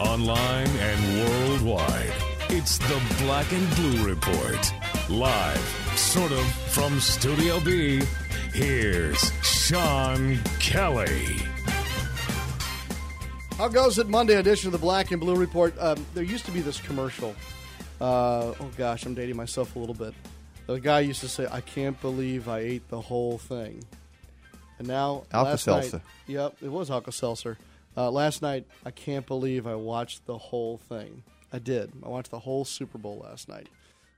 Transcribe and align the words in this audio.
Online 0.00 0.66
and 0.66 1.28
worldwide, 1.28 2.12
it's 2.48 2.78
the 2.78 3.02
Black 3.22 3.52
and 3.52 3.68
Blue 3.76 4.08
Report. 4.08 4.72
Live, 5.10 5.58
sort 5.94 6.32
of, 6.32 6.44
from 6.72 6.98
Studio 7.00 7.60
B, 7.60 8.00
here's 8.54 9.30
Sean 9.42 10.38
Kelly. 10.58 11.36
How 13.58 13.68
goes 13.68 13.98
it? 13.98 14.08
Monday 14.08 14.36
edition 14.36 14.68
of 14.68 14.72
the 14.72 14.78
Black 14.78 15.10
and 15.10 15.20
Blue 15.20 15.36
Report. 15.36 15.74
Um, 15.78 16.06
there 16.14 16.24
used 16.24 16.46
to 16.46 16.50
be 16.50 16.62
this 16.62 16.80
commercial. 16.80 17.34
Uh, 18.00 18.54
oh 18.58 18.70
gosh, 18.78 19.04
I'm 19.04 19.12
dating 19.12 19.36
myself 19.36 19.76
a 19.76 19.78
little 19.78 19.94
bit. 19.94 20.14
The 20.66 20.80
guy 20.80 21.00
used 21.00 21.20
to 21.20 21.28
say, 21.28 21.46
"I 21.50 21.60
can't 21.60 22.00
believe 22.00 22.48
I 22.48 22.60
ate 22.60 22.88
the 22.88 23.02
whole 23.02 23.36
thing," 23.36 23.84
and 24.78 24.88
now 24.88 25.24
last 25.30 25.68
Alka-Seltzer. 25.68 26.00
Yep, 26.26 26.56
it 26.62 26.68
was 26.68 26.90
Alka 26.90 27.12
Seltzer. 27.12 27.58
Uh, 27.96 28.10
last 28.10 28.40
night, 28.40 28.66
I 28.84 28.92
can't 28.92 29.26
believe 29.26 29.66
I 29.66 29.74
watched 29.74 30.26
the 30.26 30.38
whole 30.38 30.78
thing. 30.78 31.24
I 31.52 31.58
did. 31.58 31.90
I 32.04 32.08
watched 32.08 32.30
the 32.30 32.38
whole 32.38 32.64
Super 32.64 32.98
Bowl 32.98 33.18
last 33.24 33.48
night. 33.48 33.68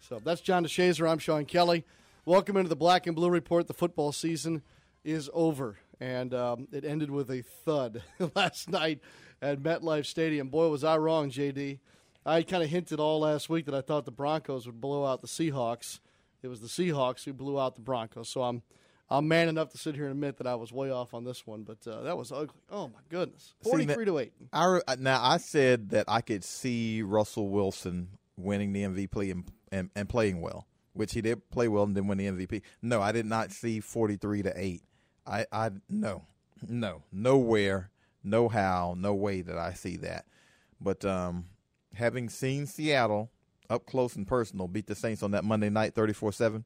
So 0.00 0.20
that's 0.22 0.42
John 0.42 0.64
DeShazier. 0.64 1.08
I'm 1.08 1.18
Sean 1.18 1.46
Kelly. 1.46 1.84
Welcome 2.26 2.58
into 2.58 2.68
the 2.68 2.76
Black 2.76 3.06
and 3.06 3.16
Blue 3.16 3.30
Report. 3.30 3.66
The 3.66 3.72
football 3.72 4.12
season 4.12 4.62
is 5.04 5.30
over, 5.32 5.78
and 6.00 6.34
um, 6.34 6.68
it 6.70 6.84
ended 6.84 7.10
with 7.10 7.30
a 7.30 7.42
thud 7.42 8.02
last 8.36 8.68
night 8.68 9.00
at 9.40 9.62
MetLife 9.62 10.04
Stadium. 10.04 10.48
Boy, 10.48 10.68
was 10.68 10.84
I 10.84 10.98
wrong, 10.98 11.30
JD. 11.30 11.78
I 12.26 12.42
kind 12.42 12.62
of 12.62 12.68
hinted 12.68 13.00
all 13.00 13.20
last 13.20 13.48
week 13.48 13.64
that 13.66 13.74
I 13.74 13.80
thought 13.80 14.04
the 14.04 14.12
Broncos 14.12 14.66
would 14.66 14.80
blow 14.80 15.06
out 15.06 15.22
the 15.22 15.26
Seahawks. 15.26 15.98
It 16.42 16.48
was 16.48 16.60
the 16.60 16.68
Seahawks 16.68 17.24
who 17.24 17.32
blew 17.32 17.58
out 17.58 17.74
the 17.74 17.80
Broncos. 17.80 18.28
So 18.28 18.42
I'm 18.42 18.62
I'm 19.12 19.28
man 19.28 19.48
enough 19.48 19.68
to 19.70 19.78
sit 19.78 19.94
here 19.94 20.04
and 20.04 20.12
admit 20.12 20.38
that 20.38 20.46
I 20.46 20.54
was 20.54 20.72
way 20.72 20.90
off 20.90 21.12
on 21.12 21.24
this 21.24 21.46
one, 21.46 21.64
but 21.64 21.86
uh, 21.86 22.02
that 22.02 22.16
was 22.16 22.32
ugly. 22.32 22.60
Oh 22.70 22.88
my 22.88 23.00
goodness, 23.10 23.54
forty 23.62 23.84
three 23.84 24.06
to 24.06 24.18
eight. 24.18 24.32
I 24.52 24.80
now 24.98 25.22
I 25.22 25.36
said 25.36 25.90
that 25.90 26.06
I 26.08 26.22
could 26.22 26.42
see 26.42 27.02
Russell 27.02 27.48
Wilson 27.48 28.18
winning 28.38 28.72
the 28.72 28.82
MVP 28.84 29.30
and, 29.30 29.44
and 29.70 29.90
and 29.94 30.08
playing 30.08 30.40
well, 30.40 30.66
which 30.94 31.12
he 31.12 31.20
did 31.20 31.50
play 31.50 31.68
well 31.68 31.84
and 31.84 31.94
then 31.94 32.06
win 32.06 32.18
the 32.18 32.26
MVP. 32.26 32.62
No, 32.80 33.02
I 33.02 33.12
did 33.12 33.26
not 33.26 33.52
see 33.52 33.80
forty 33.80 34.16
three 34.16 34.42
to 34.42 34.52
eight. 34.56 34.82
I 35.26 35.44
I 35.52 35.70
no 35.90 36.22
no 36.66 37.02
nowhere 37.12 37.90
no 38.24 38.48
how 38.48 38.94
no 38.96 39.14
way 39.14 39.42
that 39.42 39.58
I 39.58 39.74
see 39.74 39.98
that. 39.98 40.24
But 40.80 41.04
um, 41.04 41.44
having 41.94 42.28
seen 42.28 42.66
Seattle 42.66 43.30
up 43.68 43.86
close 43.86 44.16
and 44.16 44.26
personal 44.26 44.68
beat 44.68 44.86
the 44.86 44.94
Saints 44.94 45.22
on 45.22 45.32
that 45.32 45.44
Monday 45.44 45.68
night 45.68 45.94
thirty 45.94 46.14
four 46.14 46.32
seven. 46.32 46.64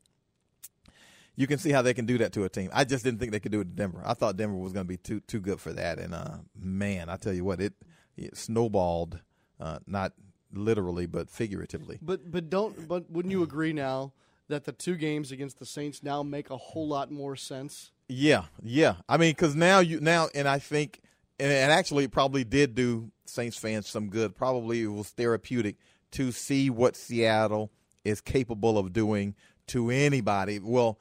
You 1.36 1.46
can 1.46 1.58
see 1.58 1.70
how 1.70 1.82
they 1.82 1.94
can 1.94 2.06
do 2.06 2.18
that 2.18 2.32
to 2.32 2.44
a 2.44 2.48
team. 2.48 2.70
I 2.72 2.84
just 2.84 3.04
didn't 3.04 3.20
think 3.20 3.32
they 3.32 3.40
could 3.40 3.52
do 3.52 3.60
it 3.60 3.64
to 3.64 3.70
Denver. 3.70 4.02
I 4.04 4.14
thought 4.14 4.36
Denver 4.36 4.56
was 4.56 4.72
going 4.72 4.86
to 4.86 4.88
be 4.88 4.96
too 4.96 5.20
too 5.20 5.40
good 5.40 5.60
for 5.60 5.72
that, 5.74 5.98
and 5.98 6.14
uh, 6.14 6.38
man, 6.58 7.08
I 7.08 7.16
tell 7.16 7.32
you 7.32 7.44
what, 7.44 7.60
it, 7.60 7.74
it 8.16 8.36
snowballed, 8.36 9.20
uh, 9.60 9.78
not 9.86 10.12
literally 10.52 11.06
but 11.06 11.28
figuratively. 11.28 11.98
But 12.00 12.30
but 12.30 12.48
don't 12.48 12.88
but 12.88 13.10
wouldn't 13.10 13.32
you 13.32 13.42
agree 13.42 13.72
now 13.72 14.12
that 14.48 14.64
the 14.64 14.72
two 14.72 14.96
games 14.96 15.32
against 15.32 15.58
the 15.58 15.66
Saints 15.66 16.02
now 16.02 16.22
make 16.22 16.50
a 16.50 16.56
whole 16.56 16.88
lot 16.88 17.10
more 17.10 17.36
sense? 17.36 17.90
Yeah, 18.08 18.44
yeah. 18.62 18.96
I 19.08 19.16
mean, 19.16 19.30
because 19.30 19.54
now 19.54 19.80
you 19.80 20.00
now, 20.00 20.28
and 20.34 20.48
I 20.48 20.58
think, 20.58 21.00
and, 21.40 21.52
and 21.52 21.72
actually, 21.72 22.04
it 22.04 22.12
probably 22.12 22.44
did 22.44 22.74
do 22.74 23.10
Saints 23.26 23.58
fans 23.58 23.88
some 23.88 24.08
good. 24.08 24.36
Probably 24.36 24.82
it 24.82 24.86
was 24.86 25.10
therapeutic 25.10 25.76
to 26.12 26.32
see 26.32 26.70
what 26.70 26.96
Seattle 26.96 27.72
is 28.04 28.20
capable 28.20 28.78
of 28.78 28.92
doing 28.92 29.34
to 29.68 29.90
anybody. 29.90 30.60
Well, 30.60 30.98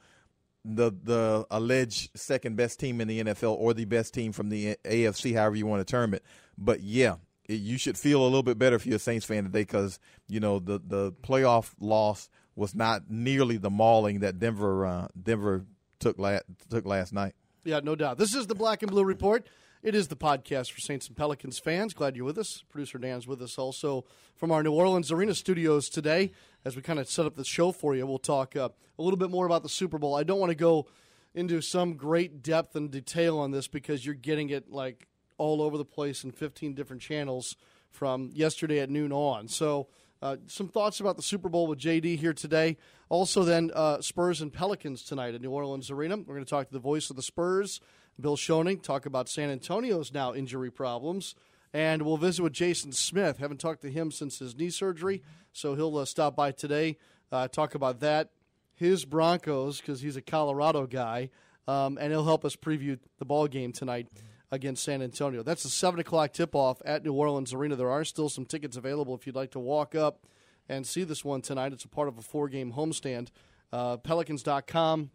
the 0.66 0.92
the 1.02 1.46
alleged 1.50 2.10
second 2.18 2.56
best 2.56 2.80
team 2.80 3.00
in 3.00 3.08
the 3.08 3.22
NFL 3.22 3.56
or 3.56 3.72
the 3.72 3.84
best 3.84 4.12
team 4.12 4.32
from 4.32 4.48
the 4.48 4.76
AFC, 4.84 5.34
however 5.34 5.56
you 5.56 5.66
want 5.66 5.86
to 5.86 5.90
term 5.90 6.12
it. 6.12 6.24
But 6.58 6.80
yeah, 6.80 7.16
it, 7.48 7.54
you 7.54 7.78
should 7.78 7.96
feel 7.96 8.22
a 8.22 8.24
little 8.24 8.42
bit 8.42 8.58
better 8.58 8.76
if 8.76 8.86
you're 8.86 8.96
a 8.96 9.00
Saints 9.00 9.24
fan 9.24 9.44
today 9.44 9.60
because 9.60 9.98
you 10.28 10.40
know 10.40 10.58
the 10.58 10.80
the 10.84 11.12
playoff 11.12 11.72
loss 11.80 12.28
was 12.56 12.74
not 12.74 13.02
nearly 13.08 13.58
the 13.58 13.70
mauling 13.70 14.20
that 14.20 14.38
Denver 14.38 14.84
uh, 14.84 15.08
Denver 15.20 15.64
took 16.00 16.18
last 16.18 16.44
took 16.68 16.84
last 16.84 17.12
night. 17.12 17.34
Yeah, 17.64 17.80
no 17.82 17.94
doubt. 17.94 18.18
This 18.18 18.34
is 18.34 18.46
the 18.46 18.54
Black 18.54 18.82
and 18.82 18.90
Blue 18.90 19.04
Report. 19.04 19.46
It 19.86 19.94
is 19.94 20.08
the 20.08 20.16
podcast 20.16 20.72
for 20.72 20.80
Saints 20.80 21.06
and 21.06 21.16
Pelicans 21.16 21.60
fans. 21.60 21.94
Glad 21.94 22.16
you're 22.16 22.24
with 22.24 22.38
us. 22.38 22.64
Producer 22.68 22.98
Dan's 22.98 23.28
with 23.28 23.40
us 23.40 23.56
also 23.56 24.04
from 24.34 24.50
our 24.50 24.60
New 24.60 24.72
Orleans 24.72 25.12
Arena 25.12 25.32
studios 25.32 25.88
today. 25.88 26.32
As 26.64 26.74
we 26.74 26.82
kind 26.82 26.98
of 26.98 27.08
set 27.08 27.24
up 27.24 27.36
the 27.36 27.44
show 27.44 27.70
for 27.70 27.94
you, 27.94 28.04
we'll 28.04 28.18
talk 28.18 28.56
uh, 28.56 28.70
a 28.98 29.02
little 29.02 29.16
bit 29.16 29.30
more 29.30 29.46
about 29.46 29.62
the 29.62 29.68
Super 29.68 29.96
Bowl. 29.96 30.16
I 30.16 30.24
don't 30.24 30.40
want 30.40 30.50
to 30.50 30.56
go 30.56 30.88
into 31.36 31.60
some 31.60 31.94
great 31.94 32.42
depth 32.42 32.74
and 32.74 32.90
detail 32.90 33.38
on 33.38 33.52
this 33.52 33.68
because 33.68 34.04
you're 34.04 34.16
getting 34.16 34.50
it 34.50 34.72
like 34.72 35.06
all 35.38 35.62
over 35.62 35.78
the 35.78 35.84
place 35.84 36.24
in 36.24 36.32
15 36.32 36.74
different 36.74 37.00
channels 37.00 37.54
from 37.88 38.30
yesterday 38.34 38.80
at 38.80 38.90
noon 38.90 39.12
on. 39.12 39.46
So, 39.46 39.86
uh, 40.20 40.36
some 40.46 40.66
thoughts 40.66 40.98
about 40.98 41.16
the 41.16 41.22
Super 41.22 41.48
Bowl 41.48 41.68
with 41.68 41.78
JD 41.78 42.18
here 42.18 42.32
today. 42.32 42.76
Also, 43.08 43.44
then 43.44 43.70
uh, 43.72 44.00
Spurs 44.00 44.40
and 44.40 44.52
Pelicans 44.52 45.04
tonight 45.04 45.34
at 45.34 45.42
New 45.42 45.50
Orleans 45.50 45.90
Arena. 45.90 46.16
We're 46.16 46.34
going 46.34 46.44
to 46.44 46.50
talk 46.50 46.66
to 46.66 46.72
the 46.72 46.80
voice 46.80 47.10
of 47.10 47.16
the 47.16 47.22
Spurs, 47.22 47.80
Bill 48.20 48.36
Schoening, 48.36 48.82
talk 48.82 49.06
about 49.06 49.28
San 49.28 49.50
Antonio's 49.50 50.12
now 50.12 50.34
injury 50.34 50.70
problems. 50.70 51.34
And 51.72 52.02
we'll 52.02 52.16
visit 52.16 52.42
with 52.42 52.52
Jason 52.52 52.92
Smith. 52.92 53.38
Haven't 53.38 53.60
talked 53.60 53.82
to 53.82 53.90
him 53.90 54.10
since 54.10 54.38
his 54.38 54.56
knee 54.56 54.70
surgery, 54.70 55.22
so 55.52 55.74
he'll 55.74 55.98
uh, 55.98 56.04
stop 56.04 56.34
by 56.34 56.52
today, 56.52 56.96
uh, 57.30 57.48
talk 57.48 57.74
about 57.74 58.00
that, 58.00 58.30
his 58.74 59.04
Broncos, 59.04 59.80
because 59.80 60.00
he's 60.00 60.16
a 60.16 60.22
Colorado 60.22 60.86
guy, 60.86 61.28
um, 61.68 61.98
and 62.00 62.12
he'll 62.12 62.24
help 62.24 62.44
us 62.44 62.56
preview 62.56 62.98
the 63.18 63.26
ball 63.26 63.46
game 63.46 63.72
tonight 63.72 64.08
against 64.50 64.84
San 64.84 65.02
Antonio. 65.02 65.42
That's 65.42 65.64
a 65.64 65.70
7 65.70 66.00
o'clock 66.00 66.32
tip 66.32 66.54
off 66.54 66.80
at 66.84 67.04
New 67.04 67.12
Orleans 67.12 67.52
Arena. 67.52 67.76
There 67.76 67.90
are 67.90 68.04
still 68.04 68.28
some 68.28 68.46
tickets 68.46 68.76
available 68.76 69.14
if 69.14 69.26
you'd 69.26 69.36
like 69.36 69.50
to 69.50 69.60
walk 69.60 69.94
up 69.94 70.24
and 70.68 70.86
see 70.86 71.04
this 71.04 71.24
one 71.24 71.42
tonight. 71.42 71.72
It's 71.72 71.84
a 71.84 71.88
part 71.88 72.08
of 72.08 72.16
a 72.16 72.22
four 72.22 72.48
game 72.48 72.72
homestand. 72.72 73.28
Uh, 73.72 73.96
Pelicans.com. 73.98 75.10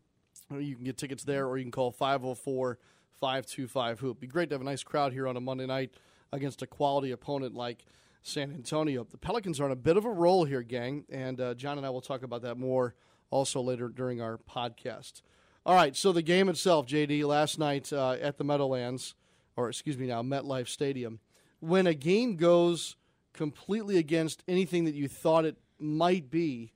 You 0.60 0.76
can 0.76 0.84
get 0.84 0.98
tickets 0.98 1.24
there, 1.24 1.48
or 1.48 1.58
you 1.58 1.64
can 1.64 1.72
call 1.72 1.92
504 1.92 2.78
525 3.20 4.00
Hoop. 4.00 4.20
Be 4.20 4.28
great 4.28 4.50
to 4.50 4.56
have 4.56 4.62
a 4.62 4.66
nice 4.66 4.84
crowd 4.84 5.14
here 5.14 5.28
on 5.28 5.38
a 5.38 5.42
Monday 5.42 5.66
night 5.66 5.92
against 6.34 6.62
a 6.62 6.68
quality 6.68 7.12
opponent 7.12 7.54
like 7.54 7.86
San 8.24 8.52
Antonio. 8.52 9.06
The 9.10 9.18
Pelicans 9.18 9.60
are 9.60 9.66
on 9.66 9.72
a 9.72 9.76
bit 9.76 9.98
of 9.98 10.06
a 10.06 10.10
roll 10.10 10.46
here, 10.46 10.62
gang, 10.62 11.06
and 11.10 11.40
uh, 11.40 11.54
John 11.54 11.78
and 11.78 11.86
I 11.86 11.90
will 11.90 12.02
talk 12.02 12.24
about 12.24 12.42
that 12.44 12.58
more 12.58 12.96
also 13.30 13.62
later 13.62 13.90
during 13.90 14.22
our 14.22 14.38
podcast. 14.38 15.22
All 15.66 15.76
right, 15.76 15.96
so 15.96 16.12
the 16.12 16.22
game 16.22 16.50
itself, 16.50 16.88
JD, 16.88 17.24
last 17.26 17.60
night 17.60 17.94
uh, 17.94 18.14
at 18.14 18.38
the 18.38 18.44
Meadowlands, 18.44 19.14
or 19.56 19.70
excuse 19.70 19.98
me 19.98 20.08
now, 20.08 20.24
MetLife 20.24 20.68
Stadium. 20.68 21.20
When 21.60 21.86
a 21.86 21.94
game 21.94 22.36
goes 22.36 22.96
completely 23.34 23.98
against 23.98 24.44
anything 24.48 24.86
that 24.86 24.96
you 24.96 25.08
thought 25.08 25.46
it 25.46 25.58
might 25.80 26.32
be, 26.32 26.72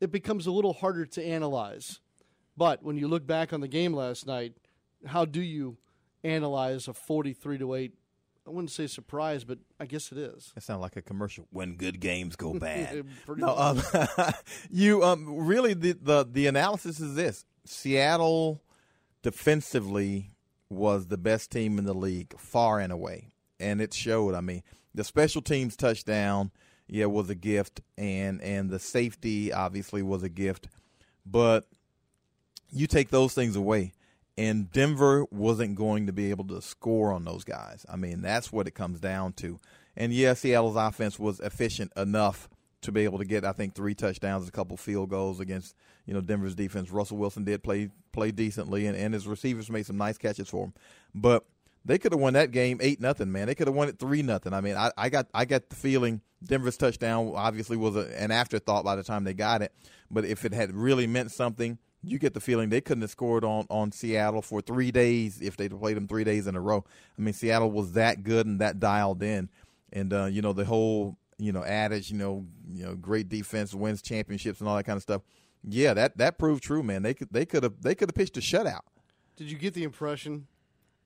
it 0.00 0.12
becomes 0.12 0.46
a 0.46 0.50
little 0.50 0.74
harder 0.74 1.06
to 1.06 1.24
analyze. 1.24 2.00
But 2.56 2.82
when 2.82 2.96
you 2.96 3.08
look 3.08 3.26
back 3.26 3.52
on 3.52 3.60
the 3.60 3.68
game 3.68 3.92
last 3.92 4.26
night, 4.26 4.54
how 5.04 5.24
do 5.24 5.40
you 5.40 5.76
analyze 6.24 6.88
a 6.88 6.94
43 6.94 7.58
to 7.58 7.74
8? 7.74 7.94
I 8.46 8.50
wouldn't 8.50 8.70
say 8.70 8.86
surprise, 8.86 9.42
but 9.42 9.58
I 9.80 9.86
guess 9.86 10.12
it 10.12 10.18
is. 10.18 10.52
That 10.54 10.62
sounds 10.62 10.80
like 10.80 10.96
a 10.96 11.02
commercial. 11.02 11.46
When 11.50 11.74
good 11.76 11.98
games 11.98 12.36
go 12.36 12.54
bad. 12.58 13.04
No, 13.28 13.56
um, 13.56 13.82
you 14.70 15.02
um, 15.02 15.46
really 15.46 15.74
the, 15.74 15.92
the 16.00 16.26
the 16.30 16.46
analysis 16.46 17.00
is 17.00 17.16
this: 17.16 17.44
Seattle 17.64 18.62
defensively 19.22 20.30
was 20.68 21.08
the 21.08 21.18
best 21.18 21.50
team 21.50 21.76
in 21.78 21.86
the 21.86 21.94
league, 21.94 22.38
far 22.38 22.78
and 22.78 22.92
away, 22.92 23.32
and 23.58 23.80
it 23.80 23.92
showed. 23.92 24.34
I 24.34 24.40
mean, 24.40 24.62
the 24.94 25.02
special 25.02 25.42
teams 25.42 25.74
touchdown, 25.74 26.52
yeah, 26.86 27.06
was 27.06 27.28
a 27.28 27.34
gift, 27.34 27.80
and 27.98 28.40
and 28.42 28.70
the 28.70 28.78
safety 28.78 29.52
obviously 29.52 30.02
was 30.02 30.22
a 30.22 30.28
gift, 30.28 30.68
but 31.24 31.66
you 32.70 32.86
take 32.86 33.10
those 33.10 33.34
things 33.34 33.56
away. 33.56 33.92
And 34.38 34.70
Denver 34.70 35.24
wasn't 35.30 35.76
going 35.76 36.06
to 36.06 36.12
be 36.12 36.28
able 36.28 36.44
to 36.48 36.60
score 36.60 37.10
on 37.10 37.24
those 37.24 37.42
guys. 37.42 37.86
I 37.88 37.96
mean, 37.96 38.20
that's 38.20 38.52
what 38.52 38.66
it 38.66 38.72
comes 38.72 39.00
down 39.00 39.32
to. 39.34 39.58
And 39.96 40.12
yeah, 40.12 40.34
Seattle's 40.34 40.76
offense 40.76 41.18
was 41.18 41.40
efficient 41.40 41.90
enough 41.96 42.50
to 42.82 42.92
be 42.92 43.04
able 43.04 43.16
to 43.16 43.24
get, 43.24 43.46
I 43.46 43.52
think, 43.52 43.74
three 43.74 43.94
touchdowns, 43.94 44.46
a 44.46 44.52
couple 44.52 44.76
field 44.76 45.08
goals 45.08 45.40
against, 45.40 45.74
you 46.04 46.12
know, 46.12 46.20
Denver's 46.20 46.54
defense. 46.54 46.90
Russell 46.90 47.16
Wilson 47.16 47.44
did 47.44 47.62
play 47.62 47.88
play 48.12 48.30
decently, 48.30 48.86
and, 48.86 48.94
and 48.94 49.14
his 49.14 49.26
receivers 49.26 49.70
made 49.70 49.86
some 49.86 49.96
nice 49.96 50.18
catches 50.18 50.50
for 50.50 50.66
him. 50.66 50.74
But 51.14 51.46
They 51.86 51.98
could 51.98 52.12
have 52.12 52.20
won 52.20 52.32
that 52.32 52.50
game 52.50 52.78
eight 52.82 53.00
nothing, 53.00 53.30
man. 53.30 53.46
They 53.46 53.54
could 53.54 53.68
have 53.68 53.76
won 53.76 53.88
it 53.88 53.98
three 53.98 54.20
nothing. 54.22 54.52
I 54.52 54.60
mean, 54.60 54.76
I, 54.76 54.90
I 54.98 55.08
got 55.08 55.28
I 55.32 55.44
got 55.44 55.70
the 55.70 55.76
feeling 55.76 56.20
Denver's 56.42 56.76
touchdown 56.76 57.32
obviously 57.36 57.76
was 57.76 57.94
a, 57.94 58.20
an 58.20 58.32
afterthought 58.32 58.84
by 58.84 58.96
the 58.96 59.04
time 59.04 59.22
they 59.22 59.34
got 59.34 59.62
it, 59.62 59.72
but 60.10 60.24
if 60.24 60.44
it 60.44 60.52
had 60.52 60.74
really 60.74 61.06
meant 61.06 61.30
something, 61.30 61.78
you 62.02 62.18
get 62.18 62.34
the 62.34 62.40
feeling 62.40 62.68
they 62.68 62.80
couldn't 62.80 63.02
have 63.02 63.10
scored 63.10 63.44
on 63.44 63.66
on 63.70 63.92
Seattle 63.92 64.42
for 64.42 64.60
three 64.60 64.90
days 64.90 65.40
if 65.40 65.56
they'd 65.56 65.76
played 65.76 65.96
them 65.96 66.06
three 66.06 66.24
days 66.24 66.46
in 66.46 66.54
a 66.54 66.60
row. 66.60 66.84
I 67.18 67.22
mean, 67.22 67.34
Seattle 67.34 67.70
was 67.70 67.92
that 67.92 68.22
good 68.22 68.46
and 68.46 68.60
that 68.60 68.78
dialed 68.78 69.22
in, 69.22 69.48
and 69.92 70.12
uh, 70.12 70.26
you 70.26 70.42
know 70.42 70.52
the 70.52 70.64
whole 70.64 71.16
you 71.38 71.52
know 71.52 71.64
adage, 71.64 72.10
you 72.10 72.18
know, 72.18 72.46
you 72.72 72.84
know, 72.84 72.94
great 72.94 73.28
defense 73.28 73.74
wins 73.74 74.02
championships 74.02 74.60
and 74.60 74.68
all 74.68 74.76
that 74.76 74.84
kind 74.84 74.96
of 74.96 75.02
stuff. 75.02 75.22
Yeah, 75.68 75.94
that 75.94 76.18
that 76.18 76.38
proved 76.38 76.62
true, 76.62 76.82
man. 76.82 77.02
They 77.02 77.14
could 77.14 77.28
they 77.30 77.44
could 77.44 77.62
have 77.62 77.82
they 77.82 77.94
could 77.94 78.10
have 78.10 78.14
pitched 78.14 78.36
a 78.36 78.40
shutout. 78.40 78.82
Did 79.36 79.50
you 79.50 79.58
get 79.58 79.74
the 79.74 79.84
impression? 79.84 80.46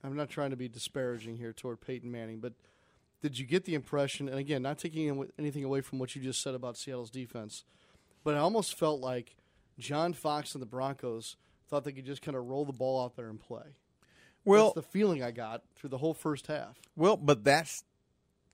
I'm 0.05 0.17
not 0.17 0.29
trying 0.29 0.51
to 0.51 0.57
be 0.57 0.69
disparaging 0.69 1.37
here 1.37 1.53
toward 1.53 1.81
Peyton 1.81 2.11
Manning, 2.11 2.41
but 2.41 2.55
did 3.23 3.39
you 3.39 3.45
get 3.45 3.65
the 3.65 3.75
impression? 3.75 4.29
And 4.29 4.39
again, 4.39 4.63
not 4.63 4.79
taking 4.79 5.29
anything 5.39 5.65
away 5.65 5.83
from 5.83 5.99
what 5.99 6.15
you 6.15 6.23
just 6.23 6.43
said 6.43 6.55
about 6.55 6.79
Seattle's 6.79 7.11
defense, 7.11 7.65
but 8.25 8.35
I 8.35 8.39
almost 8.39 8.79
felt 8.79 9.01
like 9.01 9.37
John 9.81 10.13
Fox 10.13 10.55
and 10.55 10.63
the 10.63 10.67
Broncos 10.67 11.37
thought 11.69 11.85
they 11.85 11.93
could 11.93 12.07
just 12.07 12.23
kind 12.23 12.37
of 12.37 12.47
roll 12.47 12.65
the 12.65 12.73
ball 12.73 13.05
out 13.05 13.17
there 13.17 13.29
and 13.29 13.41
play. 13.41 13.77
Well, 14.45 14.73
that's 14.75 14.87
the 14.87 14.91
feeling 14.91 15.23
I 15.23 15.31
got 15.31 15.63
through 15.77 15.91
the 15.91 15.99
whole 15.99 16.15
first 16.15 16.47
half. 16.47 16.79
Well, 16.97 17.17
but 17.17 17.45
that's 17.45 17.85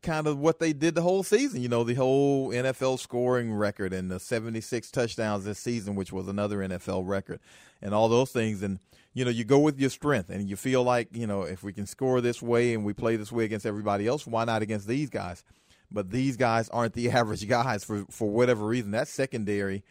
kind 0.03 0.27
of 0.27 0.39
what 0.39 0.59
they 0.59 0.73
did 0.73 0.95
the 0.95 1.03
whole 1.03 1.23
season. 1.23 1.63
You 1.63 1.69
know, 1.69 1.85
the 1.85 1.95
whole 1.95 2.51
NFL 2.51 2.99
scoring 2.99 3.53
record 3.53 3.93
and 3.93 4.11
the 4.11 4.21
76 4.21 4.91
touchdowns 4.91 5.45
this 5.45 5.59
season, 5.59 5.95
which 5.95 6.13
was 6.13 6.29
another 6.29 6.59
NFL 6.59 7.07
record, 7.07 7.41
and 7.81 7.95
all 7.95 8.09
those 8.09 8.31
things. 8.31 8.63
And, 8.63 8.79
you 9.15 9.25
know, 9.25 9.31
you 9.31 9.45
go 9.45 9.59
with 9.59 9.81
your 9.81 9.91
strength 9.91 10.31
and 10.31 10.49
you 10.49 10.57
feel 10.57 10.83
like, 10.83 11.09
you 11.13 11.27
know, 11.27 11.43
if 11.43 11.63
we 11.63 11.73
can 11.73 11.87
score 11.87 12.21
this 12.21 12.43
way 12.43 12.75
and 12.75 12.85
we 12.85 12.93
play 12.93 13.17
this 13.17 13.33
way 13.33 13.45
against 13.45 13.67
everybody 13.67 14.07
else, 14.07 14.27
why 14.27 14.45
not 14.45 14.63
against 14.63 14.87
these 14.87 15.11
guys? 15.11 15.45
But 15.91 16.11
these 16.11 16.37
guys 16.37 16.69
aren't 16.71 16.95
the 16.95 17.11
average 17.13 17.47
guys 17.49 17.85
for, 17.85 18.05
for 18.11 18.29
whatever 18.29 18.67
reason. 18.67 18.91
That 18.91 19.09
secondary 19.09 19.85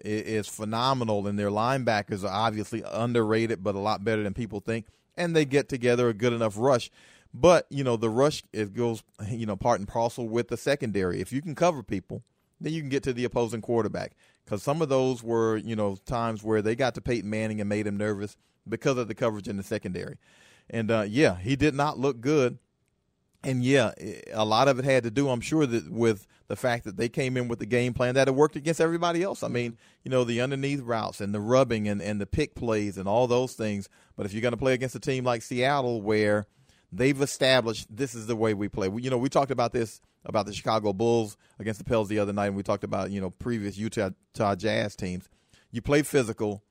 is 0.00 0.48
phenomenal, 0.48 1.26
and 1.26 1.38
their 1.38 1.50
linebackers 1.50 2.24
are 2.24 2.32
obviously 2.32 2.82
underrated, 2.86 3.62
but 3.62 3.74
a 3.74 3.80
lot 3.80 4.04
better 4.04 4.22
than 4.22 4.34
people 4.34 4.60
think. 4.60 4.86
And 5.16 5.34
they 5.34 5.44
get 5.44 5.68
together 5.68 6.08
a 6.08 6.14
good 6.14 6.32
enough 6.32 6.54
rush 6.58 6.90
but 7.38 7.66
you 7.68 7.84
know 7.84 7.96
the 7.96 8.08
rush 8.08 8.42
it 8.52 8.72
goes 8.72 9.02
you 9.28 9.44
know 9.44 9.56
part 9.56 9.78
and 9.78 9.88
parcel 9.88 10.28
with 10.28 10.48
the 10.48 10.56
secondary. 10.56 11.20
If 11.20 11.32
you 11.32 11.42
can 11.42 11.54
cover 11.54 11.82
people, 11.82 12.22
then 12.60 12.72
you 12.72 12.80
can 12.80 12.88
get 12.88 13.02
to 13.04 13.12
the 13.12 13.24
opposing 13.24 13.60
quarterback. 13.60 14.12
Because 14.44 14.62
some 14.62 14.80
of 14.80 14.88
those 14.88 15.22
were 15.22 15.56
you 15.58 15.76
know 15.76 15.96
times 16.06 16.42
where 16.42 16.62
they 16.62 16.74
got 16.74 16.94
to 16.94 17.00
Peyton 17.00 17.28
Manning 17.28 17.60
and 17.60 17.68
made 17.68 17.86
him 17.86 17.96
nervous 17.96 18.36
because 18.68 18.96
of 18.96 19.08
the 19.08 19.14
coverage 19.14 19.48
in 19.48 19.56
the 19.56 19.62
secondary. 19.62 20.16
And 20.70 20.90
uh, 20.90 21.04
yeah, 21.06 21.38
he 21.38 21.56
did 21.56 21.74
not 21.74 21.98
look 21.98 22.20
good. 22.20 22.58
And 23.44 23.62
yeah, 23.62 23.92
a 24.32 24.44
lot 24.44 24.66
of 24.66 24.78
it 24.78 24.84
had 24.84 25.04
to 25.04 25.10
do, 25.10 25.28
I'm 25.28 25.40
sure, 25.40 25.66
that 25.66 25.90
with 25.90 26.26
the 26.48 26.56
fact 26.56 26.84
that 26.84 26.96
they 26.96 27.08
came 27.08 27.36
in 27.36 27.48
with 27.48 27.58
the 27.58 27.66
game 27.66 27.92
plan 27.92 28.14
that 28.14 28.28
had 28.28 28.36
worked 28.36 28.56
against 28.56 28.80
everybody 28.80 29.22
else. 29.22 29.42
I 29.42 29.48
mean, 29.48 29.76
you 30.04 30.10
know, 30.10 30.24
the 30.24 30.40
underneath 30.40 30.80
routes 30.80 31.20
and 31.20 31.34
the 31.34 31.40
rubbing 31.40 31.88
and, 31.88 32.00
and 32.00 32.20
the 32.20 32.26
pick 32.26 32.54
plays 32.54 32.96
and 32.96 33.08
all 33.08 33.26
those 33.26 33.54
things. 33.54 33.88
But 34.16 34.26
if 34.26 34.32
you're 34.32 34.42
going 34.42 34.52
to 34.52 34.58
play 34.58 34.74
against 34.74 34.94
a 34.94 35.00
team 35.00 35.24
like 35.24 35.42
Seattle, 35.42 36.02
where 36.02 36.46
they've 36.92 37.20
established 37.20 37.94
this 37.94 38.14
is 38.14 38.26
the 38.26 38.36
way 38.36 38.54
we 38.54 38.68
play. 38.68 38.88
We, 38.88 39.02
you 39.02 39.10
know, 39.10 39.18
we 39.18 39.28
talked 39.28 39.50
about 39.50 39.72
this 39.72 40.00
about 40.24 40.46
the 40.46 40.52
Chicago 40.52 40.92
Bulls 40.92 41.36
against 41.58 41.78
the 41.78 41.84
Pels 41.84 42.08
the 42.08 42.18
other 42.18 42.32
night, 42.32 42.46
and 42.46 42.56
we 42.56 42.62
talked 42.62 42.84
about 42.84 43.10
you 43.10 43.20
know 43.20 43.30
previous 43.30 43.76
Utah, 43.76 44.10
Jazz 44.56 44.96
teams. 44.96 45.28
You 45.70 45.82
play 45.82 46.02
physical, 46.02 46.62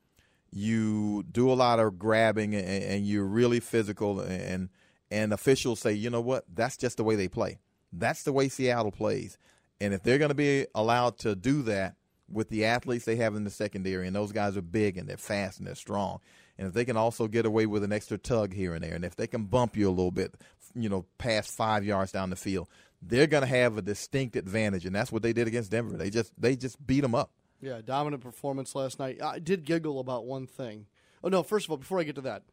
you 0.51 1.23
do 1.31 1.51
a 1.51 1.53
lot 1.53 1.79
of 1.79 1.99
grabbing, 1.99 2.55
and, 2.55 2.65
and 2.65 3.07
you're 3.07 3.25
really 3.25 3.59
physical. 3.59 4.19
And 4.19 4.69
and 5.11 5.33
officials 5.33 5.79
say, 5.79 5.93
you 5.93 6.09
know 6.09 6.21
what, 6.21 6.45
that's 6.53 6.77
just 6.77 6.97
the 6.97 7.03
way 7.03 7.15
they 7.15 7.27
play. 7.27 7.59
That's 7.93 8.23
the 8.23 8.33
way 8.33 8.49
Seattle 8.49 8.91
plays. 8.91 9.37
And 9.81 9.93
if 9.93 10.03
they're 10.03 10.17
going 10.17 10.29
to 10.29 10.35
be 10.35 10.67
allowed 10.73 11.17
to 11.19 11.35
do 11.35 11.61
that 11.63 11.95
with 12.29 12.49
the 12.49 12.65
athletes 12.65 13.05
they 13.05 13.17
have 13.17 13.35
in 13.35 13.43
the 13.43 13.49
secondary, 13.49 14.07
and 14.07 14.15
those 14.15 14.31
guys 14.31 14.57
are 14.57 14.61
big 14.61 14.97
and 14.97 15.07
they're 15.07 15.17
fast 15.17 15.59
and 15.59 15.67
they're 15.67 15.75
strong, 15.75 16.19
and 16.57 16.67
if 16.67 16.73
they 16.73 16.85
can 16.85 16.97
also 16.97 17.27
get 17.27 17.45
away 17.45 17.65
with 17.65 17.83
an 17.83 17.91
extra 17.91 18.17
tug 18.17 18.53
here 18.53 18.73
and 18.73 18.83
there, 18.83 18.95
and 18.95 19.03
if 19.03 19.15
they 19.15 19.27
can 19.27 19.43
bump 19.43 19.75
you 19.75 19.89
a 19.89 19.91
little 19.91 20.11
bit, 20.11 20.35
you 20.73 20.89
know, 20.89 21.05
past 21.17 21.51
five 21.51 21.83
yards 21.83 22.11
down 22.11 22.29
the 22.29 22.35
field, 22.35 22.69
they're 23.01 23.27
going 23.27 23.41
to 23.41 23.47
have 23.47 23.77
a 23.77 23.81
distinct 23.81 24.35
advantage, 24.35 24.85
and 24.85 24.95
that's 24.95 25.11
what 25.11 25.21
they 25.21 25.33
did 25.33 25.47
against 25.47 25.71
Denver. 25.71 25.97
They 25.97 26.09
just 26.09 26.33
they 26.39 26.55
just 26.55 26.85
beat 26.85 27.01
them 27.01 27.15
up. 27.15 27.31
Yeah, 27.61 27.81
dominant 27.83 28.23
performance 28.23 28.75
last 28.75 28.99
night. 28.99 29.21
I 29.21 29.39
did 29.39 29.65
giggle 29.65 29.99
about 29.99 30.25
one 30.25 30.47
thing. 30.47 30.87
Oh 31.23 31.29
no! 31.29 31.43
First 31.43 31.65
of 31.65 31.71
all, 31.71 31.77
before 31.77 31.99
I 31.99 32.03
get 32.03 32.15
to 32.15 32.21
that, 32.21 32.43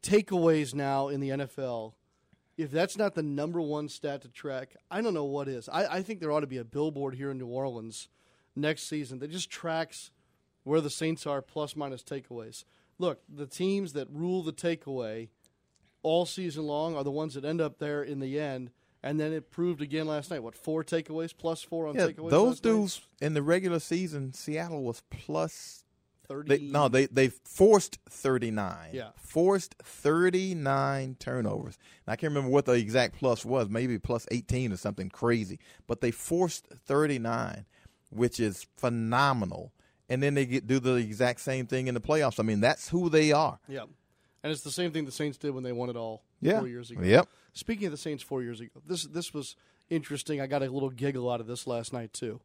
takeaways 0.00 0.74
now 0.74 1.08
in 1.08 1.20
the 1.20 1.30
NFL. 1.30 1.94
If 2.56 2.70
that's 2.70 2.96
not 2.96 3.14
the 3.14 3.22
number 3.22 3.60
one 3.60 3.88
stat 3.88 4.22
to 4.22 4.28
track, 4.28 4.76
I 4.90 5.02
don't 5.02 5.14
know 5.14 5.24
what 5.24 5.48
is. 5.48 5.68
I, 5.68 5.96
I 5.96 6.02
think 6.02 6.20
there 6.20 6.32
ought 6.32 6.40
to 6.40 6.46
be 6.46 6.56
a 6.56 6.64
billboard 6.64 7.14
here 7.14 7.30
in 7.30 7.38
New 7.38 7.46
Orleans 7.46 8.08
next 8.54 8.84
season 8.84 9.18
that 9.18 9.30
just 9.30 9.50
tracks 9.50 10.10
where 10.64 10.80
the 10.80 10.90
Saints 10.90 11.26
are 11.26 11.42
plus 11.42 11.76
minus 11.76 12.02
takeaways. 12.02 12.64
Look, 12.98 13.20
the 13.28 13.46
teams 13.46 13.92
that 13.92 14.08
rule 14.10 14.42
the 14.42 14.52
takeaway 14.52 15.28
all 16.02 16.24
season 16.24 16.66
long 16.66 16.96
are 16.96 17.04
the 17.04 17.10
ones 17.10 17.34
that 17.34 17.44
end 17.44 17.60
up 17.60 17.78
there 17.78 18.02
in 18.02 18.20
the 18.20 18.40
end. 18.40 18.70
And 19.02 19.20
then 19.20 19.32
it 19.32 19.50
proved 19.50 19.82
again 19.82 20.06
last 20.06 20.30
night. 20.30 20.42
What 20.42 20.56
four 20.56 20.82
takeaways 20.82 21.36
plus 21.36 21.62
four 21.62 21.86
on 21.86 21.94
yeah, 21.94 22.06
takeaways? 22.06 22.30
Those 22.30 22.60
dudes 22.60 23.00
night? 23.20 23.26
in 23.26 23.34
the 23.34 23.42
regular 23.42 23.78
season, 23.78 24.32
Seattle 24.32 24.82
was 24.82 25.02
plus 25.10 25.84
thirty. 26.26 26.56
They, 26.56 26.64
no, 26.64 26.88
they 26.88 27.06
they 27.06 27.28
forced 27.28 27.98
thirty 28.08 28.50
nine. 28.50 28.90
Yeah, 28.92 29.10
forced 29.16 29.74
thirty 29.82 30.54
nine 30.54 31.16
turnovers. 31.18 31.78
And 32.06 32.12
I 32.12 32.16
can't 32.16 32.30
remember 32.32 32.50
what 32.50 32.66
the 32.66 32.72
exact 32.72 33.16
plus 33.18 33.44
was. 33.44 33.68
Maybe 33.68 33.98
plus 33.98 34.26
eighteen 34.30 34.72
or 34.72 34.76
something 34.76 35.08
crazy. 35.08 35.58
But 35.86 36.00
they 36.00 36.10
forced 36.10 36.66
thirty 36.86 37.18
nine, 37.18 37.66
which 38.10 38.40
is 38.40 38.66
phenomenal 38.76 39.72
and 40.08 40.22
then 40.22 40.34
they 40.34 40.46
get 40.46 40.66
do 40.66 40.78
the 40.78 40.94
exact 40.94 41.40
same 41.40 41.66
thing 41.66 41.86
in 41.86 41.94
the 41.94 42.00
playoffs. 42.00 42.38
I 42.38 42.42
mean, 42.42 42.60
that's 42.60 42.88
who 42.88 43.08
they 43.08 43.32
are. 43.32 43.58
Yeah, 43.68 43.84
and 44.42 44.52
it's 44.52 44.62
the 44.62 44.70
same 44.70 44.92
thing 44.92 45.04
the 45.04 45.12
Saints 45.12 45.38
did 45.38 45.50
when 45.50 45.64
they 45.64 45.72
won 45.72 45.90
it 45.90 45.96
all 45.96 46.22
yeah. 46.40 46.58
four 46.58 46.68
years 46.68 46.90
ago. 46.90 47.02
Yep. 47.02 47.28
Speaking 47.52 47.86
of 47.86 47.90
the 47.92 47.98
Saints 47.98 48.22
four 48.22 48.42
years 48.42 48.60
ago, 48.60 48.80
this 48.86 49.04
this 49.04 49.34
was 49.34 49.56
interesting. 49.90 50.40
I 50.40 50.46
got 50.46 50.62
a 50.62 50.70
little 50.70 50.90
giggle 50.90 51.30
out 51.30 51.40
of 51.40 51.46
this 51.46 51.66
last 51.66 51.92
night 51.92 52.12
too. 52.12 52.40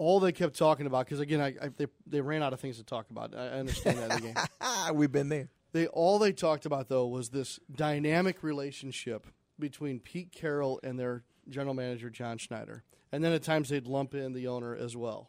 All 0.00 0.18
they 0.18 0.32
kept 0.32 0.56
talking 0.56 0.86
about, 0.86 1.04
because 1.04 1.20
again, 1.20 1.42
I, 1.42 1.48
I, 1.48 1.68
they 1.76 1.84
they 2.06 2.22
ran 2.22 2.42
out 2.42 2.54
of 2.54 2.60
things 2.60 2.78
to 2.78 2.82
talk 2.82 3.10
about. 3.10 3.34
I 3.36 3.48
understand 3.48 3.98
that 3.98 4.10
in 4.12 4.22
the 4.22 4.32
game. 4.32 4.94
We've 4.96 5.12
been 5.12 5.28
there. 5.28 5.50
They 5.72 5.88
all 5.88 6.18
they 6.18 6.32
talked 6.32 6.64
about 6.64 6.88
though 6.88 7.06
was 7.06 7.28
this 7.28 7.60
dynamic 7.70 8.42
relationship 8.42 9.26
between 9.58 10.00
Pete 10.00 10.32
Carroll 10.32 10.80
and 10.82 10.98
their 10.98 11.24
general 11.50 11.74
manager 11.74 12.08
John 12.08 12.38
Schneider, 12.38 12.82
and 13.12 13.22
then 13.22 13.32
at 13.32 13.42
times 13.42 13.68
they'd 13.68 13.86
lump 13.86 14.14
in 14.14 14.32
the 14.32 14.48
owner 14.48 14.74
as 14.74 14.96
well, 14.96 15.28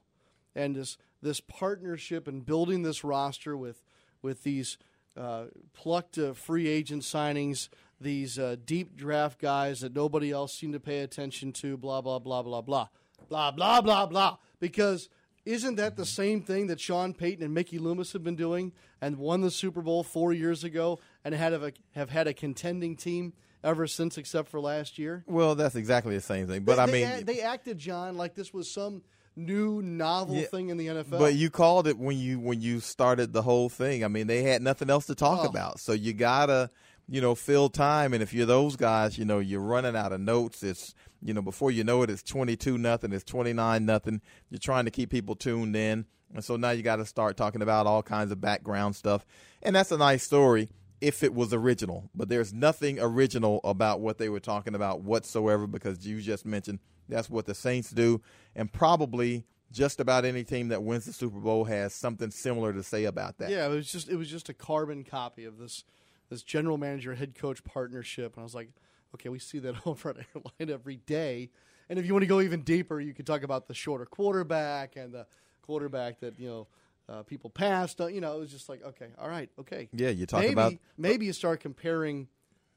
and 0.55 0.73
this 0.73 0.97
this 1.21 1.41
partnership 1.41 2.25
and 2.25 2.45
building 2.45 2.83
this 2.83 3.03
roster 3.03 3.57
with 3.57 3.83
with 4.21 4.43
these 4.43 4.77
uh, 5.17 5.47
plucked 5.73 6.17
uh, 6.17 6.31
free 6.31 6.69
agent 6.69 7.03
signings, 7.03 7.67
these 7.99 8.39
uh, 8.39 8.55
deep 8.63 8.95
draft 8.95 9.37
guys 9.37 9.81
that 9.81 9.93
nobody 9.93 10.31
else 10.31 10.53
seemed 10.53 10.71
to 10.71 10.79
pay 10.79 11.01
attention 11.01 11.51
to, 11.51 11.75
blah 11.75 11.99
blah 11.99 12.19
blah 12.19 12.41
blah 12.41 12.61
blah 12.61 12.87
blah 13.29 13.51
blah 13.51 13.81
blah 13.81 14.05
blah. 14.05 14.37
Because 14.59 15.09
isn't 15.45 15.75
that 15.75 15.95
the 15.95 16.05
same 16.05 16.41
thing 16.41 16.67
that 16.67 16.79
Sean 16.79 17.13
Payton 17.13 17.43
and 17.43 17.53
Mickey 17.53 17.79
Loomis 17.79 18.13
have 18.13 18.23
been 18.23 18.35
doing 18.35 18.73
and 19.01 19.17
won 19.17 19.41
the 19.41 19.51
Super 19.51 19.81
Bowl 19.81 20.03
four 20.03 20.33
years 20.33 20.63
ago 20.63 20.99
and 21.25 21.33
had 21.33 21.53
a, 21.53 21.73
have 21.95 22.11
had 22.11 22.27
a 22.27 22.33
contending 22.33 22.95
team 22.95 23.33
ever 23.63 23.87
since, 23.87 24.17
except 24.17 24.49
for 24.49 24.59
last 24.59 24.99
year? 24.99 25.23
Well, 25.27 25.55
that's 25.55 25.75
exactly 25.75 26.15
the 26.15 26.21
same 26.21 26.47
thing. 26.47 26.63
But 26.63 26.75
they, 26.75 26.81
I 26.81 26.85
mean, 26.85 27.25
they, 27.25 27.35
they 27.35 27.41
acted, 27.41 27.79
John, 27.79 28.17
like 28.17 28.35
this 28.35 28.53
was 28.53 28.69
some 28.69 29.01
new 29.35 29.81
novel 29.81 30.35
yeah, 30.35 30.45
thing 30.45 30.69
in 30.69 30.77
the 30.77 30.87
NFL. 30.87 31.19
But 31.19 31.35
you 31.35 31.49
called 31.49 31.87
it 31.87 31.97
when 31.97 32.17
you 32.17 32.39
when 32.39 32.61
you 32.61 32.79
started 32.79 33.33
the 33.33 33.41
whole 33.41 33.69
thing. 33.69 34.03
I 34.03 34.07
mean, 34.07 34.27
they 34.27 34.43
had 34.43 34.61
nothing 34.61 34.89
else 34.89 35.07
to 35.07 35.15
talk 35.15 35.39
oh. 35.43 35.47
about, 35.47 35.79
so 35.79 35.93
you 35.93 36.13
gotta 36.13 36.69
you 37.07 37.21
know 37.21 37.33
fill 37.35 37.69
time. 37.69 38.13
And 38.13 38.21
if 38.21 38.33
you're 38.33 38.45
those 38.45 38.75
guys, 38.75 39.17
you 39.17 39.25
know 39.25 39.39
you're 39.39 39.61
running 39.61 39.95
out 39.95 40.11
of 40.11 40.21
notes. 40.21 40.63
It's 40.63 40.93
you 41.21 41.33
know 41.33 41.41
before 41.41 41.71
you 41.71 41.83
know 41.83 42.01
it, 42.03 42.09
it's 42.09 42.23
22 42.23 42.77
nothing. 42.77 43.13
It's 43.13 43.23
29 43.23 43.85
nothing. 43.85 44.21
You're 44.49 44.59
trying 44.59 44.85
to 44.85 44.91
keep 44.91 45.09
people 45.09 45.35
tuned 45.35 45.75
in, 45.75 46.05
and 46.33 46.43
so 46.43 46.55
now 46.55 46.71
you 46.71 46.83
got 46.83 46.97
to 46.97 47.05
start 47.05 47.37
talking 47.37 47.61
about 47.61 47.87
all 47.87 48.03
kinds 48.03 48.31
of 48.31 48.41
background 48.41 48.95
stuff. 48.95 49.25
And 49.61 49.75
that's 49.75 49.91
a 49.91 49.97
nice 49.97 50.23
story 50.23 50.69
if 51.01 51.23
it 51.23 51.33
was 51.33 51.53
original, 51.53 52.09
but 52.13 52.29
there's 52.29 52.53
nothing 52.53 52.99
original 52.99 53.59
about 53.63 53.99
what 53.99 54.19
they 54.19 54.29
were 54.29 54.39
talking 54.39 54.75
about 54.75 55.01
whatsoever 55.01 55.65
because 55.65 56.05
you 56.05 56.21
just 56.21 56.45
mentioned 56.45 56.79
that's 57.09 57.29
what 57.29 57.45
the 57.45 57.55
Saints 57.55 57.89
do, 57.89 58.21
and 58.55 58.71
probably 58.71 59.45
just 59.71 59.99
about 59.99 60.25
any 60.25 60.43
team 60.43 60.67
that 60.67 60.83
wins 60.83 61.05
the 61.05 61.13
Super 61.13 61.39
Bowl 61.39 61.63
has 61.65 61.93
something 61.93 62.29
similar 62.29 62.73
to 62.73 62.83
say 62.83 63.05
about 63.05 63.37
that. 63.39 63.49
Yeah, 63.49 63.65
it 63.65 63.69
was 63.69 63.91
just 63.91 64.09
it 64.09 64.15
was 64.15 64.29
just 64.29 64.49
a 64.49 64.53
carbon 64.53 65.03
copy 65.03 65.45
of 65.45 65.57
this 65.57 65.83
this 66.29 66.43
general 66.43 66.77
manager 66.77 67.15
head 67.15 67.35
coach 67.35 67.63
partnership, 67.63 68.35
and 68.35 68.41
I 68.41 68.43
was 68.43 68.55
like, 68.55 68.69
okay, 69.15 69.29
we 69.29 69.39
see 69.39 69.59
that 69.59 69.75
over 69.85 70.09
at 70.09 70.17
Airline 70.17 70.73
every 70.73 70.97
day. 70.97 71.49
And 71.89 71.99
if 71.99 72.05
you 72.05 72.13
want 72.13 72.23
to 72.23 72.27
go 72.27 72.41
even 72.41 72.61
deeper, 72.61 72.99
you 72.99 73.13
could 73.13 73.27
talk 73.27 73.43
about 73.43 73.67
the 73.67 73.73
shorter 73.73 74.05
quarterback 74.05 74.95
and 74.95 75.13
the 75.13 75.27
quarterback 75.61 76.19
that 76.21 76.39
you 76.39 76.47
know 76.47 76.67
uh, 77.09 77.23
people 77.23 77.49
passed. 77.49 77.99
You 77.99 78.21
know, 78.21 78.35
it 78.35 78.39
was 78.39 78.51
just 78.51 78.69
like, 78.69 78.83
okay, 78.83 79.07
all 79.19 79.29
right, 79.29 79.49
okay. 79.59 79.89
Yeah, 79.93 80.09
you 80.09 80.25
talk 80.25 80.41
maybe, 80.41 80.53
about 80.53 80.73
maybe 80.97 81.25
you 81.25 81.33
start 81.33 81.59
comparing 81.59 82.27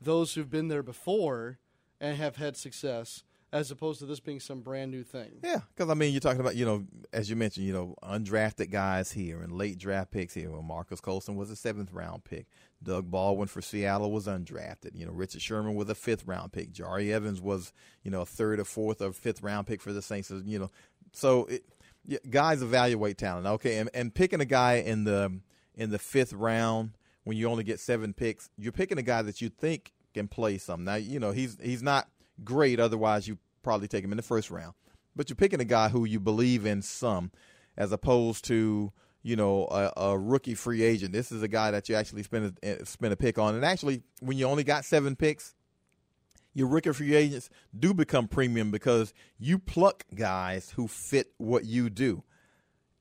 those 0.00 0.34
who've 0.34 0.50
been 0.50 0.68
there 0.68 0.82
before 0.82 1.58
and 2.00 2.16
have 2.16 2.36
had 2.36 2.56
success, 2.56 3.22
as 3.52 3.70
opposed 3.70 4.00
to 4.00 4.06
this 4.06 4.20
being 4.20 4.40
some 4.40 4.60
brand 4.60 4.90
new 4.90 5.04
thing. 5.04 5.30
Yeah, 5.42 5.60
because 5.74 5.90
I 5.90 5.94
mean, 5.94 6.12
you're 6.12 6.20
talking 6.20 6.40
about 6.40 6.56
you 6.56 6.64
know, 6.64 6.84
as 7.12 7.30
you 7.30 7.36
mentioned, 7.36 7.66
you 7.66 7.72
know, 7.72 7.94
undrafted 8.02 8.70
guys 8.70 9.12
here 9.12 9.40
and 9.40 9.52
late 9.52 9.78
draft 9.78 10.10
picks 10.10 10.34
here. 10.34 10.50
Well, 10.50 10.62
Marques 10.62 11.00
Colston 11.00 11.36
was 11.36 11.50
a 11.50 11.56
seventh 11.56 11.92
round 11.92 12.24
pick. 12.24 12.46
Doug 12.84 13.10
Baldwin 13.10 13.48
for 13.48 13.60
Seattle 13.60 14.12
was 14.12 14.26
undrafted. 14.26 14.94
You 14.94 15.06
know, 15.06 15.12
Richard 15.12 15.42
Sherman 15.42 15.74
was 15.74 15.88
a 15.88 15.94
fifth 15.94 16.26
round 16.26 16.52
pick. 16.52 16.72
Jahri 16.72 17.10
Evans 17.10 17.40
was 17.40 17.72
you 18.02 18.10
know 18.10 18.22
a 18.22 18.26
third 18.26 18.60
or 18.60 18.64
fourth 18.64 19.02
or 19.02 19.12
fifth 19.12 19.42
round 19.42 19.66
pick 19.66 19.80
for 19.80 19.92
the 19.92 20.02
Saints. 20.02 20.30
You 20.30 20.58
know, 20.58 20.70
so 21.12 21.46
it, 21.46 21.64
guys 22.30 22.62
evaluate 22.62 23.18
talent. 23.18 23.46
Okay, 23.46 23.78
and, 23.78 23.90
and 23.94 24.14
picking 24.14 24.40
a 24.40 24.46
guy 24.46 24.74
in 24.74 25.04
the 25.04 25.40
in 25.74 25.90
the 25.90 25.98
fifth 25.98 26.32
round 26.32 26.92
when 27.24 27.36
you 27.36 27.48
only 27.48 27.64
get 27.64 27.80
seven 27.80 28.12
picks, 28.12 28.50
you're 28.56 28.72
picking 28.72 28.98
a 28.98 29.02
guy 29.02 29.22
that 29.22 29.40
you 29.40 29.48
think 29.48 29.92
can 30.12 30.28
play 30.28 30.58
some. 30.58 30.84
Now, 30.84 30.94
you 30.94 31.18
know, 31.18 31.32
he's 31.32 31.58
he's 31.62 31.82
not 31.82 32.08
great. 32.44 32.78
Otherwise, 32.78 33.26
you 33.26 33.38
probably 33.62 33.88
take 33.88 34.04
him 34.04 34.12
in 34.12 34.16
the 34.16 34.22
first 34.22 34.50
round. 34.50 34.74
But 35.16 35.28
you're 35.28 35.36
picking 35.36 35.60
a 35.60 35.64
guy 35.64 35.88
who 35.88 36.04
you 36.04 36.20
believe 36.20 36.66
in 36.66 36.82
some, 36.82 37.30
as 37.76 37.92
opposed 37.92 38.44
to 38.46 38.92
you 39.24 39.34
know 39.34 39.66
a, 39.70 39.92
a 39.96 40.18
rookie 40.18 40.54
free 40.54 40.82
agent. 40.84 41.12
This 41.12 41.32
is 41.32 41.42
a 41.42 41.48
guy 41.48 41.72
that 41.72 41.88
you 41.88 41.96
actually 41.96 42.22
spend 42.22 42.56
a, 42.62 42.68
eh, 42.68 42.76
spend 42.84 43.12
a 43.12 43.16
pick 43.16 43.38
on. 43.38 43.56
And 43.56 43.64
actually, 43.64 44.02
when 44.20 44.38
you 44.38 44.46
only 44.46 44.62
got 44.62 44.84
seven 44.84 45.16
picks, 45.16 45.54
your 46.52 46.68
rookie 46.68 46.92
free 46.92 47.16
agents 47.16 47.50
do 47.76 47.92
become 47.92 48.28
premium 48.28 48.70
because 48.70 49.12
you 49.38 49.58
pluck 49.58 50.04
guys 50.14 50.70
who 50.76 50.86
fit 50.86 51.32
what 51.38 51.64
you 51.64 51.90
do. 51.90 52.22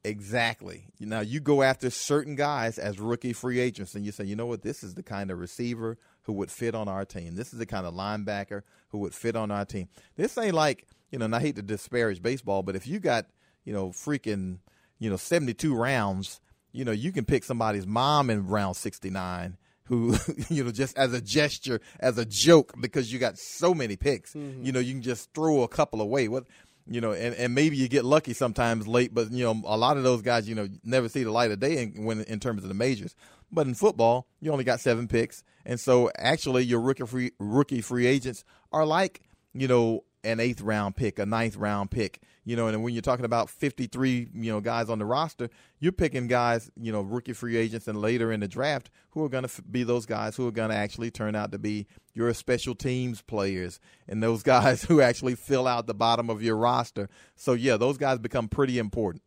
Exactly. 0.06 0.88
Now 1.00 1.20
you 1.20 1.40
go 1.40 1.62
after 1.62 1.90
certain 1.90 2.36
guys 2.36 2.78
as 2.78 3.00
rookie 3.00 3.34
free 3.34 3.60
agents, 3.60 3.94
and 3.94 4.06
you 4.06 4.12
say, 4.12 4.24
you 4.24 4.36
know 4.36 4.46
what, 4.46 4.62
this 4.62 4.82
is 4.82 4.96
the 4.96 5.04
kind 5.04 5.30
of 5.30 5.40
receiver 5.40 5.98
who 6.24 6.34
would 6.34 6.52
fit 6.52 6.74
on 6.74 6.88
our 6.88 7.06
team. 7.06 7.36
This 7.36 7.54
is 7.54 7.60
the 7.60 7.66
kind 7.66 7.86
of 7.86 7.94
linebacker 7.94 8.64
who 8.90 9.00
would 9.00 9.14
fit 9.14 9.36
on 9.36 9.52
our 9.52 9.66
team. 9.66 9.90
This 10.16 10.38
ain't 10.38 10.56
like 10.56 10.88
you 11.12 11.20
know. 11.20 11.26
And 11.26 11.36
I 11.36 11.42
hate 11.42 11.58
to 11.58 11.62
disparage 11.62 12.22
baseball, 12.22 12.64
but 12.64 12.78
if 12.78 12.88
you 12.88 13.00
got 13.00 13.28
you 13.66 13.74
know 13.74 13.90
freaking 13.90 14.60
you 15.04 15.10
know 15.10 15.18
seventy 15.18 15.54
two 15.54 15.76
rounds, 15.76 16.40
you 16.72 16.86
know 16.86 16.94
you 16.94 17.12
can 17.12 17.26
pick 17.26 17.44
somebody's 17.44 17.86
mom 17.86 18.30
in 18.30 18.48
round 18.48 18.78
sixty 18.78 19.10
nine. 19.10 19.58
Who 19.88 20.16
you 20.50 20.64
know 20.64 20.72
just 20.72 20.98
as 20.98 21.14
a 21.14 21.20
gesture, 21.20 21.82
as 22.00 22.18
a 22.18 22.26
joke, 22.26 22.74
because 22.80 23.12
you 23.12 23.20
got 23.20 23.38
so 23.38 23.74
many 23.74 23.98
picks, 23.98 24.34
mm-hmm. 24.34 24.66
you 24.66 24.72
know 24.72 24.80
you 24.80 24.94
can 24.94 25.02
just 25.02 25.34
throw 25.34 25.64
a 25.64 25.68
couple 25.68 26.00
away. 26.00 26.30
What 26.30 26.46
you 26.88 27.02
know, 27.02 27.12
and, 27.12 27.36
and 27.36 27.54
maybe 27.54 27.76
you 27.76 27.90
get 27.90 28.06
lucky 28.06 28.34
sometimes 28.34 28.88
late, 28.88 29.14
but 29.14 29.32
you 29.32 29.44
know, 29.44 29.62
a 29.66 29.78
lot 29.78 29.98
of 29.98 30.04
those 30.04 30.22
guys, 30.22 30.48
you 30.48 30.56
know, 30.56 30.68
never 30.84 31.08
see 31.10 31.24
the 31.24 31.32
light 31.32 31.52
of 31.52 31.60
day 31.60 31.82
in, 31.82 32.06
when 32.06 32.22
in 32.22 32.40
terms 32.40 32.64
of 32.64 32.70
the 32.70 32.74
majors. 32.74 33.14
But 33.52 33.68
in 33.68 33.74
football, 33.74 34.28
you 34.40 34.52
only 34.52 34.64
got 34.64 34.80
seven 34.80 35.10
picks, 35.10 35.44
and 35.66 35.80
so 35.80 36.12
actually, 36.18 36.64
your 36.64 36.80
rookie 36.80 37.06
free 37.06 37.32
rookie 37.40 37.82
free 37.82 38.06
agents 38.06 38.46
are 38.72 38.86
like 38.86 39.22
you 39.54 39.68
know 39.68 40.06
an 40.24 40.40
eighth 40.40 40.62
round 40.62 40.96
pick, 40.96 41.20
a 41.20 41.26
ninth 41.26 41.56
round 41.56 41.92
pick, 41.92 42.22
you 42.46 42.56
know, 42.56 42.68
and 42.68 42.84
when 42.84 42.94
you're 42.94 43.02
talking 43.02 43.26
about 43.26 43.50
53, 43.50 44.30
you 44.34 44.52
know, 44.52 44.60
guys 44.60 44.90
on 44.90 45.00
the 45.00 45.06
roster, 45.06 45.50
you're 45.80 45.92
picking 45.92 46.28
guys, 46.28 46.70
you 46.76 46.92
know, 46.92 47.02
rookie 47.02 47.34
free 47.34 47.56
agents 47.56 47.88
and 47.88 48.02
later 48.02 48.32
in 48.32 48.42
the 48.42 48.48
draft 48.48 48.90
who 49.12 49.24
are 49.24 49.30
going 49.30 49.44
to 49.44 49.50
f- 49.50 49.62
be 49.70 49.84
those 49.84 50.06
guys 50.06 50.36
who 50.36 50.48
are 50.48 50.52
going 50.52 50.70
to 50.70 50.76
actually 50.76 51.10
turn 51.10 51.36
out 51.36 51.52
to 51.54 51.60
be 51.60 51.88
your 52.14 52.34
special 52.34 52.76
teams 52.76 53.22
players 53.22 53.80
and 54.08 54.22
those 54.22 54.44
guys 54.44 54.84
who 54.84 55.02
actually 55.02 55.36
fill 55.36 55.68
out 55.68 55.88
the 55.88 55.94
bottom 55.94 56.30
of 56.30 56.44
your 56.44 56.58
roster. 56.58 57.10
So 57.36 57.54
yeah, 57.54 57.78
those 57.78 57.98
guys 57.98 58.20
become 58.20 58.50
pretty 58.50 58.78
important. 58.78 59.24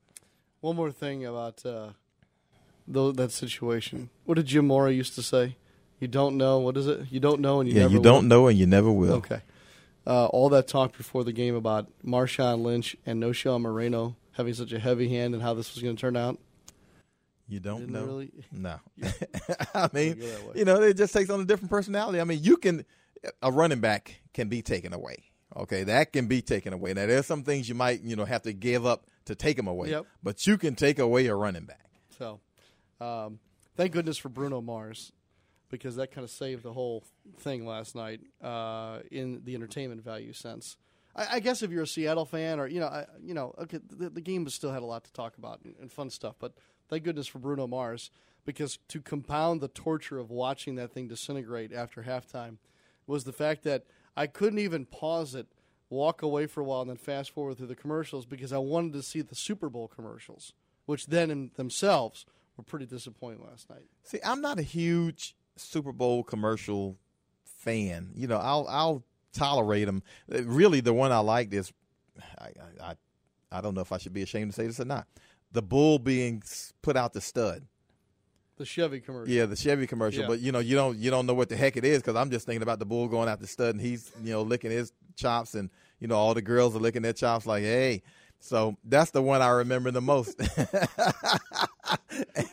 One 0.61 0.77
more 0.77 0.93
thing 0.93 1.25
about 1.25 1.65
uh, 1.65 1.91
that 2.89 3.31
situation. 3.31 4.11
What 4.25 4.35
did 4.35 4.47
Jim 4.47 4.67
Mora 4.67 4.93
used 4.93 5.15
to 5.15 5.23
say? 5.23 5.57
You 6.01 6.09
don't 6.09 6.37
know. 6.37 6.59
What 6.59 6.77
is 6.77 6.87
it? 6.87 7.07
You 7.11 7.21
don't 7.21 7.41
know, 7.41 7.61
and 7.61 7.69
you 7.69 7.75
yeah, 7.75 7.83
never. 7.83 7.95
you 7.95 8.01
don't 8.03 8.29
know, 8.29 8.49
and 8.49 8.59
you 8.59 8.67
never 8.67 8.91
will. 8.91 9.15
Okay 9.15 9.41
uh, 10.07 10.27
all 10.27 10.49
that 10.51 10.69
talk 10.69 10.97
before 10.97 11.25
the 11.25 11.33
game 11.33 11.55
about 11.55 11.89
Marshawn 12.05 12.63
Lynch 12.63 12.97
and 13.05 13.23
Knowshon 13.23 13.61
Moreno 13.61 14.17
having 14.33 14.55
such 14.55 14.73
a 14.73 14.79
heavy 14.79 15.09
hand 15.09 15.35
and 15.35 15.43
how 15.43 15.55
this 15.55 15.75
was 15.75 15.83
going 15.83 15.97
to 15.97 16.01
turn 16.01 16.17
out? 16.17 16.39
You 17.49 17.61
don't 17.61 17.81
Didn't 17.81 17.93
know. 17.93 18.05
Really? 18.05 18.31
No. 18.53 18.81
I 19.75 19.89
mean, 19.93 20.23
you 20.55 20.65
know, 20.65 20.83
it 20.83 20.95
just 20.95 21.13
takes 21.13 21.31
on 21.31 21.41
a 21.41 21.45
different 21.45 21.71
personality. 21.71 22.21
I 22.21 22.25
mean, 22.25 22.41
you 22.43 22.57
can 22.57 22.85
a 23.43 23.51
running 23.51 23.81
back 23.81 24.21
can 24.35 24.49
be 24.49 24.63
taken 24.63 24.93
away. 24.93 25.25
Okay, 25.57 25.85
that 25.85 26.13
can 26.13 26.27
be 26.27 26.43
taken 26.43 26.73
away. 26.73 26.93
Now, 26.93 27.07
there's 27.07 27.27
some 27.27 27.43
things 27.43 27.69
you 27.69 27.75
might 27.75 28.03
you 28.03 28.17
know 28.17 28.25
have 28.25 28.43
to 28.43 28.53
give 28.53 28.85
up 28.85 29.07
to 29.27 29.35
take 29.35 29.57
them 29.57 29.69
away. 29.69 29.91
Yep. 29.91 30.07
But 30.23 30.47
you 30.47 30.59
can 30.59 30.75
take 30.75 30.99
away 30.99 31.27
a 31.27 31.35
running 31.35 31.65
back. 31.65 31.89
So, 32.19 32.41
um, 33.01 33.39
thank 33.77 33.93
goodness 33.93 34.19
for 34.19 34.29
Bruno 34.29 34.61
Mars 34.61 35.13
because 35.71 35.97
that 35.97 36.13
kind 36.13 36.25
of 36.25 36.31
saved 36.31 36.63
the 36.63 36.73
whole 36.73 37.05
thing 37.39 37.67
last 37.67 37.95
night 37.95 38.21
uh, 38.43 39.01
in 39.11 39.43
the 39.45 39.55
entertainment 39.55 40.03
value 40.03 40.33
sense. 40.33 40.77
I, 41.15 41.27
I, 41.33 41.41
guess 41.41 41.63
if 41.63 41.71
you're 41.71 41.83
a 41.83 41.87
Seattle 41.87 42.25
fan, 42.25 42.61
or 42.61 42.67
you 42.67 42.81
know, 42.81 42.87
I, 42.87 43.07
you 43.23 43.35
know, 43.35 43.55
okay, 43.59 43.79
the, 43.89 44.11
the, 44.11 44.21
game 44.21 44.49
still 44.49 44.73
had 44.73 44.83
a 44.83 44.87
lot 44.87 45.05
to 45.05 45.13
talk 45.13 45.39
about 45.39 45.61
and, 45.65 45.75
and, 45.81 45.91
fun 45.91 46.11
stuff. 46.11 46.37
But 46.39 46.53
thank 46.89 47.05
goodness 47.05 47.27
for 47.27 47.39
Bruno 47.39 47.67
Mars 47.67 48.11
because 48.45 48.79
to 48.89 49.01
compound 49.01 49.61
the 49.61 49.69
torture 49.69 50.19
of 50.19 50.31
watching 50.31 50.77
that 50.77 50.93
thing 50.93 51.09
disintegrate 51.09 51.73
after 51.73 52.03
halftime 52.03 52.59
was 53.07 53.25
the 53.25 53.33
fact 53.33 53.65
that 53.65 53.85
I 54.17 54.27
couldn't 54.27 54.59
even 54.59 54.87
pause 54.87 55.35
it, 55.35 55.47
walk 55.91 56.23
away 56.23 56.47
for 56.47 56.61
a 56.61 56.65
while, 56.65 56.81
and 56.83 56.91
then 56.91 56.97
fast 56.97 57.31
forward 57.31 57.59
through 57.59 57.67
the 57.67 57.75
commercials 57.75 58.27
because 58.27 58.53
I 58.53 58.59
wanted 58.59 58.93
to 58.95 59.03
see 59.03 59.21
the 59.21 59.35
Super 59.35 59.69
Bowl 59.69 59.89
commercials, 59.89 60.53
which 60.87 61.07
then 61.07 61.31
in 61.31 61.51
themselves 61.57 62.25
were 62.57 62.65
pretty 62.65 62.87
disappointing 62.87 63.45
last 63.45 63.69
night. 63.69 63.85
See, 64.03 64.19
I'm 64.25 64.41
not 64.41 64.59
a 64.59 64.63
huge 64.63 65.37
Super 65.57 65.93
Bowl 65.93 66.23
commercial 66.23 66.97
fan. 67.45 68.11
You 68.15 68.27
know, 68.27 68.39
I'll 68.39 68.67
I'll 68.69 69.05
tolerate 69.33 69.87
them. 69.87 70.03
Really, 70.29 70.81
the 70.81 70.93
one 70.95 71.13
I 71.13 71.19
liked 71.19 71.53
is 71.53 71.73
I, 72.39 72.51
I 72.83 72.95
I 73.51 73.61
don't 73.61 73.75
know 73.75 73.81
if 73.81 73.93
I 73.93 73.99
should 73.99 74.13
be 74.13 74.23
ashamed 74.23 74.53
to 74.53 74.55
say 74.55 74.67
this 74.67 74.81
or 74.81 74.85
not. 74.85 75.07
The 75.53 75.63
bull 75.63 75.99
being 75.99 76.43
put 76.83 76.97
out 76.97 77.13
the 77.13 77.21
stud. 77.21 77.63
The 78.57 78.65
Chevy 78.65 79.01
commercial. 79.01 79.33
Yeah, 79.33 79.47
the 79.47 79.57
Chevy 79.57 79.87
commercial. 79.87 80.23
Yeah. 80.23 80.29
But 80.29 80.41
you 80.41 80.51
know, 80.51 80.61
you 80.61 80.77
don't 80.77 80.97
you 80.99 81.11
don't 81.11 81.27
know 81.27 81.35
what 81.35 81.49
the 81.49 81.57
heck 81.57 81.77
it 81.77 81.85
is 81.85 81.99
because 81.99 82.17
I'm 82.17 82.31
just 82.31 82.47
thinking 82.47 82.63
about 82.63 82.79
the 82.79 82.87
bull 82.87 83.09
going 83.09 83.29
out 83.29 83.41
the 83.41 83.47
stud 83.47 83.75
and 83.75 83.81
he's 83.81 84.11
you 84.23 84.33
know 84.33 84.43
licking 84.43 84.71
his 84.71 84.93
chops 85.15 85.55
and 85.55 85.71
you 86.01 86.09
know 86.09 86.17
all 86.17 86.35
the 86.35 86.43
girls 86.43 86.75
are 86.75 86.79
licking 86.81 87.03
their 87.03 87.13
chops 87.13 87.47
like, 87.47 87.63
hey, 87.63 88.03
so 88.41 88.77
that's 88.85 89.11
the 89.11 89.23
one 89.23 89.43
I 89.43 89.49
remember 89.49 89.91
the 89.91 90.01
most. 90.01 90.41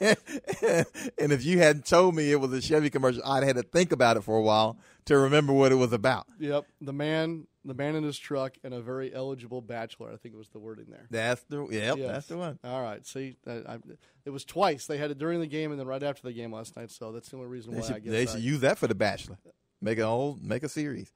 and, 1.17 1.31
if 1.31 1.43
you 1.45 1.59
hadn't 1.59 1.85
told 1.85 2.15
me 2.15 2.31
it 2.31 2.39
was 2.39 2.51
a 2.53 2.61
Chevy 2.61 2.89
commercial, 2.89 3.23
I'd 3.25 3.43
had 3.43 3.55
to 3.55 3.63
think 3.63 3.91
about 3.91 4.17
it 4.17 4.21
for 4.21 4.37
a 4.37 4.41
while 4.41 4.77
to 5.05 5.17
remember 5.17 5.53
what 5.53 5.71
it 5.71 5.75
was 5.75 5.93
about. 5.93 6.25
Yep, 6.39 6.65
the 6.81 6.93
man, 6.93 7.47
the 7.65 7.73
man 7.73 7.95
in 7.95 8.03
his 8.03 8.17
truck, 8.17 8.57
and 8.63 8.73
a 8.73 8.81
very 8.81 9.13
eligible 9.13 9.61
bachelor. 9.61 10.11
I 10.11 10.17
think 10.17 10.35
it 10.35 10.37
was 10.37 10.49
the 10.49 10.59
wording 10.59 10.85
there. 10.89 11.07
That's 11.09 11.41
the 11.43 11.67
yep, 11.69 11.97
yes. 11.97 12.11
that's 12.11 12.27
the 12.27 12.37
one. 12.37 12.59
All 12.63 12.81
right, 12.81 13.05
see, 13.05 13.37
I, 13.47 13.51
I, 13.51 13.77
it 14.25 14.29
was 14.29 14.45
twice. 14.45 14.87
They 14.87 14.97
had 14.97 15.11
it 15.11 15.17
during 15.17 15.39
the 15.39 15.47
game 15.47 15.71
and 15.71 15.79
then 15.79 15.87
right 15.87 16.03
after 16.03 16.23
the 16.23 16.33
game 16.33 16.53
last 16.53 16.75
night. 16.75 16.91
So 16.91 17.11
that's 17.11 17.29
the 17.29 17.37
only 17.37 17.49
reason 17.49 17.73
they 17.73 17.79
why 17.79 17.87
should, 17.87 17.95
I 17.95 17.99
guess 17.99 18.11
they 18.11 18.25
should 18.25 18.41
use 18.41 18.61
that 18.61 18.77
for 18.77 18.87
the 18.87 18.95
bachelor. 18.95 19.37
Make 19.81 19.99
a 19.99 20.05
whole, 20.05 20.39
make 20.41 20.63
a 20.63 20.69
series. 20.69 21.11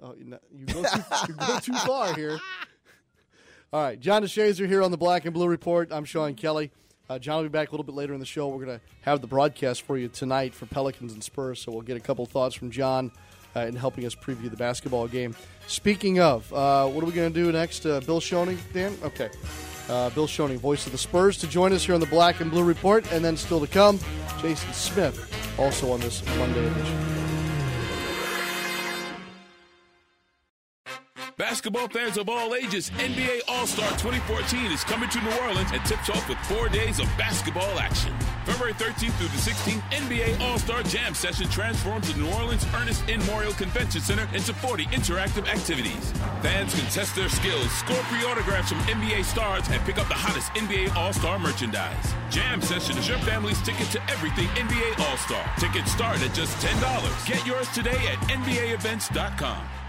Oh, 0.00 0.14
you, 0.16 0.36
go 0.66 0.82
too, 0.82 1.00
you 1.28 1.34
go 1.34 1.58
too 1.58 1.74
far 1.74 2.14
here. 2.14 2.38
All 3.72 3.82
right, 3.82 3.98
John 3.98 4.22
DeShazier 4.22 4.68
here 4.68 4.82
on 4.82 4.90
the 4.90 4.96
Black 4.96 5.24
and 5.24 5.34
Blue 5.34 5.48
Report. 5.48 5.88
I'm 5.90 6.04
Sean 6.04 6.34
Kelly. 6.34 6.70
Uh, 7.08 7.18
John 7.18 7.36
will 7.36 7.44
be 7.44 7.48
back 7.48 7.68
a 7.68 7.70
little 7.70 7.84
bit 7.84 7.94
later 7.94 8.14
in 8.14 8.20
the 8.20 8.26
show. 8.26 8.48
We're 8.48 8.64
going 8.64 8.78
to 8.78 8.84
have 9.02 9.20
the 9.20 9.26
broadcast 9.26 9.82
for 9.82 9.96
you 9.96 10.08
tonight 10.08 10.54
for 10.54 10.66
Pelicans 10.66 11.12
and 11.12 11.22
Spurs, 11.22 11.60
so 11.60 11.70
we'll 11.70 11.82
get 11.82 11.96
a 11.96 12.00
couple 12.00 12.26
thoughts 12.26 12.54
from 12.54 12.70
John 12.70 13.12
uh, 13.54 13.60
in 13.60 13.76
helping 13.76 14.04
us 14.04 14.14
preview 14.14 14.50
the 14.50 14.56
basketball 14.56 15.06
game. 15.06 15.34
Speaking 15.68 16.18
of, 16.18 16.52
uh, 16.52 16.88
what 16.88 17.02
are 17.02 17.06
we 17.06 17.12
going 17.12 17.32
to 17.32 17.44
do 17.44 17.52
next? 17.52 17.86
Uh, 17.86 18.00
Bill 18.00 18.20
Schoening, 18.20 18.58
Dan? 18.72 18.96
Okay. 19.04 19.30
Uh, 19.88 20.10
Bill 20.10 20.26
Schoening, 20.26 20.58
voice 20.58 20.84
of 20.86 20.92
the 20.92 20.98
Spurs, 20.98 21.38
to 21.38 21.46
join 21.46 21.72
us 21.72 21.86
here 21.86 21.94
on 21.94 22.00
the 22.00 22.06
Black 22.06 22.40
and 22.40 22.50
Blue 22.50 22.64
Report, 22.64 23.10
and 23.12 23.24
then 23.24 23.36
still 23.36 23.60
to 23.60 23.68
come, 23.68 24.00
Jason 24.42 24.72
Smith, 24.72 25.32
also 25.58 25.92
on 25.92 26.00
this 26.00 26.24
Monday 26.36 26.66
edition. 26.66 27.25
Basketball 31.38 31.86
fans 31.88 32.16
of 32.16 32.30
all 32.30 32.54
ages, 32.54 32.88
NBA 32.96 33.42
All 33.46 33.66
Star 33.66 33.90
2014 33.98 34.72
is 34.72 34.82
coming 34.84 35.06
to 35.10 35.20
New 35.20 35.36
Orleans 35.42 35.68
and 35.70 35.84
tips 35.84 36.08
off 36.08 36.26
with 36.30 36.38
four 36.48 36.70
days 36.70 36.98
of 36.98 37.04
basketball 37.18 37.78
action. 37.78 38.10
February 38.46 38.72
13th 38.72 39.12
through 39.18 39.28
the 39.28 39.44
16th, 39.44 39.82
NBA 39.92 40.40
All 40.40 40.58
Star 40.58 40.82
Jam 40.84 41.12
Session 41.12 41.46
transforms 41.50 42.10
the 42.10 42.18
New 42.18 42.32
Orleans 42.32 42.64
Ernest 42.74 43.04
N. 43.10 43.20
Morial 43.28 43.54
Convention 43.58 44.00
Center 44.00 44.26
into 44.32 44.54
40 44.54 44.86
interactive 44.86 45.46
activities. 45.46 46.10
Fans 46.40 46.74
can 46.74 46.88
test 46.90 47.14
their 47.14 47.28
skills, 47.28 47.70
score 47.72 48.02
free 48.04 48.24
autographs 48.24 48.70
from 48.70 48.78
NBA 48.88 49.22
stars, 49.26 49.68
and 49.68 49.84
pick 49.84 49.98
up 49.98 50.08
the 50.08 50.14
hottest 50.14 50.48
NBA 50.54 50.96
All 50.96 51.12
Star 51.12 51.38
merchandise. 51.38 52.14
Jam 52.30 52.62
Session 52.62 52.96
is 52.96 53.06
your 53.06 53.18
family's 53.18 53.60
ticket 53.60 53.88
to 53.88 54.00
everything 54.08 54.46
NBA 54.56 54.98
All 55.00 55.18
Star. 55.18 55.44
Tickets 55.58 55.92
start 55.92 56.16
at 56.22 56.32
just 56.32 56.56
$10. 56.64 57.26
Get 57.28 57.46
yours 57.46 57.68
today 57.74 58.00
at 58.08 58.16
NBAEvents.com. 58.30 59.85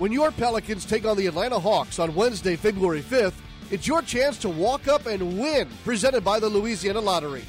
When 0.00 0.12
your 0.12 0.30
Pelicans 0.30 0.86
take 0.86 1.04
on 1.04 1.18
the 1.18 1.26
Atlanta 1.26 1.58
Hawks 1.58 1.98
on 1.98 2.14
Wednesday, 2.14 2.56
February 2.56 3.02
5th, 3.02 3.34
it's 3.70 3.86
your 3.86 4.00
chance 4.00 4.38
to 4.38 4.48
walk 4.48 4.88
up 4.88 5.04
and 5.04 5.38
win, 5.38 5.68
presented 5.84 6.24
by 6.24 6.40
the 6.40 6.48
Louisiana 6.48 7.00
Lottery. 7.00 7.44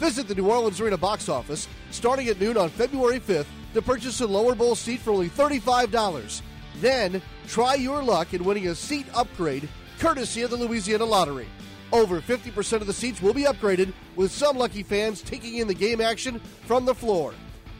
Visit 0.00 0.28
the 0.28 0.34
New 0.34 0.50
Orleans 0.50 0.82
Arena 0.82 0.98
box 0.98 1.30
office 1.30 1.66
starting 1.90 2.28
at 2.28 2.38
noon 2.38 2.58
on 2.58 2.68
February 2.68 3.20
5th 3.20 3.46
to 3.72 3.80
purchase 3.80 4.20
a 4.20 4.26
lower 4.26 4.54
bowl 4.54 4.74
seat 4.74 5.00
for 5.00 5.12
only 5.12 5.30
$35. 5.30 6.42
Then 6.82 7.22
try 7.48 7.72
your 7.72 8.02
luck 8.02 8.34
in 8.34 8.44
winning 8.44 8.68
a 8.68 8.74
seat 8.74 9.06
upgrade 9.14 9.66
courtesy 9.98 10.42
of 10.42 10.50
the 10.50 10.58
Louisiana 10.58 11.06
Lottery. 11.06 11.46
Over 11.90 12.20
50% 12.20 12.82
of 12.82 12.86
the 12.86 12.92
seats 12.92 13.22
will 13.22 13.32
be 13.32 13.44
upgraded, 13.44 13.94
with 14.14 14.30
some 14.30 14.58
lucky 14.58 14.82
fans 14.82 15.22
taking 15.22 15.56
in 15.56 15.68
the 15.68 15.72
game 15.72 16.02
action 16.02 16.38
from 16.66 16.84
the 16.84 16.94
floor. 16.94 17.32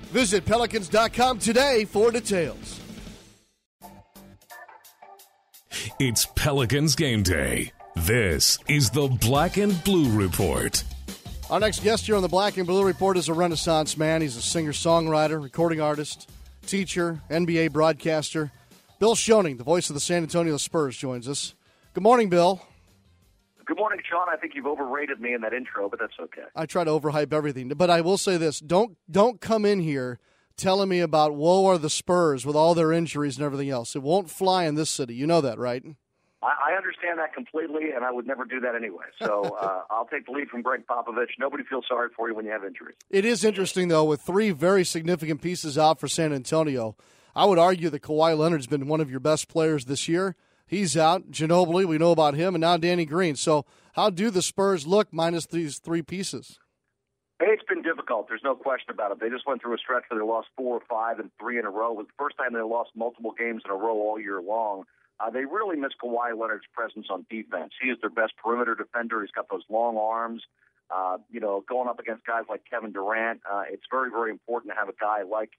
Visit 0.05 0.47
Pelicans.com 0.47 1.41
today 1.41 1.85
for 1.85 2.11
details. 2.11 2.81
It's 5.99 6.27
Pelicans 6.27 6.95
game 6.95 7.23
day. 7.23 7.73
This 7.97 8.59
is 8.69 8.91
the 8.91 9.09
Black 9.09 9.57
and 9.57 9.83
Blue 9.85 10.11
Report. 10.11 10.83
Our 11.51 11.61
next 11.61 11.83
guest 11.83 12.07
here 12.07 12.17
on 12.17 12.23
the 12.23 12.29
Black 12.29 12.57
and 12.57 12.67
Blue 12.67 12.85
Report 12.85 13.17
is 13.17 13.29
a 13.29 13.35
Renaissance 13.35 13.97
man. 13.97 14.23
He's 14.23 14.37
a 14.37 14.43
singer 14.43 14.73
songwriter, 14.73 15.43
recording 15.43 15.81
artist, 15.81 16.31
teacher, 16.67 17.21
NBA 17.31 17.73
broadcaster. 17.73 18.51
Bill 18.99 19.15
Schoening, 19.15 19.59
the 19.59 19.65
voice 19.65 19.91
of 19.91 19.95
the 19.95 20.01
San 20.01 20.23
Antonio 20.23 20.57
Spurs, 20.57 20.97
joins 20.97 21.29
us. 21.29 21.55
Good 21.93 22.03
morning, 22.03 22.29
Bill. 22.29 22.61
Good 23.65 23.79
morning, 23.79 24.01
Sean. 24.09 24.29
I 24.29 24.37
think 24.37 24.55
you've 24.55 24.67
overrated 24.67 25.21
me 25.21 25.35
in 25.35 25.41
that 25.41 25.53
intro, 25.53 25.89
but 25.89 25.99
that's 25.99 26.19
okay. 26.21 26.43
I 26.55 26.67
try 26.67 26.85
to 26.85 26.91
overhype 26.91 27.33
everything, 27.33 27.69
but 27.69 27.91
I 27.91 28.01
will 28.01 28.19
say 28.19 28.37
this: 28.37 28.61
don't 28.61 28.97
don't 29.11 29.41
come 29.41 29.65
in 29.65 29.81
here 29.81 30.19
telling 30.57 30.89
me 30.89 31.01
about 31.01 31.35
woe 31.35 31.67
are 31.67 31.79
the 31.79 31.91
Spurs 31.91 32.47
with 32.47 32.57
all 32.57 32.75
their 32.75 32.93
injuries 32.93 33.37
and 33.37 33.45
everything 33.45 33.71
else. 33.71 33.95
It 33.97 34.03
won't 34.03 34.31
fly 34.31 34.65
in 34.65 34.75
this 34.75 34.91
city. 34.91 35.15
You 35.15 35.27
know 35.27 35.41
that, 35.41 35.59
right? 35.59 35.85
I, 36.45 36.75
understand 36.77 37.19
that 37.19 37.33
completely, 37.33 37.93
and 37.95 38.05
I 38.05 38.11
would 38.11 38.27
never 38.27 38.45
do 38.45 38.61
that 38.61 38.75
anyway. 38.75 39.05
So 39.19 39.43
uh, 39.61 39.83
I'll 39.91 40.07
take 40.07 40.27
the 40.27 40.33
lead 40.33 40.49
from 40.49 40.63
Gregg 40.63 40.87
Popovich. 40.87 41.31
Nobody 41.39 41.65
feels 41.65 41.85
sorry 41.89 42.11
for 42.15 42.29
you 42.29 42.35
when 42.35 42.45
you 42.45 42.51
have 42.51 42.65
injuries. 42.65 42.97
It 43.11 43.25
is 43.25 43.45
interesting, 43.45 43.89
though, 43.89 44.05
with 44.05 44.21
three 44.21 44.51
very 44.51 44.85
significant 44.85 45.41
pieces 45.41 45.79
out 45.79 45.99
for 45.99 46.09
San 46.09 46.33
Antonio. 46.33 46.97
I 47.35 47.47
would 47.47 47.59
argue 47.59 47.91
that 47.91 48.03
Kawhi 48.03 48.37
Leonard's 48.37 48.67
been 48.67 48.87
one 48.87 49.01
of 49.01 49.11
your 49.11 49.21
best 49.21 49.49
players 49.49 49.87
this 49.87 50.09
year. 50.09 50.37
He's 50.67 50.97
out. 50.97 51.31
Ginobili, 51.31 51.85
we 51.85 51.99
know 51.99 52.13
about 52.13 52.35
him, 52.35 52.55
and 52.55 52.61
now 52.63 52.77
Danny 52.77 53.05
Green. 53.05 53.37
So, 53.37 53.65
how 53.95 54.11
do 54.11 54.31
the 54.31 54.43
Spurs 54.43 54.87
look 54.87 55.13
minus 55.13 55.47
these 55.47 55.79
three 55.79 56.03
pieces? 56.03 56.59
It's 57.41 57.65
been 57.65 57.83
difficult. 57.83 58.29
There's 58.29 58.45
no 58.45 58.55
question 58.55 58.91
about 58.91 59.11
it. 59.11 59.21
They 59.21 59.29
just 59.29 59.47
went 59.47 59.61
through 59.61 59.75
a 59.75 59.79
stretch 59.79 60.05
where 60.09 60.21
they 60.21 60.27
lost 60.27 60.49
four 60.57 60.77
or 60.77 60.83
five 60.89 61.19
and 61.19 61.31
three 61.41 61.59
in 61.59 61.65
a 61.65 61.71
row. 61.71 61.93
It 61.93 61.97
was 61.97 62.07
the 62.07 62.23
first 62.23 62.37
time 62.37 62.53
they 62.53 62.61
lost 62.61 62.91
multiple 62.95 63.35
games 63.37 63.63
in 63.65 63.71
a 63.71 63.75
row 63.75 63.97
all 63.97 64.21
year 64.21 64.41
long. 64.41 64.85
Uh, 65.19 65.31
they 65.31 65.45
really 65.45 65.77
miss 65.77 65.93
Kawhi 66.03 66.39
Leonard's 66.39 66.67
presence 66.73 67.07
on 67.11 67.27
defense. 67.29 67.73
He 67.81 67.89
is 67.89 67.99
their 68.01 68.11
best 68.11 68.35
perimeter 68.37 68.75
defender. 68.75 69.21
He's 69.21 69.31
got 69.33 69.49
those 69.51 69.65
long 69.69 69.97
arms. 69.97 70.43
Uh, 70.95 71.19
you 71.31 71.41
know, 71.41 71.65
going 71.69 71.89
up 71.89 71.99
against 71.99 72.25
guys 72.27 72.45
like 72.49 72.63
Kevin 72.71 72.93
Durant, 72.93 73.41
uh, 73.51 73.63
it's 73.69 73.85
very, 73.91 74.11
very 74.11 74.31
important 74.31 74.73
to 74.73 74.79
have 74.79 74.89
a 74.89 74.95
guy 75.01 75.23
like 75.23 75.51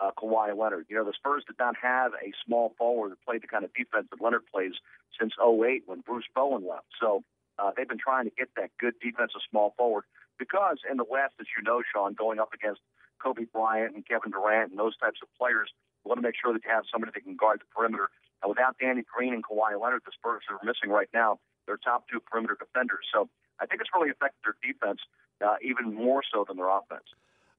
uh, 0.00 0.10
Kawhi 0.18 0.56
Leonard. 0.56 0.86
You 0.88 0.96
know, 0.96 1.04
the 1.04 1.12
Spurs 1.12 1.44
did 1.46 1.56
not 1.58 1.74
have 1.80 2.12
a 2.14 2.32
small 2.44 2.74
forward 2.76 3.12
that 3.12 3.22
played 3.24 3.42
the 3.42 3.46
kind 3.46 3.64
of 3.64 3.72
defense 3.74 4.08
that 4.10 4.20
Leonard 4.20 4.46
plays 4.52 4.72
since 5.20 5.32
08 5.38 5.84
when 5.86 6.00
Bruce 6.00 6.24
Bowen 6.34 6.66
left. 6.66 6.86
So 7.00 7.22
uh, 7.58 7.70
they've 7.76 7.88
been 7.88 7.98
trying 7.98 8.24
to 8.24 8.32
get 8.36 8.48
that 8.56 8.70
good 8.80 8.94
defensive 9.00 9.42
small 9.50 9.74
forward 9.76 10.04
because 10.38 10.78
in 10.90 10.96
the 10.96 11.04
West, 11.04 11.34
as 11.40 11.46
you 11.56 11.62
know, 11.62 11.82
Sean, 11.82 12.14
going 12.14 12.38
up 12.38 12.52
against 12.52 12.80
Kobe 13.22 13.44
Bryant 13.44 13.94
and 13.94 14.06
Kevin 14.06 14.30
Durant 14.30 14.70
and 14.70 14.78
those 14.78 14.96
types 14.96 15.20
of 15.22 15.28
players, 15.38 15.70
you 16.04 16.08
want 16.08 16.18
to 16.18 16.26
make 16.26 16.34
sure 16.36 16.52
that 16.52 16.62
you 16.64 16.70
have 16.70 16.84
somebody 16.90 17.12
that 17.14 17.24
can 17.24 17.36
guard 17.36 17.60
the 17.60 17.68
perimeter. 17.74 18.10
And 18.42 18.50
without 18.50 18.76
Danny 18.78 19.02
Green 19.02 19.32
and 19.32 19.42
Kawhi 19.42 19.80
Leonard, 19.80 20.02
the 20.04 20.12
Spurs 20.12 20.42
are 20.50 20.60
missing 20.64 20.90
right 20.90 21.08
now 21.14 21.38
their 21.66 21.78
top 21.78 22.04
two 22.12 22.20
perimeter 22.20 22.56
defenders. 22.58 23.06
So 23.12 23.28
I 23.60 23.66
think 23.66 23.80
it's 23.80 23.90
really 23.94 24.10
affected 24.10 24.40
their 24.44 24.56
defense 24.62 25.00
uh, 25.44 25.56
even 25.62 25.94
more 25.94 26.22
so 26.32 26.44
than 26.46 26.56
their 26.56 26.68
offense. 26.68 27.08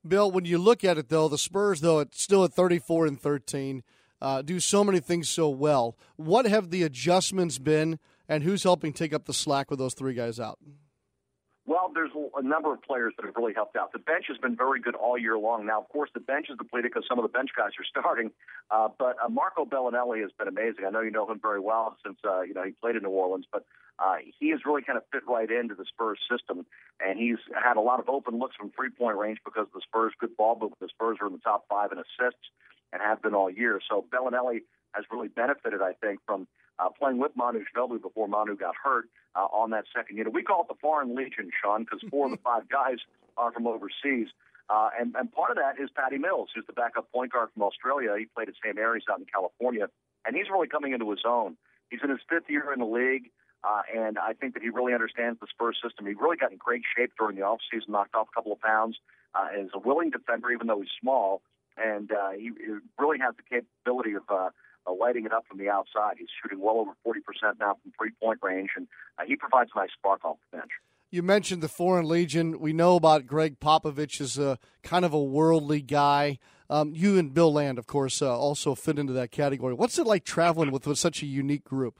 Bill, 0.07 0.29
when 0.29 0.45
you 0.45 0.59
look 0.59 0.83
at 0.83 0.97
it, 0.97 1.09
though, 1.09 1.27
the 1.27 1.37
Spurs, 1.37 1.81
though, 1.81 1.99
it's 1.99 2.21
still 2.21 2.43
at 2.43 2.53
34 2.53 3.07
and 3.07 3.19
13, 3.19 3.83
uh, 4.21 4.41
do 4.43 4.59
so 4.59 4.83
many 4.83 4.99
things 4.99 5.27
so 5.27 5.49
well. 5.49 5.97
What 6.15 6.45
have 6.45 6.69
the 6.69 6.83
adjustments 6.83 7.57
been, 7.57 7.99
and 8.29 8.43
who's 8.43 8.63
helping 8.63 8.93
take 8.93 9.13
up 9.13 9.25
the 9.25 9.33
slack 9.33 9.71
with 9.71 9.79
those 9.79 9.95
three 9.95 10.13
guys 10.13 10.39
out? 10.39 10.59
Well, 11.67 11.89
there's 11.91 12.11
a 12.35 12.43
number 12.43 12.71
of 12.73 12.83
players 12.83 13.13
that 13.17 13.25
have 13.25 13.35
really 13.35 13.53
helped 13.55 13.75
out. 13.75 13.91
The 13.91 13.97
bench 13.97 14.25
has 14.27 14.37
been 14.37 14.55
very 14.55 14.79
good 14.79 14.93
all 14.93 15.17
year 15.17 15.35
long. 15.35 15.65
Now, 15.65 15.81
of 15.81 15.89
course, 15.89 16.11
the 16.13 16.19
bench 16.19 16.45
is 16.49 16.57
depleted 16.59 16.91
because 16.93 17.07
some 17.09 17.17
of 17.17 17.23
the 17.23 17.29
bench 17.29 17.49
guys 17.57 17.71
are 17.79 17.85
starting. 17.89 18.29
Uh, 18.69 18.89
but 18.99 19.15
uh, 19.23 19.29
Marco 19.29 19.65
Belinelli 19.65 20.21
has 20.21 20.29
been 20.37 20.47
amazing. 20.47 20.85
I 20.85 20.91
know 20.91 21.01
you 21.01 21.09
know 21.09 21.29
him 21.29 21.39
very 21.41 21.59
well 21.59 21.97
since 22.05 22.17
uh, 22.23 22.41
you 22.41 22.53
know 22.53 22.63
he 22.63 22.71
played 22.71 22.95
in 22.95 23.01
New 23.01 23.09
Orleans, 23.09 23.45
but 23.51 23.65
uh, 23.97 24.17
he 24.39 24.51
has 24.51 24.59
really 24.63 24.83
kind 24.83 24.97
of 24.97 25.03
fit 25.11 25.23
right 25.27 25.49
into 25.49 25.73
the 25.73 25.85
Spurs 25.85 26.19
system, 26.29 26.67
and 26.99 27.17
he's 27.17 27.41
had 27.55 27.77
a 27.77 27.81
lot 27.81 27.99
of 27.99 28.09
open 28.09 28.37
looks 28.37 28.55
from 28.55 28.69
three 28.69 28.91
point 28.91 29.17
range 29.17 29.39
because 29.43 29.65
the 29.73 29.81
Spurs' 29.81 30.13
good 30.19 30.37
ball 30.37 30.53
movement. 30.53 30.79
The 30.79 30.89
Spurs 30.89 31.17
are 31.19 31.27
in 31.27 31.33
the 31.33 31.39
top 31.39 31.65
five 31.67 31.91
in 31.91 31.97
assists 31.97 32.45
and 32.93 33.01
have 33.01 33.23
been 33.23 33.33
all 33.33 33.49
year. 33.49 33.81
So 33.89 34.05
Belinelli 34.13 34.61
has 34.93 35.05
really 35.11 35.29
benefited, 35.29 35.81
I 35.81 35.93
think, 35.93 36.19
from 36.27 36.47
uh, 36.79 36.89
playing 36.89 37.17
with 37.17 37.31
Manu 37.35 37.63
Ginobili 37.75 38.01
before 38.01 38.27
Manu 38.27 38.55
got 38.55 38.75
hurt 38.81 39.05
uh, 39.35 39.47
on 39.51 39.71
that 39.71 39.85
second 39.95 40.17
unit. 40.17 40.33
We 40.33 40.43
call 40.43 40.61
it 40.61 40.67
the 40.67 40.75
Foreign 40.81 41.15
Legion, 41.15 41.49
Sean, 41.61 41.83
because 41.83 42.01
four 42.09 42.25
of 42.25 42.31
the 42.31 42.37
five 42.37 42.67
guys 42.69 42.97
are 43.37 43.51
from 43.51 43.67
overseas. 43.67 44.27
Uh, 44.69 44.89
and, 44.99 45.15
and 45.15 45.31
part 45.31 45.51
of 45.51 45.57
that 45.57 45.81
is 45.81 45.89
Patty 45.95 46.17
Mills, 46.17 46.49
who's 46.53 46.65
the 46.65 46.73
backup 46.73 47.11
point 47.11 47.31
guard 47.31 47.49
from 47.53 47.63
Australia. 47.63 48.15
He 48.17 48.25
played 48.25 48.49
at 48.49 48.55
St. 48.63 48.75
Mary's 48.75 49.03
out 49.11 49.19
in 49.19 49.25
California, 49.25 49.87
and 50.25 50.35
he's 50.35 50.49
really 50.49 50.67
coming 50.67 50.93
into 50.93 51.09
his 51.11 51.21
own. 51.25 51.55
He's 51.89 51.99
in 52.03 52.09
his 52.09 52.19
fifth 52.27 52.49
year 52.49 52.73
in 52.73 52.79
the 52.79 52.85
league. 52.85 53.29
Uh, 53.63 53.81
and 53.95 54.19
I 54.19 54.33
think 54.33 54.53
that 54.53 54.61
he 54.61 54.69
really 54.69 54.93
understands 54.93 55.39
the 55.39 55.47
Spurs 55.49 55.77
system. 55.83 56.05
He 56.05 56.13
really 56.13 56.37
got 56.37 56.51
in 56.51 56.57
great 56.57 56.83
shape 56.95 57.13
during 57.17 57.35
the 57.35 57.41
offseason, 57.41 57.89
knocked 57.89 58.13
off 58.13 58.27
a 58.31 58.35
couple 58.35 58.51
of 58.51 58.61
pounds, 58.61 58.97
uh, 59.33 59.47
is 59.59 59.71
a 59.73 59.79
willing 59.79 60.11
defender, 60.11 60.51
even 60.51 60.67
though 60.67 60.81
he's 60.81 60.93
small. 61.01 61.41
And 61.75 62.11
uh, 62.11 62.31
he, 62.31 62.51
he 62.57 62.77
really 62.99 63.17
has 63.19 63.33
the 63.35 63.43
capability 63.43 64.13
of 64.13 64.23
uh, 64.29 64.49
uh, 64.87 64.93
lighting 64.93 65.25
it 65.25 65.33
up 65.33 65.45
from 65.47 65.57
the 65.57 65.69
outside. 65.69 66.15
He's 66.17 66.29
shooting 66.41 66.59
well 66.59 66.77
over 66.77 66.91
40% 67.05 67.59
now 67.59 67.77
from 67.81 67.91
three 67.97 68.11
point 68.21 68.39
range, 68.41 68.71
and 68.75 68.87
uh, 69.17 69.23
he 69.27 69.35
provides 69.35 69.71
a 69.75 69.79
nice 69.79 69.89
spark 69.97 70.23
off 70.25 70.37
the 70.51 70.57
bench. 70.57 70.71
You 71.11 71.23
mentioned 71.23 71.61
the 71.61 71.69
Foreign 71.69 72.07
Legion. 72.07 72.59
We 72.59 72.73
know 72.73 72.95
about 72.95 73.27
Gregg 73.27 73.59
Popovich 73.59 74.19
as 74.19 74.37
a 74.37 74.57
kind 74.83 75.05
of 75.05 75.13
a 75.13 75.21
worldly 75.21 75.81
guy. 75.81 76.39
Um, 76.69 76.93
you 76.95 77.17
and 77.17 77.33
Bill 77.33 77.53
Land, 77.53 77.77
of 77.77 77.85
course, 77.85 78.21
uh, 78.21 78.37
also 78.37 78.75
fit 78.75 78.97
into 78.97 79.13
that 79.13 79.31
category. 79.31 79.73
What's 79.73 79.99
it 79.99 80.07
like 80.07 80.23
traveling 80.23 80.71
with, 80.71 80.87
with 80.87 80.97
such 80.97 81.21
a 81.21 81.25
unique 81.25 81.63
group? 81.63 81.99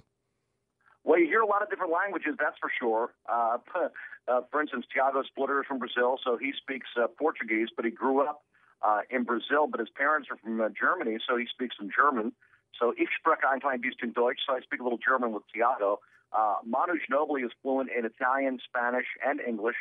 Well, 1.04 1.20
you 1.20 1.28
hear 1.28 1.42
a 1.42 1.46
lot 1.46 1.62
of 1.62 1.70
different 1.70 1.94
languages, 1.94 2.34
that's 2.40 2.58
for 2.60 2.72
sure. 2.80 3.14
Uh, 3.32 3.58
uh, 4.28 4.42
for 4.52 4.60
instance, 4.60 4.86
Tiago 4.92 5.22
Splitter 5.22 5.62
is 5.62 5.68
from 5.68 5.78
Brazil, 5.78 6.18
so 6.24 6.36
he 6.36 6.52
speaks 6.60 6.88
uh, 7.02 7.06
Portuguese, 7.08 7.68
but 7.76 7.86
he 7.86 7.92
grew 7.92 8.22
up 8.22 8.44
uh, 8.82 9.02
in 9.10 9.24
Brazil, 9.24 9.68
but 9.70 9.80
his 9.80 9.90
parents 9.96 10.30
are 10.32 10.38
from 10.38 10.60
uh, 10.60 10.70
Germany, 10.70 11.20
so 11.28 11.38
he 11.38 11.46
speaks 11.46 11.76
in 11.80 11.92
German. 11.96 12.34
So 12.80 12.94
ich 12.98 13.10
spreche 13.18 13.50
ein 13.50 13.60
klein 13.60 13.82
bisschen 13.82 14.14
Deutsch, 14.14 14.42
so 14.46 14.54
I 14.54 14.62
speak 14.62 14.80
a 14.80 14.84
little 14.84 15.00
German 15.00 15.32
with 15.34 15.44
Tiago. 15.54 16.00
Uh, 16.32 16.56
Manu 16.66 16.94
Ginobili 17.00 17.46
is 17.46 17.52
fluent 17.62 17.90
in 17.90 18.06
Italian, 18.06 18.60
Spanish, 18.66 19.08
and 19.26 19.40
English. 19.40 19.78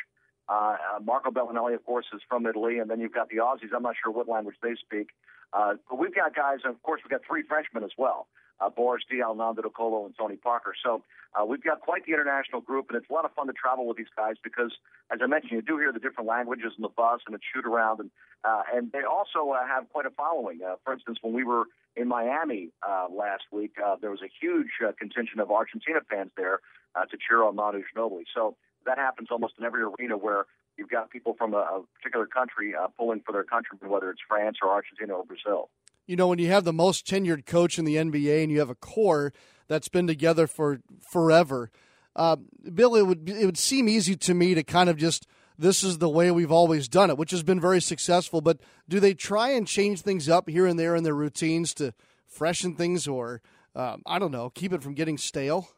Uh, 0.47 0.77
uh, 0.77 0.99
Marco 1.03 1.31
Belinelli, 1.31 1.73
of 1.73 1.83
course, 1.85 2.05
is 2.13 2.21
from 2.29 2.45
Italy, 2.45 2.79
and 2.79 2.89
then 2.89 2.99
you've 2.99 3.13
got 3.13 3.29
the 3.29 3.37
Aussies. 3.37 3.73
I'm 3.75 3.83
not 3.83 3.95
sure 4.01 4.11
what 4.11 4.29
language 4.29 4.55
they 4.61 4.75
speak. 4.75 5.09
Uh, 5.51 5.75
but 5.89 5.97
we've 5.99 6.13
got 6.13 6.35
guys, 6.35 6.59
and 6.63 6.73
of 6.73 6.81
course, 6.83 7.01
we've 7.03 7.11
got 7.11 7.21
three 7.27 7.43
Frenchmen 7.43 7.83
as 7.83 7.91
well 7.97 8.27
uh, 8.59 8.69
Boris 8.69 9.03
Diaw, 9.11 9.35
Nando 9.35 9.61
De 9.61 9.69
Colo, 9.69 10.05
and 10.05 10.15
Tony 10.17 10.35
Parker. 10.35 10.73
So 10.81 11.03
uh, 11.33 11.45
we've 11.45 11.63
got 11.63 11.81
quite 11.81 12.05
the 12.05 12.13
international 12.13 12.61
group, 12.61 12.87
and 12.89 12.97
it's 12.97 13.09
a 13.09 13.13
lot 13.13 13.25
of 13.25 13.33
fun 13.33 13.47
to 13.47 13.53
travel 13.53 13.87
with 13.87 13.97
these 13.97 14.11
guys 14.15 14.35
because, 14.43 14.71
as 15.11 15.19
I 15.21 15.27
mentioned, 15.27 15.51
you 15.51 15.61
do 15.61 15.77
hear 15.77 15.91
the 15.91 15.99
different 15.99 16.27
languages 16.29 16.73
in 16.77 16.81
the 16.81 16.89
bus 16.89 17.21
and 17.27 17.35
the 17.35 17.39
shoot 17.53 17.65
around, 17.65 17.99
and 17.99 18.11
uh, 18.43 18.61
and 18.73 18.91
they 18.91 19.01
also 19.01 19.51
uh, 19.51 19.65
have 19.67 19.89
quite 19.89 20.05
a 20.05 20.11
following. 20.11 20.59
Uh, 20.61 20.75
for 20.83 20.93
instance, 20.93 21.17
when 21.21 21.33
we 21.33 21.43
were 21.43 21.65
in 21.95 22.07
Miami 22.07 22.71
uh, 22.87 23.07
last 23.11 23.43
week, 23.51 23.75
uh, 23.83 23.95
there 23.99 24.11
was 24.11 24.21
a 24.21 24.29
huge 24.41 24.69
uh, 24.85 24.91
contingent 24.97 25.39
of 25.39 25.51
Argentina 25.51 25.99
fans 26.09 26.31
there 26.37 26.59
uh, 26.95 27.05
to 27.05 27.17
cheer 27.17 27.43
on 27.43 27.55
Manu 27.55 27.81
Ginobili. 27.95 28.23
So 28.33 28.55
that 28.85 28.97
happens 28.97 29.29
almost 29.31 29.53
in 29.57 29.65
every 29.65 29.81
arena 29.81 30.17
where 30.17 30.45
you've 30.77 30.89
got 30.89 31.09
people 31.09 31.35
from 31.37 31.53
a, 31.53 31.57
a 31.57 31.81
particular 31.95 32.25
country 32.25 32.73
uh, 32.75 32.87
pulling 32.97 33.21
for 33.25 33.31
their 33.31 33.43
countrymen, 33.43 33.89
whether 33.89 34.09
it's 34.09 34.21
France 34.27 34.57
or 34.61 34.69
Argentina 34.69 35.13
or 35.13 35.25
Brazil 35.25 35.69
you 36.07 36.15
know, 36.15 36.27
when 36.27 36.39
you 36.39 36.47
have 36.47 36.63
the 36.63 36.73
most 36.73 37.05
tenured 37.05 37.45
coach 37.45 37.79
in 37.79 37.85
the 37.85 37.95
NBA 37.95 38.43
and 38.43 38.51
you 38.51 38.59
have 38.59 38.69
a 38.69 38.75
core 38.75 39.33
that's 39.67 39.89
been 39.89 40.07
together 40.07 40.47
for 40.47 40.79
forever, 41.11 41.71
uh, 42.15 42.37
Bill, 42.73 42.95
it 42.95 43.03
would 43.03 43.29
it 43.29 43.45
would 43.45 43.57
seem 43.57 43.89
easy 43.89 44.15
to 44.15 44.33
me 44.33 44.53
to 44.53 44.63
kind 44.63 44.89
of 44.89 44.97
just 44.97 45.27
this 45.57 45.83
is 45.83 45.97
the 45.97 46.09
way 46.09 46.31
we've 46.31 46.51
always 46.51 46.87
done 46.87 47.09
it, 47.09 47.17
which 47.17 47.31
has 47.31 47.43
been 47.43 47.59
very 47.59 47.81
successful. 47.81 48.41
But 48.41 48.59
do 48.87 48.99
they 48.99 49.13
try 49.13 49.49
and 49.49 49.67
change 49.67 50.01
things 50.01 50.29
up 50.29 50.49
here 50.49 50.65
and 50.65 50.79
there 50.79 50.95
in 50.95 51.03
their 51.03 51.15
routines 51.15 51.73
to 51.75 51.93
freshen 52.25 52.75
things, 52.75 53.07
or 53.07 53.41
um, 53.75 54.01
I 54.05 54.19
don't 54.19 54.31
know, 54.31 54.49
keep 54.49 54.73
it 54.73 54.83
from 54.83 54.93
getting 54.93 55.17
stale? 55.17 55.69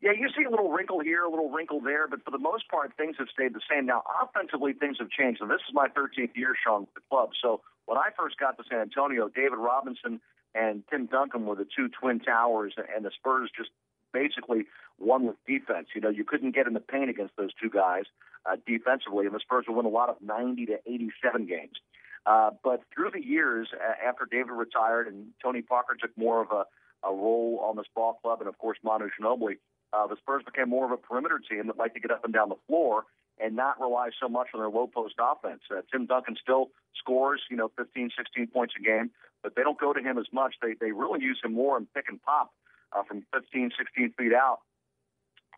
Yeah, 0.00 0.12
you 0.12 0.28
see 0.36 0.44
a 0.44 0.50
little 0.50 0.70
wrinkle 0.70 1.00
here, 1.00 1.24
a 1.24 1.30
little 1.30 1.50
wrinkle 1.50 1.80
there, 1.80 2.06
but 2.06 2.22
for 2.24 2.30
the 2.30 2.38
most 2.38 2.68
part, 2.68 2.92
things 2.98 3.16
have 3.18 3.28
stayed 3.32 3.54
the 3.54 3.62
same. 3.70 3.86
Now, 3.86 4.02
offensively, 4.22 4.74
things 4.74 4.98
have 5.00 5.08
changed. 5.08 5.40
And 5.40 5.50
this 5.50 5.64
is 5.66 5.72
my 5.72 5.88
13th 5.88 6.36
year, 6.36 6.54
Sean, 6.62 6.82
with 6.82 6.94
the 6.94 7.00
club. 7.08 7.30
So 7.40 7.62
when 7.86 7.96
I 7.96 8.10
first 8.18 8.36
got 8.36 8.58
to 8.58 8.64
San 8.68 8.80
Antonio, 8.80 9.30
David 9.34 9.56
Robinson 9.56 10.20
and 10.54 10.82
Tim 10.90 11.06
Duncan 11.06 11.46
were 11.46 11.56
the 11.56 11.66
two 11.74 11.88
twin 11.88 12.20
towers, 12.20 12.74
and 12.76 13.04
the 13.04 13.10
Spurs 13.16 13.50
just 13.56 13.70
basically 14.14 14.64
won 14.98 15.26
with 15.26 15.36
defense. 15.46 15.88
You 15.94 16.00
know, 16.00 16.08
you 16.08 16.24
couldn't 16.24 16.54
get 16.54 16.66
in 16.66 16.72
the 16.72 16.80
paint 16.80 17.10
against 17.10 17.36
those 17.36 17.50
two 17.60 17.68
guys 17.68 18.04
uh, 18.46 18.56
defensively, 18.66 19.26
and 19.26 19.34
the 19.34 19.40
Spurs 19.40 19.64
would 19.68 19.76
win 19.76 19.84
a 19.84 19.90
lot 19.90 20.08
of 20.08 20.16
90 20.22 20.66
to 20.66 20.78
87 20.86 21.46
games. 21.46 21.76
Uh, 22.24 22.50
but 22.62 22.82
through 22.94 23.10
the 23.12 23.22
years, 23.22 23.68
uh, 23.74 24.08
after 24.08 24.26
David 24.30 24.52
retired 24.52 25.08
and 25.08 25.26
Tony 25.42 25.60
Parker 25.60 25.96
took 26.00 26.16
more 26.16 26.40
of 26.40 26.48
a, 26.50 26.64
a 27.06 27.12
role 27.12 27.60
on 27.62 27.76
this 27.76 27.86
ball 27.94 28.18
club, 28.22 28.40
and 28.40 28.48
of 28.48 28.56
course 28.56 28.78
Manu 28.82 29.08
Ginobili, 29.20 29.58
uh, 29.92 30.06
the 30.06 30.16
Spurs 30.16 30.42
became 30.44 30.70
more 30.70 30.86
of 30.86 30.90
a 30.92 30.96
perimeter 30.96 31.38
team 31.38 31.66
that 31.66 31.76
liked 31.76 31.94
to 31.94 32.00
get 32.00 32.10
up 32.10 32.24
and 32.24 32.32
down 32.32 32.48
the 32.48 32.56
floor 32.66 33.04
and 33.38 33.56
not 33.56 33.80
rely 33.80 34.10
so 34.20 34.28
much 34.28 34.48
on 34.54 34.60
their 34.60 34.70
low 34.70 34.86
post 34.86 35.14
offense. 35.20 35.60
Uh, 35.70 35.82
Tim 35.92 36.06
Duncan 36.06 36.36
still 36.40 36.70
scores, 36.96 37.42
you 37.50 37.56
know, 37.56 37.70
15, 37.76 38.10
16 38.16 38.46
points 38.46 38.74
a 38.78 38.82
game, 38.82 39.10
but 39.42 39.54
they 39.54 39.62
don't 39.62 39.78
go 39.78 39.92
to 39.92 40.00
him 40.00 40.18
as 40.18 40.26
much. 40.32 40.54
They 40.62 40.74
they 40.80 40.92
really 40.92 41.22
use 41.22 41.40
him 41.44 41.52
more 41.52 41.76
in 41.76 41.86
pick 41.94 42.06
and 42.08 42.22
pop 42.22 42.52
uh, 42.94 43.02
from 43.02 43.24
15, 43.34 43.70
16 43.76 44.14
feet 44.16 44.32
out 44.32 44.58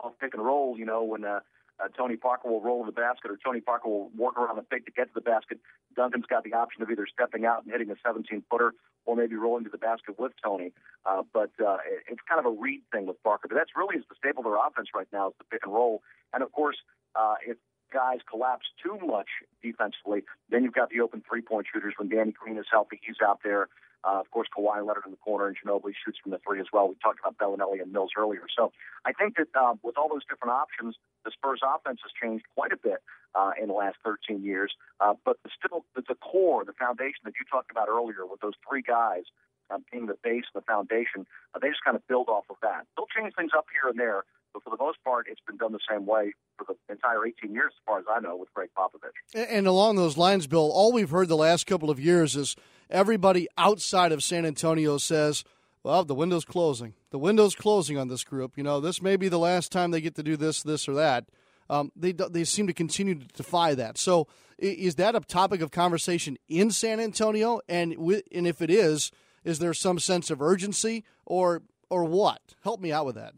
off 0.01 0.12
pick 0.20 0.35
and 0.35 0.44
roll. 0.44 0.79
You 0.79 0.85
know, 0.85 1.03
when 1.05 1.25
uh, 1.25 1.40
uh, 1.83 1.88
Tony 1.96 2.16
Parker 2.16 2.49
will 2.49 2.62
roll 2.62 2.81
in 2.81 2.87
the 2.87 2.92
basket 2.92 3.31
or 3.31 3.38
Tony 3.42 3.61
Parker 3.61 3.88
will 3.88 4.11
work 4.16 4.37
around 4.37 4.57
the 4.57 4.62
pick 4.62 4.87
to 4.87 4.92
get 4.92 5.09
to 5.09 5.14
the 5.14 5.20
basket. 5.20 5.59
Duncan's 5.94 6.27
got 6.27 6.44
the 6.44 6.53
option 6.53 6.83
of 6.83 6.90
either 6.90 7.07
stepping 7.11 7.44
out 7.44 7.64
and 7.64 7.72
hitting 7.72 7.90
a 7.90 7.96
17 8.05 8.44
footer 8.51 8.72
or 9.05 9.16
maybe 9.16 9.37
rolling 9.37 9.64
to 9.64 9.70
the 9.70 9.79
basket 9.79 10.18
with 10.18 10.33
Tony. 10.42 10.72
Uh, 11.05 11.22
but 11.33 11.51
uh, 11.64 11.79
it's 12.09 12.20
kind 12.29 12.38
of 12.38 12.46
a 12.46 12.55
read 12.55 12.83
thing 12.92 13.07
with 13.07 13.22
Parker. 13.22 13.49
But 13.49 13.57
that's 13.57 13.70
really 13.77 13.96
is 13.96 14.05
the 14.09 14.16
staple 14.18 14.44
of 14.44 14.51
their 14.51 14.59
offense 14.59 14.88
right 14.94 15.07
now 15.12 15.29
is 15.29 15.35
the 15.38 15.44
pick 15.44 15.64
and 15.64 15.72
roll. 15.72 16.03
And 16.33 16.42
of 16.42 16.53
course, 16.53 16.77
uh, 17.14 17.35
if 17.46 17.57
guys 17.92 18.18
collapse 18.29 18.66
too 18.83 18.99
much 19.07 19.29
defensively, 19.62 20.22
then 20.51 20.64
you've 20.64 20.75
got 20.75 20.90
the 20.90 21.01
open 21.01 21.22
three 21.29 21.42
point 21.42 21.66
shooters. 21.72 21.94
When 21.96 22.09
Danny 22.09 22.33
Green 22.33 22.59
is 22.59 22.66
healthy, 22.70 23.01
he's 23.03 23.16
out 23.25 23.40
there. 23.44 23.68
Uh, 24.05 24.21
of 24.21 24.31
course, 24.31 24.49
Kawhi 24.57 24.87
Leonard 24.87 25.05
in 25.05 25.11
the 25.11 25.17
corner 25.19 25.47
and 25.47 25.57
Ginobili 25.57 25.93
shoots 26.05 26.19
from 26.23 26.31
the 26.31 26.39
three 26.47 26.61
as 26.61 26.67
well. 26.73 26.89
We 26.89 26.95
talked 27.03 27.19
about 27.21 27.39
Belinelli 27.39 27.83
and 27.83 27.93
Mills 27.93 28.11
earlier. 28.17 28.43
So 28.57 28.73
I 29.05 29.13
think 29.13 29.37
that 29.37 29.49
uh, 29.55 29.75
with 29.83 29.99
all 29.99 30.09
those 30.09 30.25
different 30.29 30.53
options, 30.53 30.97
the 31.25 31.31
Spurs 31.33 31.61
offense 31.63 32.01
has 32.03 32.13
changed 32.21 32.45
quite 32.55 32.73
a 32.73 32.77
bit 32.77 33.03
uh, 33.35 33.53
in 33.61 33.69
the 33.69 33.75
last 33.75 33.97
13 34.05 34.43
years. 34.43 34.73
Uh, 35.01 35.15
but 35.25 35.37
still, 35.51 35.85
the, 35.95 36.15
core, 36.17 36.65
the 36.65 36.73
foundation 36.73 37.21
that 37.25 37.35
you 37.39 37.47
talked 37.51 37.71
about 37.71 37.89
earlier 37.89 38.25
with 38.25 38.41
those 38.41 38.55
three 38.69 38.83
guys 38.83 39.25
um, 39.71 39.85
being 39.91 40.07
the 40.07 40.17
base 40.23 40.45
the 40.55 40.63
foundation, 40.63 41.27
uh, 41.55 41.59
they 41.59 41.69
just 41.69 41.85
kind 41.85 41.97
of 41.97 42.07
build 42.07 42.29
off 42.29 42.45
of 42.49 42.57
that. 42.63 42.87
They'll 42.97 43.11
change 43.11 43.35
things 43.35 43.51
up 43.57 43.67
here 43.73 43.91
and 43.91 43.99
there, 43.99 44.25
but 44.57 44.71
for 44.71 44.75
the 44.75 44.83
most 44.83 45.03
part, 45.05 45.27
it's 45.31 45.40
been 45.47 45.59
done 45.59 45.73
the 45.73 45.79
same 45.90 46.07
way 46.07 46.33
for 46.57 46.64
the 46.64 46.92
entire 46.92 47.27
18 47.27 47.53
years, 47.53 47.73
as 47.77 47.83
far 47.85 47.99
as 47.99 48.07
I 48.11 48.21
know, 48.21 48.37
with 48.37 48.53
Gregg 48.55 48.71
Popovich. 48.77 49.11
And 49.35 49.66
along 49.66 49.97
those 49.97 50.16
lines, 50.16 50.47
Bill, 50.47 50.71
all 50.73 50.92
we've 50.92 51.11
heard 51.11 51.29
the 51.29 51.37
last 51.37 51.66
couple 51.66 51.90
of 51.90 52.01
years 52.01 52.37
is 52.37 52.57
everybody 52.88 53.49
outside 53.59 54.12
of 54.12 54.23
San 54.23 54.47
Antonio 54.47 54.97
says, 54.97 55.45
well, 55.83 56.05
the 56.05 56.14
window's 56.14 56.47
closing. 56.47 56.95
The 57.11 57.19
window's 57.19 57.55
closing 57.55 57.99
on 57.99 58.09
this 58.09 58.25
group. 58.25 58.57
You 58.57 58.64
know, 58.64 58.81
this 58.81 59.03
may 59.03 59.16
be 59.16 59.29
the 59.29 59.38
last 59.38 59.71
time 59.71 59.90
they 59.90 60.01
get 60.01 60.14
to 60.14 60.23
do 60.23 60.37
this, 60.37 60.62
this, 60.62 60.88
or 60.88 60.95
that. 60.95 61.27
Um, 61.69 61.92
they 61.95 62.12
they 62.12 62.45
seem 62.45 62.66
to 62.69 62.73
continue 62.73 63.16
to 63.16 63.27
defy 63.27 63.75
that. 63.75 63.99
So, 63.99 64.29
is 64.59 64.95
that 64.95 65.14
a 65.16 65.21
topic 65.21 65.61
of 65.61 65.71
conversation 65.71 66.38
in 66.49 66.71
San 66.71 66.99
Antonio? 66.99 67.61
And 67.69 67.92
and 67.92 68.47
if 68.47 68.62
it 68.62 68.71
is, 68.71 69.11
is 69.45 69.59
there 69.59 69.75
some 69.75 69.99
sense 69.99 70.31
of 70.31 70.40
urgency 70.40 71.05
or 71.25 71.62
or 71.90 72.05
what? 72.05 72.55
Help 72.62 72.81
me 72.81 72.92
out 72.92 73.05
with 73.05 73.16
that. 73.16 73.35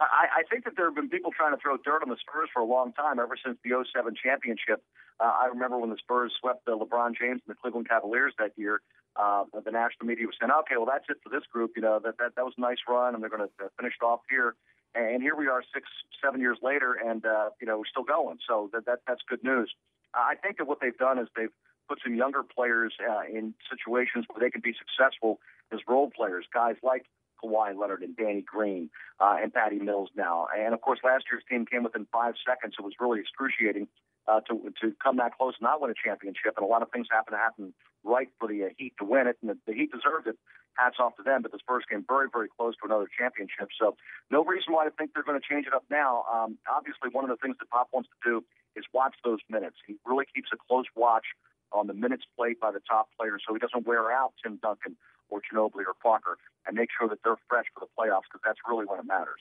I, 0.00 0.26
I 0.38 0.42
think 0.50 0.64
that 0.64 0.74
there 0.76 0.86
have 0.86 0.94
been 0.94 1.08
people 1.08 1.30
trying 1.30 1.54
to 1.54 1.60
throw 1.60 1.76
dirt 1.76 2.02
on 2.02 2.08
the 2.08 2.16
Spurs 2.16 2.48
for 2.52 2.60
a 2.60 2.64
long 2.64 2.92
time, 2.92 3.18
ever 3.18 3.36
since 3.38 3.58
the 3.62 3.70
07 3.70 4.14
championship. 4.20 4.82
Uh, 5.20 5.30
I 5.30 5.46
remember 5.46 5.78
when 5.78 5.90
the 5.90 5.96
Spurs 5.98 6.32
swept 6.40 6.66
uh, 6.66 6.72
LeBron 6.72 7.14
James 7.16 7.40
and 7.46 7.54
the 7.54 7.54
Cleveland 7.54 7.88
Cavaliers 7.88 8.34
that 8.38 8.52
year. 8.56 8.80
Uh, 9.14 9.44
the 9.64 9.70
national 9.70 10.06
media 10.06 10.26
was 10.26 10.34
saying, 10.40 10.50
"Okay, 10.50 10.74
well 10.76 10.86
that's 10.86 11.04
it 11.08 11.18
for 11.22 11.28
this 11.30 11.46
group. 11.46 11.72
You 11.76 11.82
know 11.82 12.00
that 12.02 12.18
that, 12.18 12.34
that 12.34 12.44
was 12.44 12.54
a 12.58 12.60
nice 12.60 12.82
run, 12.88 13.14
and 13.14 13.22
they're 13.22 13.30
going 13.30 13.46
to 13.46 13.70
finish 13.78 13.94
it 14.00 14.04
off 14.04 14.20
here." 14.28 14.56
And 14.96 15.22
here 15.22 15.36
we 15.36 15.46
are, 15.46 15.62
six, 15.72 15.88
seven 16.22 16.40
years 16.40 16.58
later, 16.62 16.94
and 16.94 17.24
uh, 17.24 17.50
you 17.60 17.66
know 17.66 17.78
we're 17.78 17.90
still 17.90 18.02
going. 18.02 18.38
So 18.46 18.70
that, 18.72 18.86
that 18.86 19.00
that's 19.06 19.22
good 19.28 19.44
news. 19.44 19.72
I 20.14 20.34
think 20.34 20.58
that 20.58 20.66
what 20.66 20.78
they've 20.80 20.96
done 20.96 21.20
is 21.20 21.28
they've 21.36 21.54
put 21.88 21.98
some 22.02 22.16
younger 22.16 22.42
players 22.42 22.94
uh, 22.98 23.22
in 23.22 23.54
situations 23.70 24.24
where 24.30 24.40
they 24.44 24.50
can 24.50 24.62
be 24.62 24.74
successful 24.74 25.38
as 25.72 25.78
role 25.86 26.10
players. 26.10 26.46
Guys 26.52 26.74
like 26.82 27.06
Kawhi 27.44 27.78
Leonard 27.78 28.02
and 28.02 28.16
Danny 28.16 28.42
Green 28.42 28.90
uh, 29.20 29.36
and 29.42 29.52
Patty 29.52 29.78
Mills 29.78 30.10
now. 30.16 30.46
And 30.56 30.72
of 30.72 30.80
course, 30.80 31.00
last 31.04 31.24
year's 31.30 31.44
team 31.50 31.66
came 31.66 31.82
within 31.82 32.06
five 32.12 32.34
seconds. 32.46 32.74
It 32.78 32.82
was 32.82 32.94
really 32.98 33.20
excruciating 33.20 33.88
uh, 34.26 34.40
to 34.48 34.72
to 34.80 34.92
come 35.02 35.16
that 35.18 35.36
close 35.36 35.54
and 35.60 35.66
not 35.66 35.80
win 35.80 35.90
a 35.90 35.94
championship. 35.94 36.54
And 36.56 36.64
a 36.64 36.68
lot 36.68 36.82
of 36.82 36.90
things 36.90 37.06
happen 37.10 37.32
to 37.32 37.38
happen 37.38 37.74
right 38.02 38.28
for 38.38 38.48
the 38.48 38.64
uh, 38.64 38.68
Heat 38.76 38.94
to 38.98 39.04
win 39.04 39.26
it, 39.26 39.36
and 39.42 39.50
the, 39.50 39.58
the 39.66 39.74
Heat 39.74 39.90
deserved 39.92 40.26
it. 40.26 40.38
Hats 40.74 40.96
off 40.98 41.14
to 41.16 41.22
them. 41.22 41.42
But 41.42 41.52
the 41.52 41.58
Spurs 41.58 41.84
came 41.88 42.04
very, 42.08 42.28
very 42.32 42.48
close 42.48 42.74
to 42.76 42.86
another 42.86 43.06
championship. 43.06 43.68
So 43.78 43.96
no 44.30 44.44
reason 44.44 44.72
why 44.72 44.86
I 44.86 44.90
think 44.90 45.12
they're 45.14 45.22
going 45.22 45.40
to 45.40 45.46
change 45.46 45.66
it 45.66 45.74
up 45.74 45.84
now. 45.90 46.24
Um, 46.32 46.58
obviously, 46.66 47.10
one 47.12 47.24
of 47.24 47.30
the 47.30 47.40
things 47.40 47.56
that 47.60 47.70
Pop 47.70 47.88
wants 47.92 48.08
to 48.10 48.18
do 48.28 48.44
is 48.74 48.84
watch 48.92 49.14
those 49.24 49.38
minutes. 49.48 49.76
He 49.86 49.96
really 50.04 50.24
keeps 50.34 50.50
a 50.52 50.56
close 50.68 50.86
watch 50.96 51.26
on 51.72 51.86
the 51.86 51.94
minutes 51.94 52.24
played 52.36 52.58
by 52.60 52.70
the 52.70 52.80
top 52.80 53.08
players, 53.18 53.42
so 53.46 53.52
he 53.52 53.58
doesn't 53.58 53.86
wear 53.86 54.10
out 54.10 54.32
Tim 54.42 54.58
Duncan 54.62 54.96
or 55.30 55.40
Ginobili 55.40 55.86
or 55.86 55.94
Parker, 56.02 56.38
and 56.66 56.76
make 56.76 56.88
sure 56.96 57.08
that 57.08 57.18
they're 57.24 57.36
fresh 57.48 57.66
for 57.74 57.80
the 57.80 57.90
playoffs 57.98 58.28
because 58.30 58.42
that's 58.44 58.58
really 58.68 58.86
when 58.86 58.98
it 59.00 59.06
matters. 59.06 59.40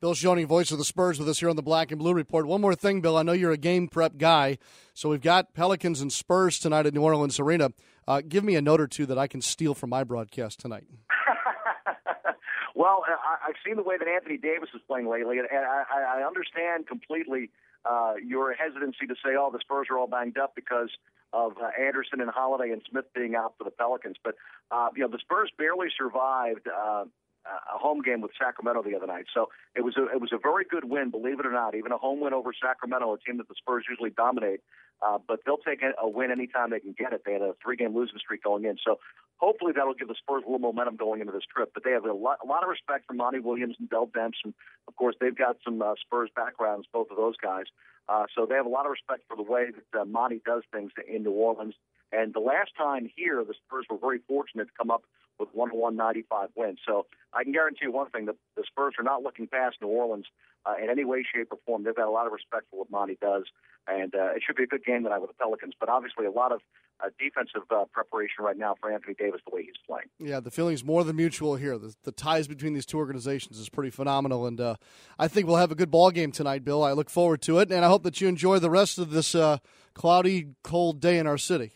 Bill 0.00 0.14
Schoening, 0.14 0.46
voice 0.46 0.70
of 0.70 0.78
the 0.78 0.84
Spurs, 0.84 1.18
with 1.18 1.28
us 1.28 1.40
here 1.40 1.50
on 1.50 1.56
the 1.56 1.62
Black 1.62 1.90
and 1.92 1.98
Blue 1.98 2.14
Report. 2.14 2.46
One 2.46 2.62
more 2.62 2.74
thing, 2.74 3.02
Bill. 3.02 3.18
I 3.18 3.22
know 3.22 3.32
you're 3.32 3.52
a 3.52 3.58
game 3.58 3.86
prep 3.86 4.16
guy, 4.16 4.56
so 4.94 5.10
we've 5.10 5.20
got 5.20 5.52
Pelicans 5.52 6.00
and 6.00 6.10
Spurs 6.10 6.58
tonight 6.58 6.86
at 6.86 6.94
New 6.94 7.02
Orleans 7.02 7.38
Arena. 7.38 7.70
Uh, 8.08 8.22
give 8.26 8.42
me 8.42 8.54
a 8.54 8.62
note 8.62 8.80
or 8.80 8.86
two 8.86 9.04
that 9.04 9.18
I 9.18 9.26
can 9.26 9.42
steal 9.42 9.74
from 9.74 9.90
my 9.90 10.02
broadcast 10.02 10.58
tonight. 10.58 10.84
well, 12.74 13.04
I, 13.06 13.46
have 13.48 13.56
seen 13.64 13.76
the 13.76 13.82
way 13.82 13.98
that 13.98 14.08
Anthony 14.08 14.38
Davis 14.38 14.70
is 14.74 14.80
playing 14.88 15.06
lately, 15.06 15.38
and 15.38 15.48
I, 15.50 15.84
I 16.20 16.26
understand 16.26 16.86
completely 16.86 17.50
uh, 17.84 18.14
your 18.24 18.52
hesitancy 18.54 19.06
to 19.06 19.14
say, 19.24 19.36
"Oh, 19.38 19.50
the 19.52 19.60
Spurs 19.60 19.88
are 19.90 19.98
all 19.98 20.06
banged 20.06 20.38
up," 20.38 20.54
because 20.54 20.90
of 21.32 21.52
uh, 21.62 21.70
Anderson 21.80 22.20
and 22.20 22.30
Holiday 22.30 22.72
and 22.72 22.82
Smith 22.90 23.06
being 23.14 23.34
out 23.34 23.54
for 23.58 23.64
the 23.64 23.70
Pelicans. 23.70 24.16
But 24.22 24.34
uh, 24.70 24.88
you 24.94 25.02
know, 25.02 25.08
the 25.08 25.18
Spurs 25.18 25.50
barely 25.56 25.88
survived 25.96 26.68
uh, 26.68 27.04
a 27.46 27.78
home 27.78 28.02
game 28.02 28.20
with 28.20 28.32
Sacramento 28.38 28.82
the 28.82 28.96
other 28.96 29.06
night. 29.06 29.26
So 29.32 29.48
it 29.74 29.82
was 29.82 29.96
a 29.96 30.06
it 30.14 30.20
was 30.20 30.32
a 30.32 30.38
very 30.38 30.64
good 30.64 30.84
win, 30.84 31.10
believe 31.10 31.40
it 31.40 31.46
or 31.46 31.52
not. 31.52 31.74
Even 31.74 31.92
a 31.92 31.98
home 31.98 32.20
win 32.20 32.34
over 32.34 32.52
Sacramento, 32.52 33.12
a 33.12 33.18
team 33.18 33.38
that 33.38 33.48
the 33.48 33.54
Spurs 33.56 33.84
usually 33.88 34.10
dominate. 34.10 34.60
Uh, 35.02 35.18
but 35.26 35.40
they'll 35.46 35.56
take 35.56 35.80
a, 35.82 36.08
win 36.08 36.30
anytime 36.30 36.70
they 36.70 36.80
can 36.80 36.92
get 36.92 37.14
it. 37.14 37.22
They 37.24 37.32
had 37.32 37.40
a 37.42 37.54
three 37.62 37.76
game 37.76 37.94
losing 37.94 38.18
streak 38.18 38.42
going 38.42 38.64
in. 38.66 38.76
So 38.84 38.98
hopefully 39.38 39.72
that'll 39.74 39.94
give 39.94 40.08
the 40.08 40.14
Spurs 40.14 40.42
a 40.46 40.50
little 40.50 40.58
momentum 40.58 40.96
going 40.96 41.20
into 41.20 41.32
this 41.32 41.48
trip. 41.48 41.70
But 41.72 41.84
they 41.84 41.92
have 41.92 42.04
a 42.04 42.12
lot, 42.12 42.38
a 42.44 42.46
lot 42.46 42.62
of 42.62 42.68
respect 42.68 43.06
for 43.06 43.14
Monty 43.14 43.40
Williams 43.40 43.76
and 43.78 43.88
Dell. 43.88 44.10
And 44.14 44.54
of 44.86 44.96
course, 44.96 45.16
they've 45.18 45.36
got 45.36 45.56
some 45.64 45.80
uh, 45.80 45.94
Spurs 46.04 46.28
backgrounds, 46.36 46.86
both 46.92 47.10
of 47.10 47.16
those 47.16 47.36
guys. 47.42 47.64
Uh, 48.08 48.26
so 48.34 48.44
they 48.44 48.56
have 48.56 48.66
a 48.66 48.70
lot 48.70 48.84
of 48.84 48.92
respect 48.92 49.22
for 49.28 49.36
the 49.36 49.42
way 49.42 49.68
that 49.70 50.00
uh, 50.00 50.04
Monty 50.04 50.42
does 50.44 50.62
things 50.72 50.92
in 51.08 51.22
New 51.22 51.32
Orleans. 51.32 51.74
And 52.12 52.34
the 52.34 52.40
last 52.40 52.72
time 52.76 53.08
here, 53.14 53.42
the 53.44 53.54
Spurs 53.54 53.86
were 53.88 53.98
very 53.98 54.18
fortunate 54.28 54.66
to 54.66 54.72
come 54.76 54.90
up 54.90 55.04
with 55.40 55.54
101.95 55.56 56.48
wins. 56.54 56.78
So 56.86 57.06
I 57.32 57.42
can 57.42 57.52
guarantee 57.52 57.86
you 57.86 57.92
one 57.92 58.10
thing: 58.10 58.26
the, 58.26 58.36
the 58.56 58.64
Spurs 58.66 58.94
are 58.98 59.04
not 59.04 59.22
looking 59.22 59.46
past 59.46 59.76
New 59.80 59.88
Orleans 59.88 60.26
uh, 60.66 60.74
in 60.82 60.90
any 60.90 61.04
way, 61.04 61.24
shape, 61.34 61.48
or 61.50 61.58
form. 61.66 61.84
They've 61.84 61.94
got 61.94 62.08
a 62.08 62.10
lot 62.10 62.26
of 62.26 62.32
respect 62.32 62.66
for 62.70 62.80
what 62.80 62.90
Monty 62.90 63.16
does, 63.20 63.44
and 63.88 64.14
uh, 64.14 64.34
it 64.36 64.42
should 64.46 64.56
be 64.56 64.64
a 64.64 64.66
good 64.66 64.84
game 64.84 65.04
tonight 65.04 65.20
with 65.20 65.30
the 65.30 65.34
Pelicans. 65.34 65.74
But 65.78 65.88
obviously, 65.88 66.26
a 66.26 66.30
lot 66.30 66.52
of 66.52 66.60
uh, 67.02 67.08
defensive 67.18 67.62
uh, 67.70 67.84
preparation 67.92 68.44
right 68.44 68.56
now 68.56 68.74
for 68.80 68.92
Anthony 68.92 69.14
Davis 69.14 69.40
the 69.48 69.54
way 69.54 69.62
he's 69.62 69.74
playing. 69.86 70.06
Yeah, 70.18 70.40
the 70.40 70.50
feeling's 70.50 70.84
more 70.84 71.04
than 71.04 71.16
mutual 71.16 71.56
here. 71.56 71.78
The, 71.78 71.94
the 72.04 72.12
ties 72.12 72.46
between 72.46 72.74
these 72.74 72.86
two 72.86 72.98
organizations 72.98 73.58
is 73.58 73.68
pretty 73.68 73.90
phenomenal, 73.90 74.46
and 74.46 74.60
uh, 74.60 74.74
I 75.18 75.28
think 75.28 75.46
we'll 75.46 75.56
have 75.56 75.72
a 75.72 75.76
good 75.76 75.90
ball 75.90 76.10
game 76.10 76.32
tonight, 76.32 76.64
Bill. 76.64 76.84
I 76.84 76.92
look 76.92 77.10
forward 77.10 77.42
to 77.42 77.58
it, 77.58 77.70
and 77.70 77.84
I 77.84 77.88
hope 77.88 78.02
that 78.02 78.20
you 78.20 78.28
enjoy 78.28 78.58
the 78.58 78.70
rest 78.70 78.98
of 78.98 79.10
this 79.10 79.34
uh, 79.34 79.58
cloudy, 79.94 80.48
cold 80.62 81.00
day 81.00 81.18
in 81.18 81.26
our 81.26 81.38
city. 81.38 81.72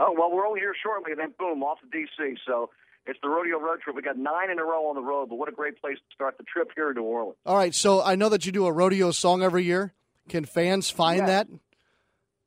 Oh 0.00 0.14
well, 0.16 0.32
we're 0.32 0.46
only 0.46 0.60
here 0.60 0.74
shortly, 0.82 1.12
and 1.12 1.20
then 1.20 1.34
boom, 1.38 1.62
off 1.62 1.78
to 1.80 1.86
DC. 1.86 2.36
So 2.46 2.70
it's 3.06 3.18
the 3.22 3.28
rodeo 3.28 3.60
road 3.60 3.80
trip. 3.82 3.94
We 3.94 4.02
got 4.02 4.16
nine 4.16 4.50
in 4.50 4.58
a 4.58 4.64
row 4.64 4.88
on 4.88 4.94
the 4.94 5.02
road, 5.02 5.28
but 5.28 5.36
what 5.36 5.48
a 5.48 5.52
great 5.52 5.78
place 5.80 5.96
to 5.96 6.14
start 6.14 6.38
the 6.38 6.44
trip 6.44 6.70
here 6.74 6.88
in 6.90 6.96
New 6.96 7.02
Orleans. 7.02 7.36
All 7.44 7.56
right, 7.56 7.74
so 7.74 8.02
I 8.02 8.14
know 8.14 8.30
that 8.30 8.46
you 8.46 8.52
do 8.52 8.66
a 8.66 8.72
rodeo 8.72 9.10
song 9.10 9.42
every 9.42 9.64
year. 9.64 9.92
Can 10.28 10.46
fans 10.46 10.88
find 10.88 11.28
that? 11.28 11.48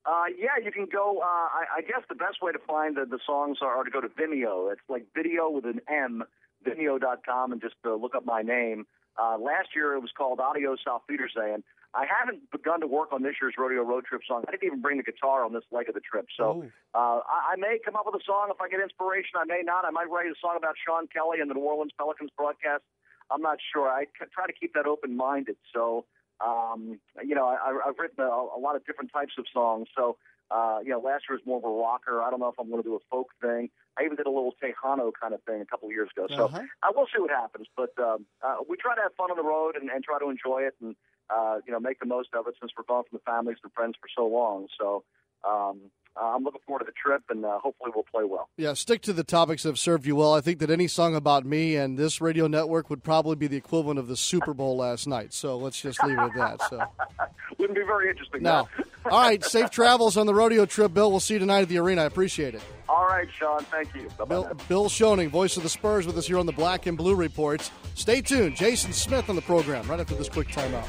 Uh, 0.05 0.23
yeah, 0.37 0.63
you 0.63 0.71
can 0.71 0.87
go. 0.91 1.19
Uh, 1.19 1.25
I, 1.25 1.65
I 1.77 1.81
guess 1.81 2.01
the 2.09 2.15
best 2.15 2.41
way 2.41 2.51
to 2.51 2.59
find 2.59 2.97
the, 2.97 3.05
the 3.05 3.19
songs 3.25 3.59
are, 3.61 3.77
are 3.77 3.83
to 3.83 3.91
go 3.91 4.01
to 4.01 4.09
Vimeo. 4.09 4.71
It's 4.71 4.81
like 4.89 5.05
video 5.15 5.49
with 5.49 5.65
an 5.65 5.79
M, 5.87 6.23
Vimeo.com, 6.65 7.51
and 7.51 7.61
just 7.61 7.75
uh, 7.85 7.93
look 7.93 8.15
up 8.15 8.25
my 8.25 8.41
name. 8.41 8.85
Uh, 9.17 9.37
last 9.37 9.69
year 9.75 9.93
it 9.93 9.99
was 9.99 10.11
called 10.17 10.39
Audio 10.39 10.75
South 10.83 11.03
Petersay, 11.09 11.53
and 11.53 11.63
I 11.95 12.05
haven't 12.09 12.49
begun 12.51 12.81
to 12.81 12.87
work 12.87 13.13
on 13.13 13.21
this 13.21 13.35
year's 13.41 13.53
rodeo 13.57 13.83
road 13.83 14.05
trip 14.05 14.21
song. 14.27 14.43
I 14.47 14.51
didn't 14.51 14.65
even 14.65 14.81
bring 14.81 14.97
the 14.97 15.03
guitar 15.03 15.45
on 15.45 15.53
this 15.53 15.63
leg 15.71 15.87
of 15.89 15.93
the 15.93 16.01
trip, 16.01 16.25
so 16.35 16.65
uh, 16.95 17.21
I, 17.21 17.53
I 17.53 17.55
may 17.57 17.77
come 17.83 17.95
up 17.95 18.05
with 18.05 18.15
a 18.19 18.23
song 18.25 18.49
if 18.49 18.59
I 18.59 18.67
get 18.67 18.81
inspiration. 18.81 19.37
I 19.37 19.45
may 19.45 19.61
not. 19.63 19.85
I 19.85 19.91
might 19.91 20.09
write 20.09 20.25
a 20.25 20.33
song 20.41 20.55
about 20.57 20.75
Sean 20.81 21.07
Kelly 21.07 21.39
and 21.39 21.49
the 21.49 21.53
New 21.53 21.61
Orleans 21.61 21.91
Pelicans 21.97 22.31
broadcast. 22.35 22.83
I'm 23.29 23.41
not 23.41 23.57
sure. 23.73 23.87
I 23.89 24.05
try 24.33 24.47
to 24.47 24.53
keep 24.53 24.73
that 24.73 24.85
open 24.85 25.15
minded. 25.15 25.57
So, 25.73 26.05
um, 26.43 26.99
you 27.23 27.35
know, 27.35 27.47
I, 27.47 27.79
I've 27.87 27.97
written 27.97 28.23
a, 28.23 28.29
a 28.29 28.59
lot 28.59 28.75
of 28.75 28.85
different 28.85 29.11
types 29.13 29.33
of 29.37 29.45
songs. 29.53 29.87
So, 29.95 30.17
uh, 30.51 30.79
you 30.83 30.89
know, 30.89 30.99
last 30.99 31.23
year 31.29 31.37
was 31.37 31.45
more 31.45 31.57
of 31.57 31.63
a 31.63 31.69
rocker. 31.69 32.21
I 32.21 32.29
don't 32.29 32.39
know 32.39 32.49
if 32.49 32.59
I'm 32.59 32.69
going 32.69 32.83
to 32.83 32.87
do 32.87 32.95
a 32.95 33.03
folk 33.09 33.29
thing. 33.41 33.69
I 33.97 34.03
even 34.03 34.17
did 34.17 34.25
a 34.25 34.29
little 34.29 34.53
Tejano 34.61 35.11
kind 35.19 35.33
of 35.33 35.41
thing 35.43 35.61
a 35.61 35.65
couple 35.65 35.87
of 35.87 35.93
years 35.93 36.09
ago. 36.15 36.27
So 36.29 36.45
uh-huh. 36.45 36.61
I 36.81 36.91
will 36.95 37.07
see 37.13 37.21
what 37.21 37.31
happens. 37.31 37.67
But 37.77 37.93
um, 37.97 38.25
uh, 38.43 38.57
we 38.67 38.77
try 38.77 38.95
to 38.95 39.01
have 39.01 39.13
fun 39.15 39.31
on 39.31 39.37
the 39.37 39.43
road 39.43 39.75
and, 39.79 39.89
and 39.89 40.03
try 40.03 40.19
to 40.19 40.29
enjoy 40.29 40.63
it 40.63 40.75
and, 40.81 40.95
uh, 41.29 41.57
you 41.65 41.73
know, 41.73 41.79
make 41.79 41.99
the 41.99 42.05
most 42.05 42.29
of 42.33 42.47
it 42.47 42.55
since 42.59 42.71
we're 42.77 42.83
gone 42.83 43.03
from 43.09 43.19
the 43.19 43.31
families 43.31 43.57
and 43.63 43.71
friends 43.73 43.95
for 43.99 44.07
so 44.15 44.27
long. 44.27 44.67
So, 44.79 45.03
um, 45.47 45.91
uh, 46.19 46.25
I'm 46.35 46.43
looking 46.43 46.61
forward 46.65 46.79
to 46.79 46.85
the 46.85 46.91
trip, 46.91 47.23
and 47.29 47.43
uh, 47.43 47.57
hopefully 47.59 47.91
we'll 47.93 48.03
play 48.03 48.23
well. 48.23 48.49
Yeah, 48.57 48.73
stick 48.73 49.01
to 49.03 49.13
the 49.13 49.23
topics 49.23 49.63
that 49.63 49.69
have 49.69 49.79
served 49.79 50.05
you 50.05 50.15
well. 50.15 50.33
I 50.33 50.41
think 50.41 50.59
that 50.59 50.69
any 50.69 50.87
song 50.87 51.15
about 51.15 51.45
me 51.45 51.75
and 51.75 51.97
this 51.97 52.21
radio 52.21 52.47
network 52.47 52.89
would 52.89 53.03
probably 53.03 53.35
be 53.35 53.47
the 53.47 53.57
equivalent 53.57 53.97
of 53.97 54.07
the 54.07 54.15
Super 54.15 54.53
Bowl 54.53 54.77
last 54.77 55.07
night. 55.07 55.33
So 55.33 55.57
let's 55.57 55.81
just 55.81 56.03
leave 56.03 56.17
it 56.17 56.21
at 56.21 56.33
that. 56.35 56.69
So 56.69 56.83
wouldn't 57.57 57.77
be 57.77 57.83
very 57.85 58.09
interesting. 58.09 58.43
No. 58.43 58.67
All 59.05 59.21
right, 59.21 59.43
safe 59.43 59.69
travels 59.69 60.15
on 60.15 60.27
the 60.27 60.33
rodeo 60.33 60.65
trip, 60.65 60.93
Bill. 60.93 61.09
We'll 61.09 61.19
see 61.19 61.33
you 61.33 61.39
tonight 61.39 61.61
at 61.61 61.69
the 61.69 61.79
arena. 61.79 62.03
I 62.03 62.05
appreciate 62.05 62.55
it. 62.55 62.61
All 62.87 63.05
right, 63.05 63.27
Sean. 63.37 63.63
Thank 63.65 63.93
you. 63.95 64.07
Bye-bye 64.17 64.25
Bill, 64.25 64.51
Bill 64.69 64.85
Schoening, 64.85 65.29
voice 65.29 65.57
of 65.57 65.63
the 65.63 65.69
Spurs, 65.69 66.05
with 66.05 66.17
us 66.17 66.27
here 66.27 66.37
on 66.37 66.45
the 66.45 66.53
Black 66.53 66.85
and 66.85 66.97
Blue 66.97 67.15
Reports. 67.15 67.71
Stay 67.95 68.21
tuned. 68.21 68.55
Jason 68.55 68.93
Smith 68.93 69.29
on 69.29 69.35
the 69.35 69.41
program 69.41 69.87
right 69.87 69.99
after 69.99 70.15
this 70.15 70.29
quick 70.29 70.47
timeout. 70.49 70.87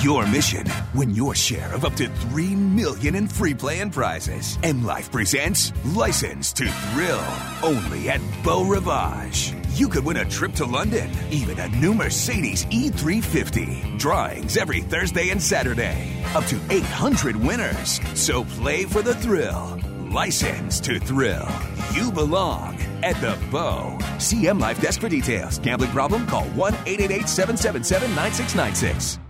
Your 0.00 0.26
mission, 0.26 0.66
win 0.94 1.14
your 1.14 1.34
share 1.34 1.74
of 1.74 1.84
up 1.84 1.94
to 1.96 2.08
three 2.08 2.54
million 2.54 3.14
in 3.14 3.28
free 3.28 3.52
play 3.52 3.80
and 3.80 3.92
prizes. 3.92 4.58
M 4.62 4.82
Life 4.82 5.12
presents 5.12 5.74
License 5.84 6.54
to 6.54 6.72
Thrill, 6.72 7.26
only 7.62 8.08
at 8.08 8.22
Beau 8.42 8.64
Rivage. 8.64 9.52
You 9.74 9.88
could 9.88 10.04
win 10.04 10.16
a 10.16 10.24
trip 10.24 10.54
to 10.54 10.64
London, 10.64 11.10
even 11.30 11.58
a 11.58 11.68
new 11.68 11.92
Mercedes 11.92 12.64
E350. 12.66 13.98
Drawings 13.98 14.56
every 14.56 14.80
Thursday 14.80 15.28
and 15.28 15.42
Saturday. 15.42 16.08
Up 16.34 16.46
to 16.46 16.58
800 16.70 17.36
winners. 17.36 18.00
So 18.14 18.44
play 18.44 18.84
for 18.84 19.02
the 19.02 19.14
thrill. 19.14 19.78
License 20.10 20.80
to 20.80 20.98
Thrill. 20.98 21.46
You 21.92 22.10
belong 22.10 22.78
at 23.02 23.20
the 23.20 23.36
Beau. 23.50 23.98
See 24.16 24.48
M 24.48 24.58
Life 24.58 24.80
Desk 24.80 24.98
for 24.98 25.10
details. 25.10 25.58
Gambling 25.58 25.90
problem? 25.90 26.26
Call 26.26 26.44
1 26.44 26.72
888 26.86 27.28
777 27.28 28.14
9696. 28.16 29.29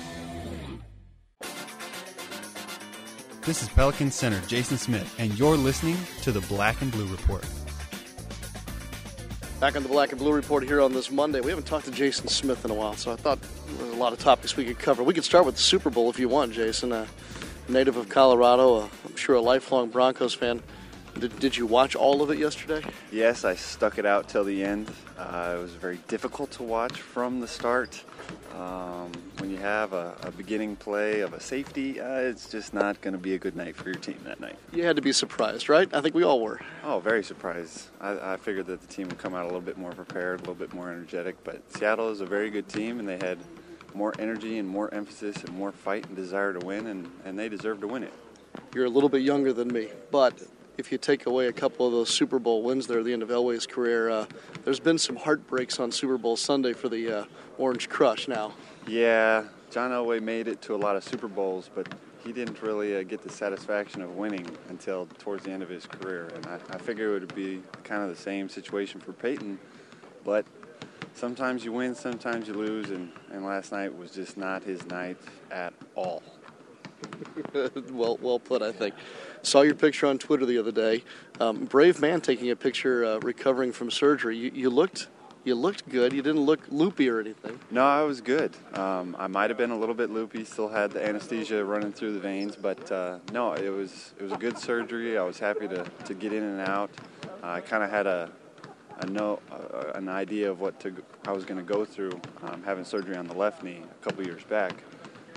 This 3.43 3.63
is 3.63 3.69
Pelican 3.69 4.11
Center 4.11 4.39
Jason 4.45 4.77
Smith, 4.77 5.15
and 5.17 5.37
you're 5.37 5.57
listening 5.57 5.97
to 6.21 6.31
the 6.31 6.41
Black 6.41 6.79
and 6.83 6.91
Blue 6.91 7.07
Report. 7.07 7.43
Back 9.59 9.75
on 9.75 9.81
the 9.81 9.89
Black 9.89 10.11
and 10.11 10.19
Blue 10.19 10.31
Report 10.31 10.63
here 10.63 10.79
on 10.79 10.93
this 10.93 11.09
Monday. 11.09 11.41
We 11.41 11.49
haven't 11.49 11.65
talked 11.65 11.85
to 11.85 11.91
Jason 11.91 12.27
Smith 12.27 12.63
in 12.65 12.69
a 12.69 12.75
while, 12.75 12.93
so 12.93 13.11
I 13.11 13.15
thought 13.15 13.39
there 13.41 13.87
were 13.87 13.93
a 13.93 13.95
lot 13.95 14.13
of 14.13 14.19
topics 14.19 14.55
we 14.55 14.63
could 14.63 14.77
cover. 14.77 15.01
We 15.01 15.15
could 15.15 15.23
start 15.23 15.47
with 15.47 15.55
the 15.55 15.61
Super 15.61 15.89
Bowl 15.89 16.07
if 16.11 16.19
you 16.19 16.29
want, 16.29 16.53
Jason. 16.53 16.91
A 16.91 17.07
native 17.67 17.97
of 17.97 18.09
Colorado, 18.09 18.81
I'm 18.83 19.15
sure 19.15 19.37
a 19.37 19.41
lifelong 19.41 19.89
Broncos 19.89 20.35
fan. 20.35 20.61
Did, 21.21 21.37
did 21.39 21.55
you 21.55 21.67
watch 21.67 21.95
all 21.95 22.23
of 22.23 22.31
it 22.31 22.39
yesterday? 22.39 22.83
Yes, 23.11 23.45
I 23.45 23.53
stuck 23.53 23.99
it 23.99 24.07
out 24.07 24.27
till 24.27 24.43
the 24.43 24.63
end. 24.63 24.91
Uh, 25.19 25.55
it 25.55 25.61
was 25.61 25.73
very 25.73 25.99
difficult 26.07 26.49
to 26.53 26.63
watch 26.63 26.99
from 26.99 27.39
the 27.39 27.47
start. 27.47 28.03
Um, 28.55 29.11
when 29.37 29.51
you 29.51 29.57
have 29.57 29.93
a, 29.93 30.15
a, 30.23 30.31
beginning 30.31 30.77
play 30.77 31.19
of 31.19 31.35
a 31.35 31.39
safety, 31.39 32.01
uh, 32.01 32.21
it's 32.21 32.49
just 32.49 32.73
not 32.73 33.01
going 33.01 33.11
to 33.11 33.19
be 33.19 33.35
a 33.35 33.37
good 33.37 33.55
night 33.55 33.75
for 33.75 33.85
your 33.89 33.99
team 33.99 34.17
that 34.23 34.39
night. 34.39 34.55
You 34.73 34.83
had 34.83 34.95
to 34.95 35.03
be 35.03 35.11
surprised, 35.11 35.69
right? 35.69 35.87
I 35.93 36.01
think 36.01 36.15
we 36.15 36.23
all 36.23 36.41
were. 36.41 36.59
Oh, 36.83 36.99
very 36.99 37.23
surprised. 37.23 37.89
I, 37.99 38.33
I 38.33 38.37
figured 38.37 38.65
that 38.65 38.81
the 38.81 38.87
team 38.87 39.07
would 39.07 39.19
come 39.19 39.35
out 39.35 39.43
a 39.43 39.45
little 39.45 39.61
bit 39.61 39.77
more 39.77 39.91
prepared, 39.91 40.39
a 40.39 40.41
little 40.41 40.55
bit 40.55 40.73
more 40.73 40.89
energetic, 40.89 41.35
but 41.43 41.61
Seattle 41.71 42.09
is 42.09 42.21
a 42.21 42.25
very 42.25 42.49
good 42.49 42.67
team, 42.67 42.97
and 42.97 43.07
they 43.07 43.19
had 43.19 43.37
more 43.93 44.15
energy 44.17 44.57
and 44.57 44.67
more 44.67 44.91
emphasis 44.91 45.35
and 45.43 45.55
more 45.55 45.71
fight 45.71 46.07
and 46.07 46.15
desire 46.15 46.51
to 46.51 46.65
win, 46.65 46.87
and, 46.87 47.11
and 47.25 47.37
they 47.37 47.47
deserve 47.47 47.79
to 47.81 47.87
win 47.87 48.01
it. 48.01 48.13
You're 48.73 48.85
a 48.85 48.89
little 48.89 49.09
bit 49.09 49.21
younger 49.21 49.53
than 49.53 49.67
me, 49.67 49.89
but 50.09 50.41
if 50.77 50.91
you 50.91 50.97
take 50.97 51.25
away 51.25 51.47
a 51.47 51.53
couple 51.53 51.85
of 51.85 51.91
those 51.91 52.09
Super 52.09 52.39
Bowl 52.39 52.63
wins 52.63 52.87
there 52.87 52.99
at 52.99 53.05
the 53.05 53.13
end 53.13 53.23
of 53.23 53.29
Elway's 53.29 53.65
career, 53.65 54.09
uh, 54.09 54.25
there's 54.63 54.79
been 54.79 54.97
some 54.97 55.15
heartbreaks 55.15 55.79
on 55.79 55.91
Super 55.91 56.17
Bowl 56.17 56.37
Sunday 56.37 56.73
for 56.73 56.89
the 56.89 57.19
uh, 57.19 57.25
Orange 57.57 57.89
Crush 57.89 58.27
now. 58.27 58.53
Yeah, 58.87 59.45
John 59.69 59.91
Elway 59.91 60.21
made 60.21 60.47
it 60.47 60.61
to 60.63 60.75
a 60.75 60.77
lot 60.77 60.95
of 60.95 61.03
Super 61.03 61.27
Bowls, 61.27 61.69
but 61.73 61.87
he 62.23 62.31
didn't 62.31 62.61
really 62.61 62.95
uh, 62.95 63.03
get 63.03 63.21
the 63.21 63.31
satisfaction 63.31 64.01
of 64.01 64.15
winning 64.15 64.47
until 64.69 65.07
towards 65.17 65.43
the 65.43 65.51
end 65.51 65.63
of 65.63 65.69
his 65.69 65.85
career. 65.85 66.29
And 66.35 66.45
I, 66.45 66.59
I 66.69 66.77
figure 66.77 67.15
it 67.15 67.21
would 67.21 67.35
be 67.35 67.61
kind 67.83 68.03
of 68.03 68.09
the 68.09 68.21
same 68.21 68.49
situation 68.49 68.99
for 68.99 69.13
Peyton, 69.13 69.59
but 70.23 70.45
sometimes 71.13 71.65
you 71.65 71.71
win, 71.71 71.95
sometimes 71.95 72.47
you 72.47 72.53
lose, 72.53 72.89
and, 72.89 73.11
and 73.31 73.45
last 73.45 73.71
night 73.71 73.95
was 73.95 74.11
just 74.11 74.37
not 74.37 74.63
his 74.63 74.85
night 74.85 75.17
at 75.51 75.73
all. 75.95 76.23
well, 77.91 78.17
well 78.21 78.39
put, 78.39 78.61
I 78.61 78.71
think. 78.71 78.95
Saw 79.43 79.61
your 79.61 79.75
picture 79.75 80.07
on 80.07 80.17
Twitter 80.17 80.45
the 80.45 80.57
other 80.57 80.71
day. 80.71 81.03
Um, 81.39 81.65
brave 81.65 81.99
man 81.99 82.21
taking 82.21 82.51
a 82.51 82.55
picture 82.55 83.05
uh, 83.05 83.19
recovering 83.19 83.71
from 83.71 83.89
surgery. 83.89 84.37
You, 84.37 84.51
you, 84.53 84.69
looked. 84.69 85.07
You 85.43 85.55
looked 85.55 85.89
good. 85.89 86.13
You 86.13 86.21
didn't 86.21 86.41
look 86.41 86.59
loopy 86.69 87.09
or 87.09 87.19
anything. 87.19 87.59
No, 87.71 87.83
I 87.83 88.03
was 88.03 88.21
good. 88.21 88.55
Um, 88.73 89.15
I 89.17 89.25
might 89.25 89.49
have 89.49 89.57
been 89.57 89.71
a 89.71 89.77
little 89.77 89.95
bit 89.95 90.11
loopy. 90.11 90.45
Still 90.45 90.69
had 90.69 90.91
the 90.91 91.03
anesthesia 91.03 91.65
running 91.65 91.91
through 91.91 92.13
the 92.13 92.19
veins, 92.19 92.55
but 92.55 92.91
uh, 92.91 93.17
no, 93.33 93.53
it 93.53 93.69
was 93.69 94.13
it 94.19 94.23
was 94.23 94.31
a 94.31 94.37
good 94.37 94.59
surgery. 94.59 95.17
I 95.17 95.23
was 95.23 95.39
happy 95.39 95.67
to, 95.67 95.83
to 96.05 96.13
get 96.13 96.31
in 96.31 96.43
and 96.43 96.61
out. 96.61 96.91
Uh, 97.41 97.47
I 97.47 97.61
kind 97.61 97.83
of 97.83 97.89
had 97.89 98.05
a 98.05 98.29
a 99.01 99.07
know 99.07 99.39
uh, 99.51 99.91
an 99.95 100.07
idea 100.09 100.49
of 100.49 100.59
what 100.59 100.79
to 100.81 100.93
I 101.25 101.31
was 101.31 101.45
going 101.45 101.57
to 101.57 101.73
go 101.73 101.85
through 101.85 102.19
um, 102.43 102.61
having 102.63 102.85
surgery 102.85 103.15
on 103.17 103.27
the 103.27 103.33
left 103.33 103.63
knee 103.63 103.81
a 103.83 104.03
couple 104.03 104.25
years 104.25 104.43
back. 104.43 104.73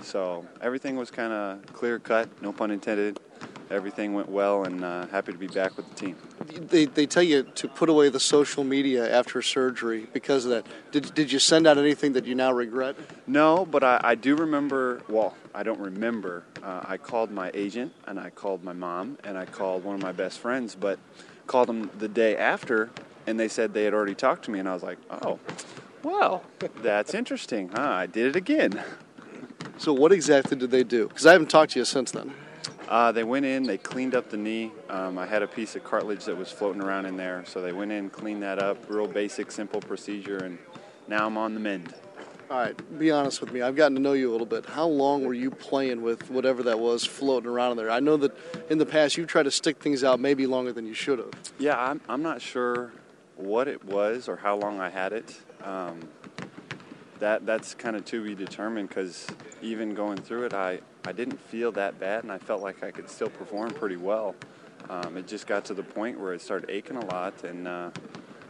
So 0.05 0.47
everything 0.61 0.97
was 0.97 1.11
kind 1.11 1.33
of 1.33 1.67
clear 1.73 1.99
cut, 1.99 2.29
no 2.43 2.53
pun 2.53 2.71
intended 2.71 3.19
everything 3.71 4.15
went 4.15 4.29
well 4.29 4.65
and 4.65 4.85
uh, 4.85 5.07
happy 5.09 5.33
to 5.33 5.39
be 5.39 5.47
back 5.47 5.77
with 5.77 5.89
the 5.89 5.95
team. 5.95 6.17
They, 6.69 6.85
they 6.87 7.07
tell 7.07 7.23
you 7.23 7.43
to 7.43 7.69
put 7.69 7.89
away 7.89 8.09
the 8.09 8.21
social 8.21 8.65
media 8.65 9.13
after 9.13 9.43
surgery 9.43 10.07
because 10.13 10.45
of 10.45 10.51
that. 10.51 10.67
Did, 10.93 11.15
did 11.15 11.33
you 11.33 11.39
send 11.39 11.67
out 11.67 11.79
anything 11.79 12.13
that 12.13 12.27
you 12.27 12.35
now 12.35 12.53
regret? 12.53 12.97
No, 13.27 13.67
but 13.67 13.83
I, 13.83 14.01
I 14.03 14.15
do 14.15 14.37
remember, 14.37 15.03
well, 15.09 15.37
I 15.55 15.63
don't 15.63 15.81
remember. 15.81 16.45
Uh, 16.63 16.83
I 16.85 16.97
called 16.97 17.31
my 17.31 17.51
agent 17.55 17.93
and 18.07 18.19
I 18.19 18.31
called 18.31 18.63
my 18.63 18.73
mom 18.73 19.19
and 19.25 19.37
I 19.37 19.47
called 19.47 19.85
one 19.85 19.95
of 19.95 20.03
my 20.03 20.13
best 20.13 20.39
friends, 20.39 20.75
but 20.75 20.99
called 21.47 21.69
them 21.69 21.91
the 21.99 22.09
day 22.09 22.37
after 22.37 22.91
and 23.27 23.39
they 23.41 23.49
said 23.49 23.73
they 23.75 23.85
had 23.85 23.95
already 23.95 24.15
talked 24.15 24.45
to 24.45 24.51
me 24.51 24.59
and 24.59 24.69
I 24.69 24.75
was 24.75 24.83
like, 24.83 24.99
oh, 25.11 25.39
well, 26.03 26.45
that's 26.83 27.15
interesting, 27.15 27.71
huh? 27.75 27.81
I 27.81 28.07
did 28.07 28.27
it 28.27 28.37
again. 28.37 28.83
So 29.79 29.93
what 29.93 30.13
exactly 30.13 30.57
did 30.57 30.71
they 30.71 30.85
do? 30.85 31.09
Because 31.09 31.27
I 31.27 31.33
haven't 31.33 31.51
talked 31.51 31.73
to 31.73 31.79
you 31.79 31.85
since 31.85 32.11
then. 32.11 32.33
Uh, 32.89 33.13
they 33.13 33.25
went 33.25 33.47
in, 33.47 33.63
they 33.63 33.79
cleaned 33.79 34.15
up 34.15 34.31
the 34.31 34.37
knee. 34.37 34.71
Um, 34.91 35.19
I 35.19 35.27
had 35.27 35.43
a 35.43 35.47
piece 35.47 35.75
of 35.75 35.85
cartilage 35.85 36.25
that 36.27 36.37
was 36.37 36.51
floating 36.51 36.83
around 36.83 37.07
in 37.07 37.17
there, 37.17 37.43
so 37.47 37.61
they 37.63 37.73
went 37.73 37.93
in, 37.93 38.11
cleaned 38.11 38.43
that 38.43 38.59
up. 38.59 38.77
Real 38.89 39.07
basic, 39.07 39.51
simple 39.51 39.81
procedure, 39.81 40.39
and 40.39 40.59
now 41.09 41.27
I'm 41.27 41.39
on 41.39 41.55
the 41.55 41.61
mend. 41.61 41.95
All 42.51 42.59
right, 42.59 42.99
be 42.99 43.11
honest 43.11 43.41
with 43.41 43.53
me. 43.53 43.63
I've 43.63 43.75
gotten 43.75 43.95
to 43.97 44.03
know 44.03 44.13
you 44.13 44.31
a 44.31 44.33
little 44.33 44.47
bit. 44.47 44.67
How 44.67 44.87
long 44.87 45.25
were 45.25 45.33
you 45.33 45.51
playing 45.51 46.03
with 46.03 46.31
whatever 46.31 46.63
that 46.65 46.79
was 46.79 47.05
floating 47.05 47.49
around 47.49 47.73
in 47.73 47.77
there? 47.79 47.91
I 47.91 48.01
know 48.01 48.19
that 48.19 48.37
in 48.69 48.77
the 48.77 48.87
past 48.87 49.17
you 49.17 49.25
tried 49.25 49.45
to 49.45 49.51
stick 49.51 49.79
things 49.79 50.05
out 50.05 50.21
maybe 50.21 50.47
longer 50.47 50.73
than 50.73 50.87
you 50.87 50.95
should 50.95 51.19
have. 51.19 51.31
Yeah, 51.59 51.79
I'm, 51.79 52.03
I'm 52.07 52.23
not 52.23 52.43
sure 52.43 52.93
what 53.37 53.67
it 53.67 53.83
was 53.85 54.29
or 54.29 54.37
how 54.37 54.57
long 54.57 54.79
I 54.79 54.91
had 54.91 55.15
it. 55.15 55.35
Um, 55.65 56.01
that 57.25 57.47
that's 57.47 57.73
kind 57.73 57.97
of 57.97 58.05
to 58.05 58.23
be 58.23 58.35
determined 58.35 58.91
because 58.91 59.27
even 59.63 59.95
going 59.95 60.19
through 60.19 60.45
it, 60.45 60.53
I, 60.53 60.81
I 61.07 61.13
didn't 61.13 61.41
feel 61.41 61.73
that 61.73 61.99
bad 61.99 62.23
and 62.23 62.31
I 62.31 62.37
felt 62.37 62.61
like 62.61 62.85
I 62.85 62.91
could 62.91 63.09
still 63.09 63.31
perform 63.31 63.71
pretty 63.71 63.97
well. 63.97 64.35
Um, 64.91 65.17
it 65.17 65.27
just 65.27 65.47
got 65.47 65.65
to 65.67 65.75
the 65.75 65.83
point 65.83 66.21
where 66.21 66.35
it 66.35 66.43
started 66.43 66.69
aching 66.69 66.99
a 66.99 67.07
lot 67.07 67.43
and 67.43 67.67
uh, 67.67 67.91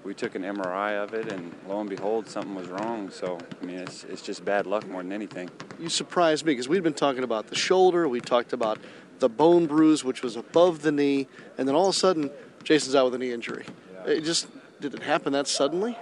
we 0.03 0.13
took 0.13 0.35
an 0.35 0.43
MRI 0.43 1.01
of 1.01 1.15
it 1.15 1.31
and 1.31 1.55
lo 1.69 1.81
and 1.81 1.89
behold, 1.89 2.29
something 2.29 2.57
was 2.57 2.67
wrong. 2.67 3.11
So, 3.11 3.39
I 3.63 3.65
mean, 3.65 3.79
it's, 3.79 4.03
it's 4.05 4.23
just 4.23 4.45
bad 4.45 4.67
luck 4.67 4.89
more 4.89 5.05
than 5.05 5.13
anything. 5.13 5.51
You 5.79 5.89
surprised 5.89 6.45
me 6.45 6.51
because 6.51 6.69
we'd 6.69 6.83
been 6.83 6.95
talking 6.95 7.23
about 7.23 7.47
the 7.47 7.55
shoulder, 7.55 8.09
we 8.09 8.21
talked 8.21 8.53
about 8.53 8.81
the 9.21 9.29
bone 9.29 9.67
bruise, 9.67 10.03
which 10.03 10.25
was 10.25 10.35
above 10.35 10.83
the 10.83 10.91
knee, 10.91 11.29
and 11.59 11.69
then 11.69 11.77
all 11.77 11.89
of 11.89 11.95
a 11.95 11.99
sudden, 11.99 12.29
Jason's 12.65 12.97
out 12.97 13.05
with 13.05 13.15
a 13.15 13.19
knee 13.19 13.31
injury. 13.31 13.67
Yeah. 13.95 14.15
It 14.15 14.25
just, 14.25 14.49
did 14.81 14.95
it 14.95 15.03
happen 15.05 15.33
that 15.35 15.47
suddenly? 15.47 15.97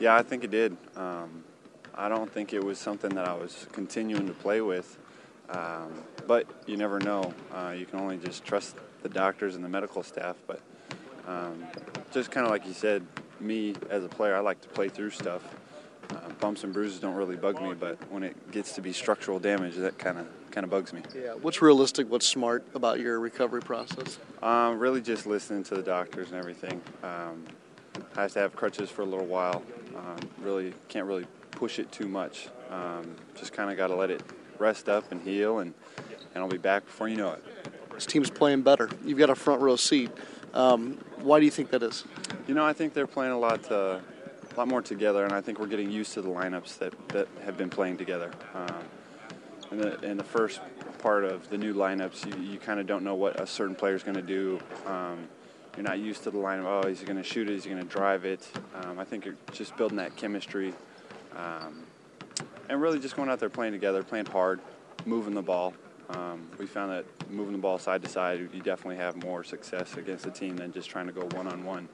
Yeah, 0.00 0.16
I 0.16 0.24
think 0.24 0.42
it 0.42 0.50
did. 0.50 0.76
Um, 0.96 1.44
I 1.96 2.08
don't 2.08 2.30
think 2.30 2.52
it 2.52 2.62
was 2.62 2.78
something 2.78 3.14
that 3.14 3.26
I 3.26 3.34
was 3.34 3.66
continuing 3.72 4.26
to 4.26 4.34
play 4.34 4.60
with. 4.60 4.98
Um, 5.48 5.92
but 6.26 6.46
you 6.66 6.76
never 6.76 6.98
know. 6.98 7.32
Uh, 7.52 7.74
you 7.76 7.86
can 7.86 8.00
only 8.00 8.16
just 8.18 8.44
trust 8.44 8.76
the 9.02 9.08
doctors 9.08 9.54
and 9.54 9.64
the 9.64 9.68
medical 9.68 10.02
staff. 10.02 10.36
But 10.46 10.60
um, 11.26 11.64
just 12.12 12.30
kind 12.30 12.44
of 12.44 12.50
like 12.50 12.66
you 12.66 12.72
said, 12.72 13.06
me 13.40 13.74
as 13.90 14.04
a 14.04 14.08
player, 14.08 14.34
I 14.34 14.40
like 14.40 14.60
to 14.62 14.68
play 14.68 14.88
through 14.88 15.10
stuff. 15.10 15.42
Uh, 16.10 16.28
bumps 16.40 16.62
and 16.64 16.72
bruises 16.72 17.00
don't 17.00 17.14
really 17.16 17.36
bug 17.36 17.60
me, 17.60 17.74
but 17.74 17.98
when 18.12 18.22
it 18.22 18.52
gets 18.52 18.74
to 18.74 18.80
be 18.80 18.92
structural 18.92 19.40
damage, 19.40 19.74
that 19.74 19.98
kind 19.98 20.18
of 20.18 20.26
kind 20.52 20.64
of 20.64 20.70
bugs 20.70 20.92
me. 20.92 21.02
Yeah. 21.14 21.32
What's 21.32 21.60
realistic? 21.60 22.08
What's 22.10 22.26
smart 22.26 22.64
about 22.74 23.00
your 23.00 23.18
recovery 23.18 23.60
process? 23.60 24.18
Um, 24.42 24.78
really, 24.78 25.00
just 25.00 25.26
listening 25.26 25.64
to 25.64 25.74
the 25.74 25.82
doctors 25.82 26.30
and 26.30 26.38
everything. 26.38 26.80
Um, 27.02 27.44
I 28.16 28.22
have 28.22 28.32
to 28.34 28.38
have 28.38 28.54
crutches 28.54 28.88
for 28.88 29.02
a 29.02 29.04
little 29.04 29.26
while. 29.26 29.62
Um, 29.96 30.16
really 30.40 30.72
can't 30.88 31.06
really 31.06 31.26
push 31.56 31.78
it 31.78 31.90
too 31.90 32.06
much. 32.06 32.48
Um, 32.70 33.16
just 33.34 33.52
kind 33.52 33.70
of 33.70 33.76
got 33.76 33.88
to 33.88 33.96
let 33.96 34.10
it 34.10 34.22
rest 34.58 34.88
up 34.88 35.10
and 35.10 35.20
heal, 35.22 35.58
and 35.58 35.74
and 36.34 36.42
I'll 36.42 36.50
be 36.50 36.58
back 36.58 36.84
before 36.84 37.08
you 37.08 37.16
know 37.16 37.32
it. 37.32 37.44
This 37.94 38.06
team's 38.06 38.30
playing 38.30 38.62
better. 38.62 38.90
You've 39.04 39.18
got 39.18 39.30
a 39.30 39.34
front 39.34 39.62
row 39.62 39.76
seat. 39.76 40.10
Um, 40.52 40.98
why 41.22 41.38
do 41.38 41.44
you 41.44 41.50
think 41.50 41.70
that 41.70 41.82
is? 41.82 42.04
You 42.46 42.54
know, 42.54 42.64
I 42.64 42.72
think 42.72 42.94
they're 42.94 43.06
playing 43.06 43.32
a 43.32 43.38
lot, 43.38 43.70
uh, 43.72 43.98
a 44.54 44.54
lot 44.56 44.68
more 44.68 44.82
together, 44.82 45.24
and 45.24 45.32
I 45.32 45.40
think 45.40 45.58
we're 45.58 45.66
getting 45.66 45.90
used 45.90 46.12
to 46.14 46.22
the 46.22 46.28
lineups 46.28 46.78
that, 46.78 47.08
that 47.08 47.28
have 47.44 47.56
been 47.56 47.70
playing 47.70 47.96
together. 47.96 48.30
Um, 48.54 48.84
in 49.72 49.78
the 49.78 50.00
in 50.02 50.16
the 50.16 50.24
first 50.24 50.60
part 50.98 51.24
of 51.24 51.48
the 51.50 51.58
new 51.58 51.74
lineups, 51.74 52.26
you, 52.26 52.52
you 52.52 52.58
kind 52.58 52.80
of 52.80 52.86
don't 52.86 53.02
know 53.02 53.14
what 53.14 53.40
a 53.40 53.46
certain 53.46 53.74
player 53.74 53.94
is 53.94 54.02
going 54.02 54.16
to 54.16 54.22
do. 54.22 54.60
Um, 54.86 55.28
you're 55.76 55.84
not 55.84 55.98
used 55.98 56.22
to 56.24 56.30
the 56.30 56.38
lineup. 56.38 56.64
Oh, 56.64 56.88
is 56.88 57.00
he 57.00 57.06
going 57.06 57.18
to 57.18 57.22
shoot 57.22 57.50
it? 57.50 57.54
Is 57.54 57.64
he 57.64 57.70
going 57.70 57.82
to 57.82 57.88
drive 57.88 58.24
it? 58.24 58.48
Um, 58.82 58.98
I 58.98 59.04
think 59.04 59.24
you're 59.24 59.36
just 59.52 59.76
building 59.76 59.98
that 59.98 60.16
chemistry, 60.16 60.72
um, 61.36 61.84
and 62.68 62.80
really 62.80 62.98
just 62.98 63.16
going 63.16 63.28
out 63.28 63.38
there 63.38 63.50
playing 63.50 63.72
together, 63.72 64.02
playing 64.02 64.26
hard, 64.26 64.60
moving 65.04 65.34
the 65.34 65.42
ball. 65.42 65.74
Um, 66.10 66.48
we 66.58 66.66
found 66.66 66.92
that 66.92 67.04
moving 67.30 67.52
the 67.52 67.58
ball 67.58 67.78
side 67.78 68.02
to 68.02 68.08
side, 68.08 68.38
you 68.38 68.60
definitely 68.60 68.96
have 68.96 69.22
more 69.24 69.42
success 69.42 69.96
against 69.96 70.26
a 70.26 70.30
team 70.30 70.56
than 70.56 70.72
just 70.72 70.88
trying 70.88 71.06
to 71.06 71.12
go 71.12 71.26
one 71.36 71.48
on 71.48 71.64
one 71.64 71.88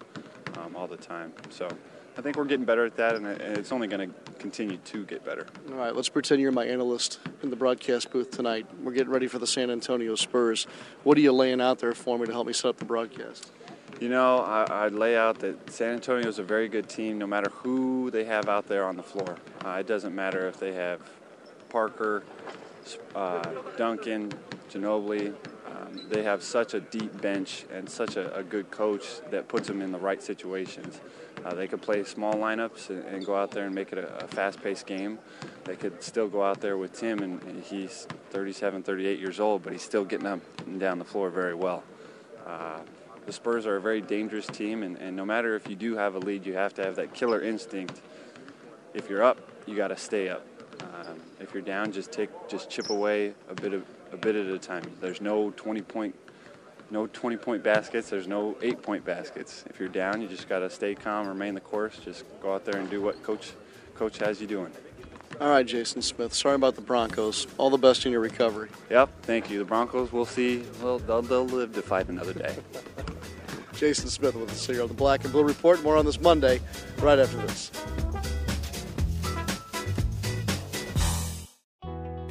all 0.74 0.86
the 0.86 0.96
time. 0.96 1.32
So 1.50 1.68
I 2.16 2.20
think 2.20 2.36
we're 2.36 2.44
getting 2.44 2.64
better 2.66 2.84
at 2.84 2.96
that, 2.96 3.14
and 3.16 3.26
it's 3.26 3.72
only 3.72 3.88
going 3.88 4.10
to 4.10 4.32
continue 4.38 4.76
to 4.76 5.04
get 5.04 5.24
better. 5.24 5.46
All 5.70 5.76
right, 5.76 5.94
let's 5.94 6.08
pretend 6.08 6.40
you're 6.40 6.52
my 6.52 6.66
analyst 6.66 7.20
in 7.42 7.50
the 7.50 7.56
broadcast 7.56 8.10
booth 8.10 8.30
tonight. 8.30 8.66
We're 8.82 8.92
getting 8.92 9.12
ready 9.12 9.28
for 9.28 9.38
the 9.38 9.46
San 9.46 9.70
Antonio 9.70 10.14
Spurs. 10.14 10.66
What 11.04 11.16
are 11.16 11.20
you 11.20 11.32
laying 11.32 11.60
out 11.60 11.78
there 11.78 11.94
for 11.94 12.18
me 12.18 12.26
to 12.26 12.32
help 12.32 12.46
me 12.46 12.52
set 12.52 12.68
up 12.68 12.76
the 12.76 12.84
broadcast? 12.84 13.50
You 14.00 14.08
know, 14.08 14.38
I, 14.38 14.84
would 14.84 14.94
lay 14.94 15.16
out 15.16 15.38
that 15.40 15.70
San 15.70 15.94
Antonio 15.94 16.28
is 16.28 16.38
a 16.38 16.42
very 16.42 16.68
good 16.68 16.88
team 16.88 17.18
no 17.18 17.26
matter 17.26 17.50
who 17.50 18.10
they 18.10 18.24
have 18.24 18.48
out 18.48 18.66
there 18.66 18.84
on 18.84 18.96
the 18.96 19.02
floor. 19.02 19.36
Uh, 19.64 19.76
it 19.80 19.86
doesn't 19.86 20.14
matter 20.14 20.48
if 20.48 20.58
they 20.58 20.72
have 20.72 21.00
Parker, 21.68 22.24
uh, 23.14 23.48
Duncan, 23.76 24.32
Ginobili. 24.70 25.34
Um, 25.66 26.00
they 26.10 26.22
have 26.22 26.42
such 26.42 26.74
a 26.74 26.80
deep 26.80 27.20
bench 27.22 27.64
and 27.72 27.88
such 27.88 28.16
a, 28.16 28.36
a, 28.36 28.42
good 28.42 28.70
coach 28.70 29.20
that 29.30 29.48
puts 29.48 29.68
them 29.68 29.80
in 29.80 29.92
the 29.92 29.98
right 29.98 30.22
situations. 30.22 31.00
Uh, 31.44 31.54
they 31.54 31.66
could 31.66 31.80
play 31.80 32.04
small 32.04 32.34
lineups 32.34 32.90
and, 32.90 33.04
and, 33.04 33.24
go 33.24 33.34
out 33.34 33.52
there 33.52 33.64
and 33.64 33.74
make 33.74 33.92
it 33.92 33.98
a, 33.98 34.24
a 34.24 34.28
fast-paced 34.28 34.86
game. 34.86 35.18
They 35.64 35.76
could 35.76 36.02
still 36.02 36.28
go 36.28 36.42
out 36.42 36.60
there 36.60 36.76
with 36.76 36.92
Tim, 36.92 37.20
and, 37.20 37.42
and, 37.44 37.62
he's 37.62 38.06
37, 38.30 38.82
38 38.82 39.18
years 39.18 39.40
old, 39.40 39.62
but 39.62 39.72
he's 39.72 39.82
still 39.82 40.04
getting 40.04 40.26
up 40.26 40.40
and 40.66 40.78
down 40.78 40.98
the 40.98 41.04
floor 41.04 41.30
very 41.30 41.54
well. 41.54 41.84
The 43.26 43.32
Spurs 43.32 43.66
are 43.66 43.76
a 43.76 43.80
very 43.80 44.00
dangerous 44.00 44.46
team, 44.46 44.82
and, 44.82 44.96
and 44.96 45.16
no 45.16 45.24
matter 45.24 45.54
if 45.54 45.68
you 45.68 45.76
do 45.76 45.96
have 45.96 46.14
a 46.14 46.18
lead, 46.18 46.44
you 46.44 46.54
have 46.54 46.74
to 46.74 46.84
have 46.84 46.96
that 46.96 47.14
killer 47.14 47.40
instinct. 47.40 48.00
If 48.94 49.08
you're 49.08 49.22
up, 49.22 49.38
you 49.66 49.76
got 49.76 49.88
to 49.88 49.96
stay 49.96 50.28
up. 50.28 50.44
Um, 50.80 51.20
if 51.40 51.54
you're 51.54 51.62
down, 51.62 51.92
just 51.92 52.10
take, 52.10 52.30
just 52.48 52.68
chip 52.68 52.90
away 52.90 53.34
a 53.48 53.54
bit 53.54 53.72
of 53.72 53.84
a 54.12 54.16
bit 54.16 54.36
at 54.36 54.46
a 54.46 54.58
time. 54.58 54.84
There's 55.00 55.20
no 55.20 55.50
20 55.56 55.82
point, 55.82 56.14
no 56.90 57.06
20 57.06 57.36
point 57.38 57.62
baskets. 57.62 58.10
There's 58.10 58.28
no 58.28 58.56
eight 58.62 58.82
point 58.82 59.04
baskets. 59.04 59.64
If 59.68 59.80
you're 59.80 59.88
down, 59.88 60.20
you 60.20 60.28
just 60.28 60.48
got 60.48 60.60
to 60.60 60.70
stay 60.70 60.94
calm, 60.94 61.26
remain 61.26 61.54
the 61.54 61.60
course. 61.60 61.98
Just 61.98 62.24
go 62.40 62.54
out 62.54 62.64
there 62.64 62.78
and 62.78 62.88
do 62.90 63.00
what 63.00 63.22
coach, 63.22 63.52
coach 63.94 64.18
has 64.18 64.40
you 64.40 64.46
doing. 64.46 64.70
All 65.40 65.48
right, 65.48 65.66
Jason 65.66 66.02
Smith. 66.02 66.34
Sorry 66.34 66.54
about 66.54 66.74
the 66.74 66.82
Broncos. 66.82 67.46
All 67.56 67.70
the 67.70 67.78
best 67.78 68.04
in 68.04 68.12
your 68.12 68.20
recovery. 68.20 68.68
Yep, 68.90 69.10
thank 69.22 69.50
you. 69.50 69.58
The 69.58 69.64
Broncos, 69.64 70.12
we'll 70.12 70.26
see. 70.26 70.62
Well, 70.82 70.98
they'll, 70.98 71.22
they'll 71.22 71.46
live 71.46 71.74
to 71.74 71.82
fight 71.82 72.08
another 72.08 72.34
day. 72.34 72.54
Jason 73.82 74.08
Smith 74.08 74.36
with 74.36 74.48
us 74.48 74.64
here 74.64 74.80
on 74.80 74.86
the 74.86 74.94
Black 74.94 75.24
and 75.24 75.32
Blue 75.32 75.42
Report. 75.42 75.82
More 75.82 75.96
on 75.96 76.04
this 76.04 76.20
Monday, 76.20 76.60
right 76.98 77.18
after 77.18 77.36
this. 77.38 77.72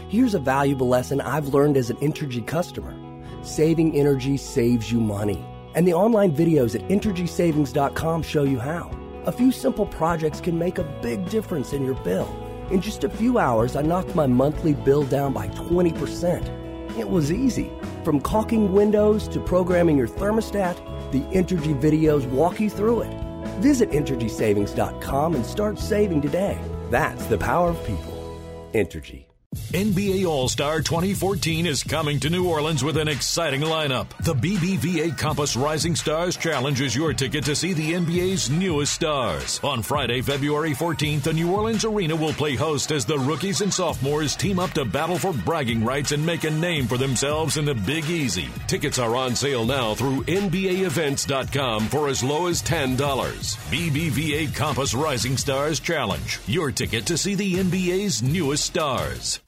Here's 0.07 0.33
a 0.33 0.39
valuable 0.39 0.87
lesson 0.87 1.19
I've 1.19 1.49
learned 1.49 1.75
as 1.75 1.89
an 1.89 1.97
Entergy 1.97 2.47
customer 2.47 2.95
saving 3.43 3.97
energy 3.99 4.37
saves 4.37 4.93
you 4.93 5.01
money. 5.01 5.45
And 5.75 5.85
the 5.85 5.93
online 5.93 6.33
videos 6.33 6.73
at 6.73 6.87
EnergySavings.com 6.87 8.23
show 8.23 8.43
you 8.43 8.57
how. 8.57 8.89
A 9.25 9.31
few 9.33 9.51
simple 9.51 9.87
projects 9.87 10.39
can 10.39 10.57
make 10.57 10.77
a 10.77 10.99
big 11.01 11.29
difference 11.29 11.73
in 11.73 11.83
your 11.83 11.95
bill. 11.95 12.33
In 12.71 12.79
just 12.79 13.03
a 13.03 13.09
few 13.09 13.39
hours, 13.39 13.75
I 13.75 13.81
knocked 13.81 14.15
my 14.15 14.25
monthly 14.25 14.73
bill 14.73 15.03
down 15.03 15.33
by 15.33 15.49
20%. 15.49 16.97
It 16.97 17.09
was 17.09 17.29
easy. 17.29 17.71
From 18.05 18.21
caulking 18.21 18.71
windows 18.71 19.27
to 19.29 19.41
programming 19.41 19.97
your 19.97 20.07
thermostat, 20.07 20.77
the 21.11 21.21
Entergy 21.37 21.79
videos 21.79 22.27
walk 22.29 22.59
you 22.59 22.69
through 22.69 23.01
it. 23.01 23.13
Visit 23.59 23.91
EnergySavings.com 23.91 25.35
and 25.35 25.45
start 25.45 25.79
saving 25.79 26.21
today. 26.21 26.59
That's 26.89 27.25
the 27.25 27.37
power 27.37 27.69
of 27.69 27.85
people. 27.85 28.39
Entergy. 28.73 29.30
NBA 29.71 30.25
All 30.27 30.49
Star 30.49 30.81
2014 30.81 31.65
is 31.65 31.83
coming 31.83 32.19
to 32.21 32.29
New 32.29 32.47
Orleans 32.47 32.85
with 32.85 32.95
an 32.95 33.09
exciting 33.09 33.61
lineup. 33.61 34.07
The 34.23 34.33
BBVA 34.33 35.17
Compass 35.17 35.57
Rising 35.57 35.95
Stars 35.95 36.37
Challenge 36.37 36.79
is 36.79 36.95
your 36.95 37.13
ticket 37.13 37.45
to 37.45 37.55
see 37.55 37.73
the 37.73 37.93
NBA's 37.93 38.49
newest 38.49 38.93
stars. 38.93 39.61
On 39.61 39.81
Friday, 39.81 40.21
February 40.21 40.71
14th, 40.71 41.23
the 41.23 41.33
New 41.33 41.51
Orleans 41.51 41.83
Arena 41.83 42.15
will 42.15 42.31
play 42.31 42.55
host 42.55 42.91
as 42.91 43.05
the 43.05 43.19
rookies 43.19 43.59
and 43.59 43.73
sophomores 43.73 44.37
team 44.37 44.57
up 44.57 44.71
to 44.71 44.85
battle 44.85 45.17
for 45.17 45.33
bragging 45.33 45.83
rights 45.83 46.13
and 46.13 46.25
make 46.25 46.45
a 46.45 46.51
name 46.51 46.87
for 46.87 46.97
themselves 46.97 47.57
in 47.57 47.65
the 47.65 47.75
Big 47.75 48.09
Easy. 48.09 48.47
Tickets 48.67 48.99
are 48.99 49.17
on 49.17 49.35
sale 49.35 49.65
now 49.65 49.95
through 49.95 50.23
NBAEvents.com 50.23 51.87
for 51.87 52.07
as 52.07 52.23
low 52.23 52.47
as 52.47 52.61
$10. 52.61 52.97
BBVA 52.97 54.55
Compass 54.55 54.93
Rising 54.93 55.35
Stars 55.35 55.81
Challenge, 55.81 56.39
your 56.45 56.71
ticket 56.71 57.05
to 57.07 57.17
see 57.17 57.35
the 57.35 57.55
NBA's 57.55 58.23
newest 58.23 58.63
stars. 58.63 59.40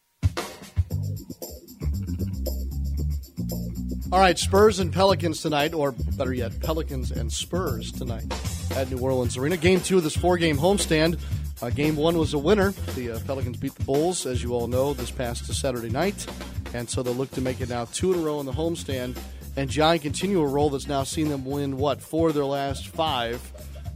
All 4.14 4.20
right, 4.20 4.38
Spurs 4.38 4.78
and 4.78 4.94
Pelicans 4.94 5.42
tonight, 5.42 5.74
or 5.74 5.92
better 5.92 6.36
yet, 6.36 6.60
Pelicans 6.60 7.10
and 7.10 7.34
Spurs 7.34 7.92
tonight 7.92 8.32
at 8.76 8.92
New 8.92 9.00
Orleans 9.00 9.38
Arena. 9.38 9.58
Game 9.58 9.82
two 9.82 9.98
of 9.98 10.04
this 10.04 10.16
four 10.16 10.38
game 10.38 10.56
homestand. 10.56 11.18
Uh, 11.64 11.72
game 11.72 11.96
one 11.96 12.20
was 12.20 12.36
a 12.36 12.38
winner. 12.38 12.74
The 12.94 13.14
uh, 13.14 13.20
Pelicans 13.26 13.58
beat 13.58 13.74
the 13.74 13.84
Bulls, 13.86 14.28
as 14.28 14.44
you 14.44 14.54
all 14.54 14.68
know, 14.68 14.94
this 14.94 15.10
past 15.10 15.52
Saturday 15.52 15.90
night. 15.90 16.28
And 16.76 16.88
so 16.88 17.02
they'll 17.02 17.16
look 17.16 17.32
to 17.32 17.42
make 17.42 17.60
it 17.60 17.70
now 17.70 17.86
two 17.86 18.14
in 18.14 18.20
a 18.20 18.22
row 18.22 18.40
in 18.40 18.46
the 18.46 18.52
homestand. 18.52 19.18
And 19.56 19.68
John 19.68 19.98
continue 19.98 20.42
a 20.42 20.48
roll 20.48 20.70
that's 20.70 20.88
now 20.88 21.06
seen 21.06 21.30
them 21.30 21.44
win, 21.44 21.78
what, 21.78 22.00
four 22.00 22.28
of 22.28 22.36
their 22.36 22.46
last 22.46 22.90
five 22.90 23.42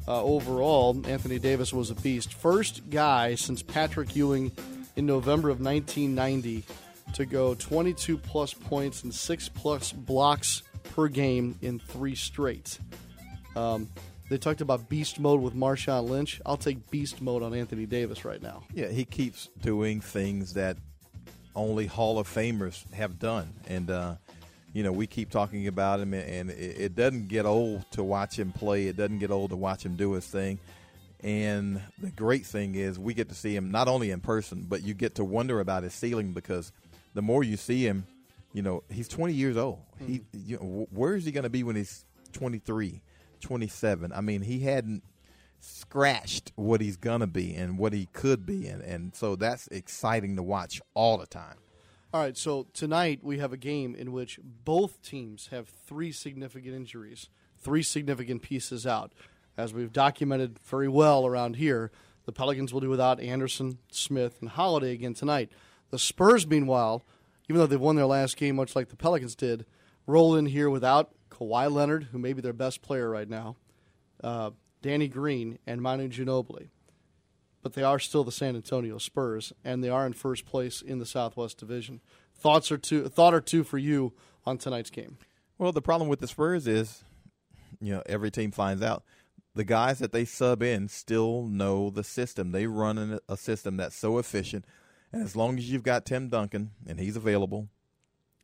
uh, 0.07 0.23
overall. 0.23 0.99
Anthony 1.05 1.37
Davis 1.37 1.71
was 1.71 1.91
a 1.91 1.95
beast. 1.95 2.33
First 2.33 2.89
guy 2.89 3.35
since 3.35 3.61
Patrick 3.61 4.15
Ewing 4.15 4.51
in 4.95 5.05
November 5.05 5.51
of 5.51 5.61
1990 5.61 6.65
to 7.13 7.25
go 7.25 7.55
22 7.55 8.17
plus 8.17 8.53
points 8.53 9.03
and 9.03 9.13
six 9.13 9.49
plus 9.49 9.91
blocks 9.91 10.63
per 10.95 11.07
game 11.07 11.57
in 11.61 11.79
three 11.79 12.15
straight. 12.15 12.79
Um, 13.55 13.89
they 14.29 14.37
talked 14.37 14.61
about 14.61 14.89
beast 14.89 15.19
mode 15.19 15.41
with 15.41 15.55
Marshawn 15.55 16.09
Lynch. 16.09 16.41
I'll 16.45 16.57
take 16.57 16.89
beast 16.91 17.21
mode 17.21 17.43
on 17.43 17.53
Anthony 17.53 17.85
Davis 17.85 18.25
right 18.25 18.41
now. 18.41 18.63
Yeah, 18.73 18.87
he 18.87 19.05
keeps 19.05 19.49
doing 19.61 20.01
things 20.01 20.53
that 20.55 20.77
only 21.55 21.87
Hall 21.87 22.19
of 22.19 22.27
Famers 22.27 22.91
have 22.93 23.19
done, 23.19 23.53
and 23.67 23.89
uh, 23.89 24.15
you 24.73 24.83
know 24.83 24.91
we 24.91 25.07
keep 25.07 25.31
talking 25.31 25.67
about 25.67 25.99
him, 26.01 26.13
and 26.13 26.51
it, 26.51 26.81
it 26.81 26.95
doesn't 26.95 27.29
get 27.29 27.45
old 27.45 27.89
to 27.91 28.03
watch 28.03 28.37
him 28.37 28.51
play. 28.51 28.87
It 28.87 28.97
doesn't 28.97 29.19
get 29.19 29.31
old 29.31 29.51
to 29.51 29.55
watch 29.55 29.85
him 29.85 29.95
do 29.95 30.13
his 30.13 30.27
thing. 30.27 30.59
And 31.21 31.81
the 31.97 32.11
great 32.11 32.45
thing 32.45 32.75
is 32.75 32.99
we 32.99 33.15
get 33.15 33.29
to 33.29 33.35
see 33.35 33.55
him 33.55 33.71
not 33.71 33.87
only 33.87 34.11
in 34.11 34.19
person, 34.19 34.65
but 34.69 34.83
you 34.83 34.93
get 34.93 35.15
to 35.15 35.23
wonder 35.23 35.59
about 35.59 35.83
his 35.83 35.93
ceiling 35.93 36.33
because– 36.33 36.71
the 37.13 37.21
more 37.21 37.43
you 37.43 37.57
see 37.57 37.85
him, 37.85 38.05
you 38.53 38.61
know, 38.61 38.83
he's 38.89 39.07
20 39.07 39.33
years 39.33 39.57
old. 39.57 39.79
Mm-hmm. 40.01 40.13
He, 40.13 40.21
you 40.33 40.57
know, 40.57 40.87
where 40.91 41.15
is 41.15 41.25
he 41.25 41.31
going 41.31 41.43
to 41.43 41.49
be 41.49 41.63
when 41.63 41.75
he's 41.75 42.05
23, 42.33 43.01
27? 43.41 44.11
I 44.13 44.21
mean, 44.21 44.41
he 44.41 44.59
hadn't 44.59 45.03
scratched 45.59 46.51
what 46.55 46.81
he's 46.81 46.97
going 46.97 47.19
to 47.19 47.27
be 47.27 47.53
and 47.55 47.77
what 47.77 47.93
he 47.93 48.07
could 48.13 48.45
be. 48.45 48.67
And, 48.67 48.81
and 48.81 49.15
so 49.15 49.35
that's 49.35 49.67
exciting 49.67 50.35
to 50.35 50.43
watch 50.43 50.81
all 50.93 51.17
the 51.17 51.25
time. 51.25 51.57
All 52.13 52.21
right, 52.21 52.37
so 52.37 52.67
tonight 52.73 53.19
we 53.21 53.39
have 53.39 53.51
a 53.51 53.57
game 53.57 53.93
in 53.93 54.13
which 54.13 54.39
both 54.41 55.01
teams 55.01 55.47
have 55.47 55.67
three 55.67 56.11
significant 56.11 56.73
injuries, 56.73 57.29
three 57.57 57.83
significant 57.83 58.41
pieces 58.41 58.87
out. 58.87 59.11
As 59.57 59.73
we've 59.73 59.91
documented 59.91 60.57
very 60.59 60.87
well 60.87 61.25
around 61.25 61.57
here, 61.57 61.91
the 62.25 62.31
Pelicans 62.31 62.73
will 62.73 62.79
do 62.79 62.89
without 62.89 63.19
Anderson, 63.19 63.79
Smith, 63.91 64.37
and 64.39 64.49
Holiday 64.49 64.93
again 64.93 65.15
tonight. 65.15 65.51
The 65.89 65.99
Spurs, 65.99 66.47
meanwhile, 66.47 67.05
even 67.49 67.59
though 67.59 67.67
they've 67.67 67.79
won 67.79 67.95
their 67.95 68.05
last 68.05 68.37
game, 68.37 68.55
much 68.57 68.75
like 68.75 68.89
the 68.89 68.95
Pelicans 68.95 69.35
did, 69.35 69.65
roll 70.05 70.35
in 70.35 70.47
here 70.47 70.69
without 70.69 71.11
Kawhi 71.29 71.71
Leonard, 71.71 72.09
who 72.11 72.17
may 72.17 72.33
be 72.33 72.41
their 72.41 72.53
best 72.53 72.81
player 72.81 73.09
right 73.09 73.29
now, 73.29 73.55
uh, 74.23 74.51
Danny 74.81 75.07
Green, 75.07 75.59
and 75.65 75.81
Manu 75.81 76.09
Ginobili. 76.09 76.69
But 77.61 77.73
they 77.73 77.83
are 77.83 77.99
still 77.99 78.23
the 78.23 78.31
San 78.31 78.55
Antonio 78.55 78.97
Spurs, 78.97 79.53
and 79.63 79.83
they 79.83 79.89
are 79.89 80.05
in 80.05 80.13
first 80.13 80.45
place 80.45 80.81
in 80.81 80.99
the 80.99 81.05
Southwest 81.05 81.57
Division. 81.57 82.01
thoughts 82.37 82.71
or 82.71 82.77
two, 82.77 83.07
thought 83.09 83.33
or 83.33 83.41
two 83.41 83.63
for 83.63 83.77
you 83.77 84.13
on 84.45 84.57
tonight's 84.57 84.89
game. 84.89 85.17
Well, 85.57 85.71
the 85.71 85.81
problem 85.81 86.09
with 86.09 86.19
the 86.19 86.27
Spurs 86.27 86.67
is, 86.67 87.03
you 87.81 87.93
know, 87.93 88.03
every 88.05 88.31
team 88.31 88.51
finds 88.51 88.81
out 88.81 89.03
the 89.55 89.63
guys 89.63 89.99
that 89.99 90.11
they 90.11 90.23
sub 90.23 90.61
in 90.61 90.87
still 90.87 91.43
know 91.43 91.89
the 91.89 92.03
system. 92.03 92.51
They 92.51 92.67
run 92.67 93.19
a 93.27 93.37
system 93.37 93.77
that's 93.77 93.95
so 93.95 94.19
efficient, 94.19 94.65
and 95.11 95.21
as 95.21 95.35
long 95.35 95.57
as 95.57 95.71
you've 95.71 95.83
got 95.83 96.05
Tim 96.05 96.29
Duncan 96.29 96.71
and 96.87 96.99
he's 96.99 97.15
available, 97.15 97.69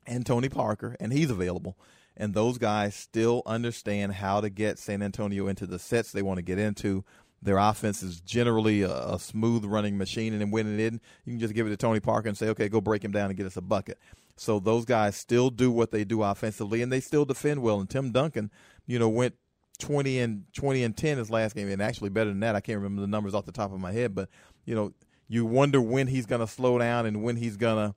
and 0.06 0.26
Tony 0.26 0.50
Parker 0.50 0.96
and 1.00 1.14
he's 1.14 1.30
available, 1.30 1.78
and 2.16 2.34
those 2.34 2.58
guys 2.58 2.96
still 2.96 3.42
understand 3.46 4.14
how 4.14 4.42
to 4.42 4.50
get 4.50 4.80
San 4.80 5.02
Antonio 5.02 5.48
into 5.48 5.66
the 5.66 5.80
sets 5.80 6.12
they 6.12 6.22
want 6.22 6.38
to 6.38 6.44
get 6.44 6.60
into. 6.60 7.04
Their 7.42 7.58
offense 7.58 8.02
is 8.04 8.22
generally 8.22 8.84
a, 8.84 8.92
a 8.92 9.20
smooth 9.20 9.66
running 9.66 9.98
machine, 9.98 10.32
and 10.32 10.42
then 10.42 10.52
when 10.52 10.74
it 10.74 10.80
in, 10.80 11.02
you 11.26 11.34
can 11.34 11.40
just 11.40 11.54
give 11.54 11.68
it 11.68 11.72
to 11.72 11.78
Tony 11.78 12.00
Parker 12.00 12.30
and 12.30 12.38
say, 12.38 12.48
"Okay, 12.50 12.70
go 12.70 12.80
break 12.80 13.04
him 13.04 13.12
down 13.12 13.30
and 13.30 13.36
get 13.36 13.46
us 13.46 13.58
a 13.58 13.62
bucket." 13.62 13.98
So 14.36 14.60
those 14.60 14.86
guys 14.86 15.16
still 15.16 15.50
do 15.50 15.70
what 15.70 15.92
they 15.92 16.04
do 16.04 16.24
offensively, 16.24 16.82
and 16.82 16.92
they 16.92 17.02
still 17.02 17.26
defend 17.26 17.62
well. 17.62 17.80
And 17.80 17.90
Tim 17.90 18.12
Duncan, 18.12 18.50
you 18.86 18.98
know, 18.98 19.10
went 19.10 19.36
twenty 19.78 20.20
and 20.20 20.46
twenty 20.54 20.84
and 20.84 20.96
ten 20.96 21.18
his 21.18 21.30
last 21.30 21.54
game, 21.54 21.68
and 21.68 21.82
actually 21.82 22.10
better 22.10 22.30
than 22.30 22.40
that. 22.40 22.56
I 22.56 22.62
can't 22.62 22.78
remember 22.78 23.02
the 23.02 23.08
numbers 23.08 23.34
off 23.34 23.46
the 23.46 23.52
top 23.52 23.74
of 23.74 23.80
my 23.80 23.92
head, 23.92 24.16
but 24.16 24.30
you 24.66 24.74
know, 24.74 24.94
you 25.28 25.46
wonder 25.46 25.82
when 25.82 26.08
he's 26.08 26.26
going 26.26 26.42
to 26.42 26.48
slow 26.48 26.78
down 26.78 27.06
and 27.06 27.24
when 27.24 27.38
he's 27.38 27.58
going 27.58 27.78
to, 27.78 27.96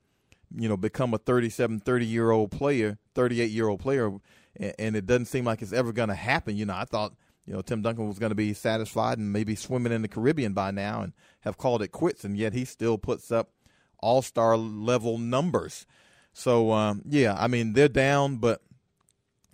you 0.54 0.68
know, 0.68 0.76
become 0.76 1.12
a 1.14 1.18
37, 1.18 1.80
30 1.80 2.06
year 2.06 2.30
old 2.30 2.50
player, 2.50 2.98
38 3.14 3.50
year 3.50 3.68
old 3.68 3.80
player, 3.80 4.12
and, 4.56 4.74
and 4.78 4.96
it 4.96 5.06
doesn't 5.06 5.26
seem 5.26 5.44
like 5.44 5.62
it's 5.62 5.72
ever 5.72 5.92
going 5.92 6.08
to 6.08 6.14
happen. 6.14 6.56
You 6.56 6.66
know, 6.66 6.74
I 6.74 6.84
thought 6.84 7.14
you 7.44 7.52
know 7.52 7.62
Tim 7.62 7.82
Duncan 7.82 8.08
was 8.08 8.18
going 8.18 8.30
to 8.30 8.36
be 8.36 8.52
satisfied 8.52 9.18
and 9.18 9.32
maybe 9.32 9.54
swimming 9.54 9.92
in 9.92 10.02
the 10.02 10.08
Caribbean 10.08 10.52
by 10.52 10.70
now 10.70 11.02
and 11.02 11.12
have 11.40 11.56
called 11.56 11.82
it 11.82 11.88
quits, 11.88 12.24
and 12.24 12.36
yet 12.36 12.52
he 12.52 12.64
still 12.64 12.98
puts 12.98 13.30
up 13.30 13.50
all 13.98 14.22
star 14.22 14.56
level 14.56 15.18
numbers. 15.18 15.86
So 16.32 16.72
um, 16.72 17.02
yeah, 17.06 17.34
I 17.38 17.48
mean 17.48 17.72
they're 17.72 17.88
down, 17.88 18.36
but 18.36 18.62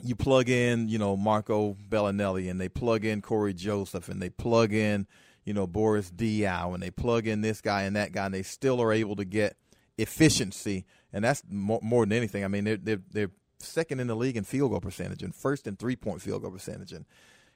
you 0.03 0.17
plug 0.17 0.49
in, 0.49 0.89
you 0.89 0.99
know, 0.99 1.17
Marco 1.17 1.77
Belinelli, 1.89 2.51
and 2.51 2.61
they 2.61 2.69
plug 2.69 3.05
in 3.05 3.23
Cory 3.23 3.55
Joseph, 3.55 4.09
and 4.09 4.21
they 4.21 4.31
plug 4.31 4.73
in, 4.73 5.07
you 5.45 5.53
know, 5.55 5.67
Boris 5.67 6.11
Diaw, 6.11 6.75
and 6.75 6.83
they 6.83 6.91
plug 6.91 7.27
in 7.27 7.41
this 7.41 7.61
guy 7.61 7.83
and 7.83 7.97
that 7.97 8.13
guy, 8.13 8.27
and 8.27 8.35
they 8.35 8.43
still 8.43 8.81
are 8.81 8.93
able 8.93 9.17
to 9.17 9.25
get 9.25 9.57
efficiency, 9.99 10.85
and 11.13 11.25
that's 11.25 11.43
more, 11.51 11.81
more 11.83 12.05
than 12.05 12.17
anything. 12.17 12.45
I 12.45 12.49
mean, 12.49 12.65
they're, 12.65 12.77
they're 12.77 13.01
they're 13.11 13.31
second 13.59 14.01
in 14.01 14.09
the 14.09 14.17
league 14.17 14.37
in 14.37 14.45
field 14.45 14.71
goal 14.73 14.81
percentage 14.81 15.23
and 15.23 15.35
first 15.35 15.67
in 15.67 15.77
three 15.77 15.97
point 15.97 16.21
field 16.21 16.43
goal 16.43 16.51
percentage, 16.51 16.93
and 16.93 17.05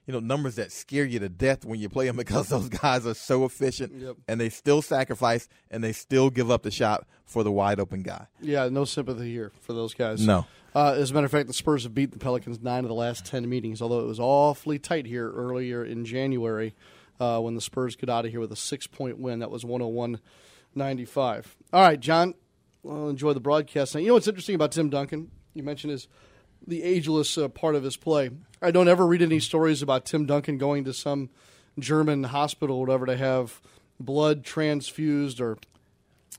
you 0.05 0.13
know 0.13 0.19
numbers 0.19 0.55
that 0.55 0.71
scare 0.71 1.03
you 1.05 1.19
to 1.19 1.29
death 1.29 1.65
when 1.65 1.79
you 1.79 1.89
play 1.89 2.07
them 2.07 2.15
because 2.17 2.47
those 2.49 2.69
guys 2.69 3.05
are 3.05 3.13
so 3.13 3.45
efficient 3.45 3.93
Yep. 3.93 4.15
and 4.27 4.39
they 4.39 4.49
still 4.49 4.81
sacrifice 4.81 5.47
and 5.69 5.83
they 5.83 5.91
still 5.91 6.29
give 6.29 6.49
up 6.49 6.63
the 6.63 6.71
shot 6.71 7.05
for 7.25 7.43
the 7.43 7.51
wide 7.51 7.79
open 7.79 8.03
guy. 8.03 8.27
Yeah, 8.41 8.69
no 8.69 8.85
sympathy 8.85 9.31
here 9.31 9.51
for 9.61 9.73
those 9.73 9.93
guys. 9.93 10.25
No. 10.25 10.45
Uh, 10.75 10.93
as 10.97 11.09
a 11.11 11.13
matter 11.13 11.25
of 11.25 11.31
fact, 11.31 11.47
the 11.47 11.53
Spurs 11.53 11.83
have 11.83 11.93
beat 11.95 12.11
the 12.11 12.19
Pelicans 12.19 12.61
nine 12.61 12.83
of 12.85 12.89
the 12.89 12.93
last 12.95 13.25
ten 13.25 13.49
meetings, 13.49 13.81
although 13.81 13.99
it 13.99 14.05
was 14.07 14.19
awfully 14.19 14.77
tight 14.79 15.05
here 15.07 15.29
earlier 15.31 15.83
in 15.83 16.05
January 16.05 16.73
uh, 17.19 17.39
when 17.39 17.55
the 17.55 17.61
Spurs 17.61 17.95
got 17.95 18.09
out 18.09 18.25
of 18.25 18.31
here 18.31 18.39
with 18.39 18.51
a 18.51 18.55
six 18.55 18.87
point 18.87 19.17
win. 19.19 19.39
That 19.39 19.51
was 19.51 19.63
101 19.65 20.19
95. 20.75 21.55
All 21.73 21.81
right, 21.81 21.99
John, 21.99 22.33
well, 22.83 23.09
enjoy 23.09 23.33
the 23.33 23.39
broadcast. 23.39 23.95
Now, 23.95 24.01
you 24.01 24.07
know 24.07 24.13
what's 24.13 24.27
interesting 24.27 24.55
about 24.55 24.71
Tim 24.71 24.89
Duncan? 24.89 25.31
You 25.53 25.63
mentioned 25.63 25.91
his 25.91 26.07
the 26.65 26.83
ageless 26.83 27.37
uh, 27.37 27.47
part 27.47 27.75
of 27.75 27.83
his 27.83 27.97
play. 27.97 28.29
I 28.61 28.71
don't 28.71 28.87
ever 28.87 29.05
read 29.05 29.21
any 29.21 29.39
stories 29.39 29.81
about 29.81 30.05
Tim 30.05 30.25
Duncan 30.25 30.57
going 30.57 30.83
to 30.85 30.93
some 30.93 31.29
German 31.79 32.23
hospital 32.25 32.77
or 32.77 32.81
whatever 32.81 33.05
to 33.05 33.15
have 33.17 33.61
blood 33.99 34.43
transfused 34.43 35.39
or 35.39 35.57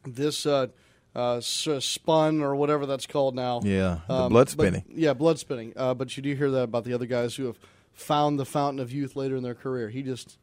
this 0.05 0.45
uh, 0.45 0.66
uh, 1.14 1.41
spun 1.41 2.41
or 2.43 2.55
whatever 2.57 2.85
that's 2.87 3.07
called 3.07 3.35
now. 3.37 3.61
Yeah, 3.64 4.01
the 4.09 4.14
Um, 4.14 4.33
blood 4.33 4.47
but- 4.47 4.51
spinning. 4.51 4.85
yeah, 4.95 5.12
blood 5.14 5.39
spinning. 5.39 5.72
Uh, 5.76 5.95
but 5.95 6.16
you 6.16 6.22
do 6.22 6.35
hear 6.35 6.51
that 6.51 6.62
about 6.64 6.85
the 6.85 6.93
other 6.93 7.07
guys 7.07 7.37
who 7.37 7.47
have 7.47 7.59
found 7.93 8.39
the 8.39 8.45
fountain 8.45 8.81
of 8.81 8.93
youth 8.93 9.16
later 9.16 9.37
in 9.37 9.43
their 9.43 9.55
career. 9.55 9.89
He 9.89 10.03
just, 10.03 10.37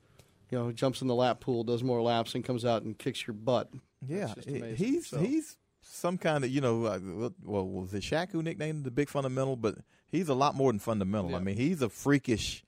you 0.50 0.58
know, 0.58 0.72
jumps 0.72 1.02
in 1.02 1.08
the 1.08 1.16
lap 1.16 1.40
pool, 1.40 1.64
does 1.64 1.84
more 1.84 2.02
laps, 2.02 2.36
and 2.36 2.44
comes 2.44 2.66
out 2.66 2.84
and 2.84 2.98
kicks 2.98 3.26
your 3.26 3.34
butt. 3.34 3.70
Yeah, 4.08 4.28
That's 4.28 4.36
just 4.36 4.50
he- 4.50 4.58
amazing. 4.58 4.76
he's 4.86 5.08
So- 5.08 5.18
he's 5.20 5.58
some 5.82 6.18
kind 6.18 6.44
of 6.44 6.50
you 6.50 6.62
know 6.62 6.86
uh, 6.86 7.30
well 7.44 7.68
was 7.68 7.94
it 7.94 8.02
Shaq 8.04 8.32
who 8.32 8.42
nicknamed 8.42 8.84
the 8.86 8.92
big 8.92 9.08
fundamental, 9.10 9.56
but 9.56 9.76
he's 10.12 10.30
a 10.30 10.34
lot 10.34 10.56
more 10.56 10.72
than 10.72 10.80
fundamental. 10.80 11.36
I 11.36 11.40
mean, 11.40 11.56
he's 11.58 11.82
a 11.82 11.90
freakish 11.90 12.64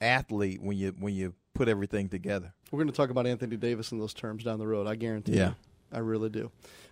athlete 0.00 0.62
when 0.62 0.76
you 0.76 0.94
when 0.98 1.14
you 1.14 1.34
put 1.54 1.68
everything 1.68 2.08
together. 2.08 2.52
We're 2.70 2.78
going 2.78 2.88
to 2.90 2.96
talk 2.96 3.10
about 3.10 3.26
Anthony 3.26 3.56
Davis 3.56 3.92
in 3.92 3.98
those 3.98 4.14
terms 4.14 4.44
down 4.44 4.58
the 4.58 4.66
road. 4.66 4.86
I 4.86 4.96
guarantee. 4.96 5.32
Yeah. 5.36 5.48
you. 5.50 5.54
I 5.92 5.98
really 5.98 6.28
do. 6.30 6.50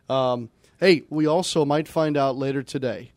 Um, 0.08 0.50
hey, 0.78 1.02
we 1.10 1.26
also 1.26 1.64
might 1.64 1.88
find 1.88 2.16
out 2.16 2.36
later 2.36 2.62
today. 2.62 3.10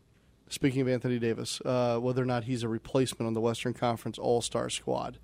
Speaking 0.48 0.80
of 0.80 0.88
Anthony 0.88 1.18
Davis, 1.18 1.60
uh, 1.64 1.98
whether 1.98 2.22
or 2.22 2.26
not 2.26 2.44
he's 2.44 2.62
a 2.62 2.68
replacement 2.68 3.26
on 3.26 3.34
the 3.34 3.40
Western 3.40 3.74
Conference 3.74 4.18
All 4.18 4.40
Star 4.40 4.70
squad. 4.70 5.18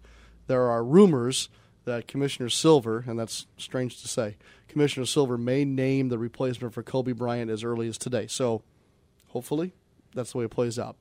There 0.49 0.69
are 0.69 0.85
rumors 0.85 1.49
that 1.85 2.07
Commissioner 2.09 2.49
Silver, 2.49 3.05
and 3.07 3.19
that's 3.19 3.47
strange 3.57 4.01
to 4.03 4.09
say, 4.09 4.37
Commissioner 4.69 5.07
Silver 5.07 5.37
may 5.37 5.65
name 5.65 6.09
the 6.09 6.19
replacement 6.19 6.75
for 6.75 6.83
Kobe 6.83 7.13
Bryant 7.13 7.51
as 7.51 7.65
early 7.65 7.89
as 7.89 7.99
today. 7.99 8.27
So, 8.27 8.63
hopefully, 9.29 9.73
that's 10.15 10.33
the 10.33 10.39
way 10.39 10.45
it 10.45 10.51
plays 10.51 10.79
out. 10.79 10.97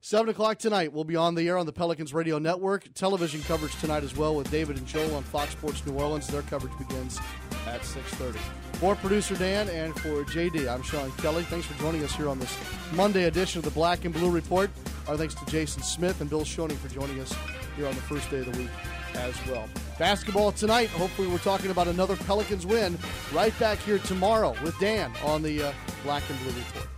Seven 0.00 0.28
o'clock 0.28 0.58
tonight, 0.58 0.92
we'll 0.92 1.04
be 1.04 1.16
on 1.16 1.34
the 1.34 1.48
air 1.48 1.56
on 1.56 1.64
the 1.64 1.72
Pelicans 1.72 2.12
Radio 2.12 2.38
Network. 2.38 2.92
Television 2.92 3.40
coverage 3.40 3.74
tonight 3.80 4.04
as 4.04 4.14
well 4.14 4.34
with 4.34 4.50
David 4.50 4.76
and 4.76 4.86
Joel 4.86 5.14
on 5.14 5.22
Fox 5.22 5.52
Sports 5.52 5.84
New 5.86 5.94
Orleans. 5.94 6.26
Their 6.26 6.42
coverage 6.42 6.76
begins 6.76 7.18
at 7.66 7.82
six 7.86 8.04
thirty. 8.14 8.38
For 8.74 8.94
producer 8.96 9.34
Dan 9.34 9.66
and 9.70 9.98
for 10.00 10.24
JD, 10.24 10.68
I'm 10.68 10.82
Sean 10.82 11.10
Kelly. 11.12 11.42
Thanks 11.44 11.64
for 11.64 11.78
joining 11.80 12.04
us 12.04 12.14
here 12.14 12.28
on 12.28 12.38
this 12.38 12.54
Monday 12.92 13.24
edition 13.24 13.60
of 13.60 13.64
the 13.64 13.70
Black 13.70 14.04
and 14.04 14.12
Blue 14.12 14.30
Report. 14.30 14.70
Our 15.08 15.16
thanks 15.16 15.34
to 15.36 15.46
Jason 15.46 15.82
Smith 15.82 16.20
and 16.20 16.28
Bill 16.28 16.42
Schoening 16.42 16.76
for 16.76 16.88
joining 16.88 17.18
us 17.20 17.34
here 17.76 17.86
on 17.86 17.94
the 17.94 18.00
first 18.02 18.30
day 18.30 18.38
of 18.38 18.52
the 18.52 18.58
week 18.58 18.70
as 19.14 19.34
well. 19.46 19.68
Basketball 19.98 20.52
tonight. 20.52 20.88
Hopefully, 20.90 21.28
we're 21.28 21.38
talking 21.38 21.70
about 21.70 21.88
another 21.88 22.16
Pelicans 22.16 22.66
win. 22.66 22.98
Right 23.32 23.56
back 23.58 23.78
here 23.78 23.98
tomorrow 23.98 24.54
with 24.62 24.78
Dan 24.78 25.12
on 25.24 25.42
the 25.42 25.64
uh, 25.64 25.72
Black 26.02 26.22
and 26.28 26.38
Blue 26.40 26.52
Report. 26.52 26.88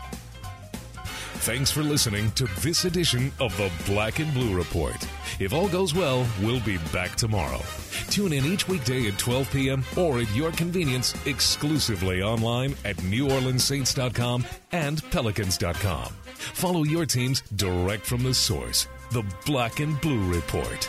Thanks 1.47 1.71
for 1.71 1.85
listening 1.85 2.33
to 2.33 2.47
this 2.61 2.87
edition 2.87 3.31
of 3.39 3.57
the 3.57 3.71
Black 3.87 4.19
and 4.19 4.35
Blue 4.35 4.57
Report. 4.57 4.97
If 5.39 5.53
all 5.53 5.69
goes 5.69 5.95
well, 5.95 6.27
we'll 6.43 6.59
be 6.61 6.79
back 6.93 7.15
tomorrow. 7.15 7.61
Tune 8.09 8.33
in 8.33 8.45
each 8.45 8.67
weekday 8.67 9.07
at 9.07 9.17
12 9.17 9.53
p.m. 9.53 9.85
or 9.97 10.19
at 10.19 10.35
your 10.35 10.51
convenience 10.51 11.15
exclusively 11.25 12.21
online 12.21 12.75
at 12.85 12.97
NewOrleansSaints.com 12.97 14.45
and 14.73 15.09
Pelicans.com. 15.11 16.13
Follow 16.25 16.83
your 16.83 17.07
teams 17.07 17.43
direct 17.55 18.05
from 18.05 18.25
the 18.25 18.35
source, 18.35 18.89
the 19.11 19.25
Black 19.45 19.81
and 19.81 20.01
Blue 20.01 20.23
Report. 20.33 20.89